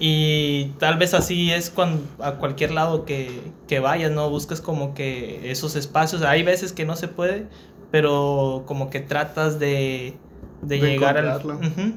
Y 0.00 0.66
tal 0.78 0.96
vez 0.96 1.12
así 1.14 1.50
es 1.50 1.70
cuando 1.70 2.02
a 2.20 2.32
cualquier 2.34 2.70
lado 2.70 3.04
que, 3.04 3.40
que 3.66 3.80
vayas, 3.80 4.12
¿no? 4.12 4.30
Buscas 4.30 4.60
como 4.60 4.94
que 4.94 5.50
esos 5.50 5.74
espacios. 5.74 6.22
Hay 6.22 6.42
veces 6.44 6.72
que 6.72 6.84
no 6.84 6.94
se 6.94 7.08
puede, 7.08 7.46
pero 7.90 8.62
como 8.66 8.90
que 8.90 9.00
tratas 9.00 9.58
de, 9.58 10.14
de, 10.62 10.78
De 10.78 10.90
llegar 10.90 11.16
al... 11.18 11.26
encontrarlo. 11.40 11.66
Ujú. 11.68 11.92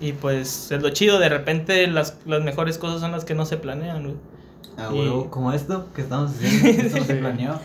Y 0.00 0.12
pues 0.12 0.70
es 0.70 0.82
lo 0.82 0.90
chido, 0.90 1.18
de 1.20 1.28
repente 1.28 1.86
las, 1.88 2.16
las 2.26 2.42
mejores 2.42 2.78
cosas 2.78 3.00
son 3.00 3.10
las 3.12 3.24
que 3.24 3.34
no 3.34 3.44
se 3.46 3.56
planean, 3.56 4.02
güey. 4.04 4.14
Ah, 4.76 4.90
Y- 4.92 5.28
como 5.30 5.52
esto 5.52 5.86
que 5.94 6.02
estamos 6.02 6.30
haciendo, 6.32 6.82
que 6.92 6.98
no 7.00 7.04
se 7.06 7.14
planeó. 7.20 7.60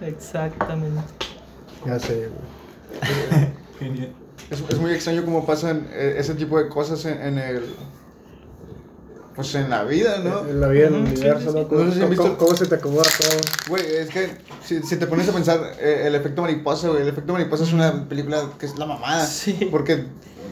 Exactamente. 0.00 1.00
Ya 1.86 1.98
sé, 1.98 2.28
güey. 2.28 3.48
Genial. 3.78 4.12
Es, 4.50 4.62
es 4.68 4.78
muy 4.78 4.92
extraño 4.92 5.24
cómo 5.24 5.46
pasan 5.46 5.88
eh, 5.92 6.16
ese 6.18 6.34
tipo 6.34 6.58
de 6.58 6.68
cosas 6.68 7.04
en, 7.06 7.20
en 7.22 7.38
el. 7.38 7.62
Pues 9.34 9.54
en 9.54 9.70
la 9.70 9.82
vida, 9.84 10.18
¿no? 10.18 10.40
En 10.46 10.60
la 10.60 10.68
vida, 10.68 10.88
en 10.88 10.94
el 10.94 11.00
universo, 11.04 11.52
¿no? 11.52 11.66
¿Cómo, 11.66 11.84
No 11.84 11.90
sé 11.90 11.96
si 11.98 12.02
han 12.04 12.14
cómo- 12.14 12.28
visto- 12.28 12.38
cómo 12.44 12.54
se 12.54 12.66
te 12.66 12.74
acomoda 12.74 13.04
todo? 13.18 13.38
Güey, 13.70 13.96
es 13.96 14.10
que 14.10 14.28
si, 14.62 14.82
si 14.82 14.96
te 14.96 15.06
pones 15.06 15.26
a 15.26 15.32
pensar, 15.32 15.58
eh, 15.80 16.02
el 16.06 16.14
efecto 16.14 16.42
mariposa, 16.42 16.88
güey, 16.88 17.00
el 17.00 17.08
efecto 17.08 17.32
mariposa 17.32 17.64
es 17.64 17.72
una 17.72 18.06
película 18.10 18.50
que 18.58 18.66
es 18.66 18.76
la 18.78 18.84
mamada. 18.84 19.24
Sí. 19.26 19.68
Porque 19.70 20.04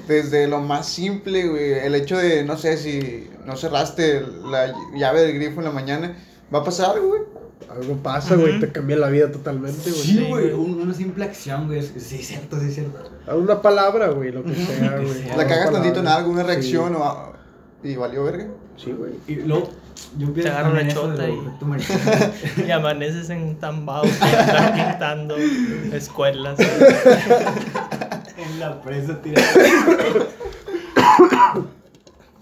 desde 0.09 0.49
lo 0.49 0.61
más 0.61 0.89
simple, 0.89 1.47
güey, 1.49 1.73
el 1.75 1.95
hecho 1.95 2.17
de, 2.17 2.43
no 2.43 2.57
sé, 2.57 2.79
si 2.79 3.29
no 3.45 3.55
cerraste 3.55 4.23
la 4.51 4.73
llave 4.97 5.21
del 5.23 5.35
grifo 5.35 5.61
en 5.61 5.65
la 5.67 5.73
mañana, 5.73 6.17
va 6.53 6.61
a 6.61 6.65
pasar, 6.65 6.99
güey. 7.01 7.21
Algo 7.69 7.97
pasa, 7.99 8.35
güey, 8.37 8.59
te 8.59 8.73
cambia 8.73 8.97
la 8.97 9.09
vida 9.11 9.31
totalmente, 9.31 9.91
güey. 9.91 10.03
Sí, 10.03 10.17
güey, 10.29 10.51
güey. 10.51 10.53
un- 10.55 10.81
una 10.81 10.95
simple 10.95 11.25
acción, 11.25 11.67
güey. 11.69 11.83
Sí, 11.83 12.17
es 12.21 12.27
cierto, 12.27 12.59
sí, 12.59 12.67
es 12.69 12.75
cierto. 12.75 12.99
A 13.29 13.37
Una 13.37 13.61
palabra, 13.63 14.09
güey, 14.09 14.33
lo 14.33 14.43
que 14.43 14.55
sea, 14.55 14.97
güey. 14.99 15.29
La 15.37 15.47
cagas 15.47 15.71
tantito 15.73 16.01
en 16.01 16.09
algo, 16.09 16.31
una 16.31 16.41
Sí. 16.43 16.47
reacción 16.49 16.97
o 16.97 17.05
a- 17.05 17.33
y 17.85 17.95
valió 17.97 18.25
verga. 18.25 18.49
Sí, 18.77 18.93
güey. 18.93 19.13
Y 19.29 19.37
luego, 19.47 19.69
yo 20.19 20.33
pienso 20.33 20.53
agarra 20.53 20.71
una 20.71 20.89
chota 20.89 21.29
y-. 21.29 21.39
Y 22.67 22.71
amaneces 22.71 23.31
en 23.31 23.57
Tambao, 23.57 24.05
están 24.05 24.75
pintando 24.75 25.37
escuelas. 25.93 26.59
en 26.59 28.59
la 28.59 28.81
presa 28.83 29.21
tirada. 29.23 29.47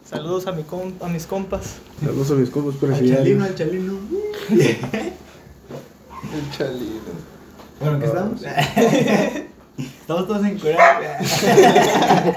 Saludos 0.04 0.46
a, 0.46 0.52
mi 0.52 0.62
com- 0.62 0.92
a 1.02 1.08
mis 1.08 1.26
compas. 1.26 1.76
Saludos 2.02 2.30
a 2.30 2.34
mis 2.34 2.50
compas 2.50 2.82
Al 2.82 3.08
chalino, 3.08 3.44
al 3.44 3.54
chalino. 3.54 3.92
El 4.50 4.80
chalito. 6.56 7.12
Bueno, 7.80 7.94
¿en 7.94 8.00
¿qué 8.00 8.06
estamos? 8.06 8.40
Estamos 9.78 10.26
todos 10.26 10.44
encuerados. 10.44 11.28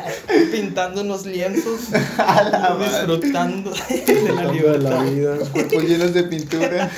Pintando 0.51 1.01
unos 1.01 1.25
lienzos. 1.25 1.89
la 2.17 2.75
madre. 2.77 3.15
disfrutando 3.15 3.71
de 3.71 4.33
la 4.35 4.43
libertad. 4.51 4.91
la 4.91 5.03
vida. 5.03 5.37
Cuerpos 5.51 5.83
llenos 5.83 6.13
de 6.13 6.23
pintura. 6.23 6.91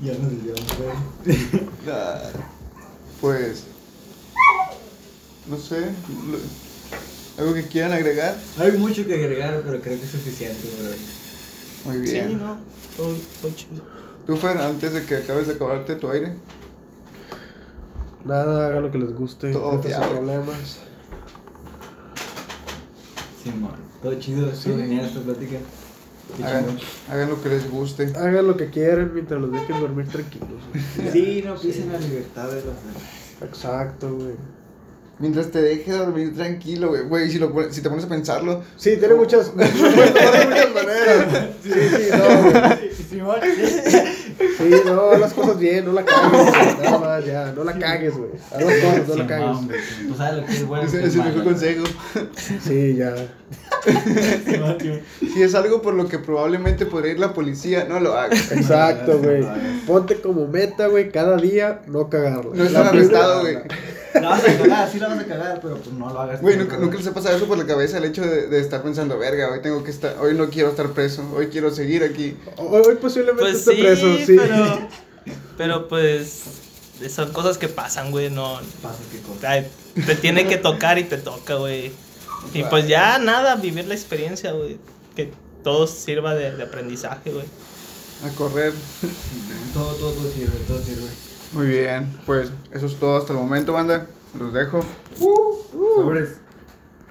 ya 0.00 0.12
nos 0.14 0.30
desviamos, 0.30 0.76
güey. 0.78 0.96
Ah, 1.88 2.22
Pues. 3.20 3.62
No 5.46 5.56
sé. 5.58 5.84
¿Algo 7.38 7.54
que 7.54 7.68
quieran 7.68 7.92
agregar? 7.92 8.36
Hay 8.58 8.72
mucho 8.72 9.06
que 9.06 9.14
agregar, 9.14 9.62
pero 9.64 9.80
creo 9.80 9.98
que 10.00 10.04
es 10.04 10.10
suficiente, 10.10 10.68
bro. 10.80 10.90
Muy 11.84 12.06
Sí, 12.06 12.12
bien. 12.14 12.38
no, 12.38 12.56
todo, 12.96 13.14
todo 13.42 13.52
chido. 13.54 13.82
Tú, 14.26 14.36
Fer, 14.36 14.56
antes 14.58 14.92
de 14.94 15.04
que 15.04 15.16
acabes 15.16 15.46
de 15.48 15.54
acabarte 15.54 15.96
tu 15.96 16.10
aire. 16.10 16.32
Nada, 18.24 18.68
hagan 18.68 18.82
lo 18.84 18.90
que 18.90 18.98
les 18.98 19.14
guste. 19.14 19.52
Todo 19.52 19.82
fiado. 19.82 20.08
problemas. 20.10 20.78
Simón, 23.42 23.72
todo 24.02 24.14
chido, 24.18 24.54
Sí. 24.54 24.70
genial 24.70 25.04
esta 25.04 25.20
plática. 25.20 25.56
Hagan, 26.42 26.64
hagan 27.10 27.28
lo 27.28 27.42
que 27.42 27.48
les 27.50 27.70
guste. 27.70 28.12
Hagan 28.16 28.46
lo 28.46 28.56
que 28.56 28.70
quieran 28.70 29.12
mientras 29.12 29.38
los 29.40 29.52
dejen 29.52 29.78
dormir 29.80 30.08
tranquilos. 30.08 30.48
güey. 30.72 31.12
Sí, 31.12 31.42
no 31.44 31.54
pisen 31.54 31.92
la 31.92 31.98
libertad 31.98 32.48
de 32.48 32.54
los 32.56 32.64
demás. 32.64 33.42
Exacto, 33.42 34.14
güey. 34.14 34.32
Mientras 35.18 35.50
te 35.52 35.62
deje 35.62 35.92
dormir 35.92 36.34
tranquilo, 36.34 36.88
güey. 36.88 37.02
Güey, 37.02 37.30
si, 37.30 37.38
lo 37.38 37.52
si 37.70 37.80
te 37.82 37.88
pones 37.88 38.04
a 38.04 38.08
pensarlo. 38.08 38.62
Sí, 38.76 38.96
tiene 38.96 39.14
muchas. 39.14 39.50
Puedes 39.54 39.72
de 39.72 40.46
muchas 40.46 40.74
maneras. 40.74 41.26
Sí, 41.62 41.70
sí, 41.72 42.08
no, 42.10 43.26
güey. 43.30 43.44
Sí, 44.58 44.70
no, 44.86 45.16
las 45.16 45.32
cosas 45.32 45.58
bien, 45.58 45.84
no 45.84 45.92
la 45.92 46.04
cagues. 46.04 46.80
Nada 46.82 46.98
más, 46.98 47.24
ya, 47.24 47.52
no 47.56 47.62
la 47.64 47.78
cagues, 47.78 48.16
güey. 48.16 48.30
Haz 48.52 48.60
las 48.64 48.74
cosas, 48.74 49.08
no 49.08 49.14
la 49.16 49.26
cagues. 49.26 49.58
Tú 50.08 50.14
sabes 50.16 50.36
lo 50.40 50.46
que 50.46 50.52
es 50.52 50.66
bueno. 50.66 50.84
Ese 50.86 51.04
es 51.04 51.14
el 51.14 51.22
mejor 51.24 51.44
consejo. 51.44 51.84
Sí, 52.62 52.96
ya. 52.96 53.14
Si 55.34 55.42
es 55.42 55.54
algo 55.54 55.82
por 55.82 55.94
lo 55.94 56.08
que 56.08 56.18
probablemente 56.18 56.86
podría 56.86 57.12
ir 57.12 57.18
la 57.20 57.32
policía, 57.34 57.84
no 57.88 58.00
lo 58.00 58.14
hagas. 58.18 58.50
Exacto, 58.52 59.18
güey. 59.18 59.46
Ponte 59.86 60.20
como 60.20 60.46
meta, 60.48 60.88
güey, 60.88 61.10
cada 61.10 61.36
día 61.36 61.82
no 61.86 62.08
cagarla. 62.08 62.50
No 62.54 62.64
estar 62.64 62.86
arrestado, 62.86 63.42
primera- 63.42 63.60
güey. 63.68 63.93
La 64.14 64.28
vas 64.30 64.44
a 64.48 64.56
cagar, 64.58 64.90
sí 64.90 64.98
la 64.98 65.08
vas 65.08 65.18
a 65.18 65.24
cagar, 65.26 65.60
pero 65.60 65.76
pues 65.76 65.94
no 65.94 66.08
lo 66.12 66.20
hagas. 66.20 66.40
Güey, 66.40 66.56
nunca, 66.56 66.76
nunca 66.76 66.96
les 66.98 67.06
ha 67.06 67.14
pasado 67.14 67.36
eso 67.36 67.46
por 67.46 67.58
la 67.58 67.66
cabeza 67.66 67.98
el 67.98 68.04
hecho 68.04 68.22
de, 68.22 68.46
de 68.48 68.60
estar 68.60 68.82
pensando, 68.82 69.18
verga, 69.18 69.50
hoy 69.50 69.60
tengo 69.60 69.82
que 69.82 69.90
estar, 69.90 70.16
hoy 70.20 70.34
no 70.34 70.48
quiero 70.50 70.70
estar 70.70 70.90
preso, 70.92 71.22
hoy 71.34 71.48
quiero 71.48 71.70
seguir 71.74 72.04
aquí. 72.04 72.36
Hoy, 72.56 72.82
hoy 72.86 72.94
posiblemente 72.96 73.42
Pues 73.42 73.56
esté 73.56 73.74
sí, 73.74 73.80
preso, 73.82 74.16
sí. 74.26 74.36
pero. 74.36 74.88
Pero 75.56 75.88
pues. 75.88 76.42
Son 77.08 77.32
cosas 77.32 77.58
que 77.58 77.68
pasan, 77.68 78.10
güey. 78.10 78.30
No. 78.30 78.60
Pasa 78.82 78.98
qué 79.10 79.18
cosa. 79.20 79.50
ay, 79.50 79.66
Te 80.06 80.14
tiene 80.16 80.46
que 80.46 80.58
tocar 80.58 80.98
y 80.98 81.04
te 81.04 81.16
toca, 81.16 81.54
güey. 81.54 81.90
Y 82.52 82.62
pues 82.64 82.86
ya 82.86 83.18
nada, 83.18 83.56
vivir 83.56 83.86
la 83.86 83.94
experiencia, 83.94 84.52
güey. 84.52 84.78
Que 85.16 85.32
todo 85.64 85.86
sirva 85.86 86.34
de, 86.34 86.54
de 86.54 86.62
aprendizaje, 86.62 87.30
güey. 87.32 87.46
A 88.24 88.28
correr. 88.36 88.72
Todo, 89.72 89.94
todo, 89.94 90.12
todo 90.12 90.30
sirve, 90.30 90.58
todo 90.68 90.78
sirve. 90.82 91.08
Muy 91.54 91.68
bien, 91.68 92.18
pues 92.26 92.50
eso 92.72 92.86
es 92.86 92.98
todo 92.98 93.16
hasta 93.16 93.32
el 93.32 93.38
momento, 93.38 93.72
banda. 93.72 94.06
Los 94.38 94.52
dejo. 94.52 94.80
Sobres. 95.94 96.43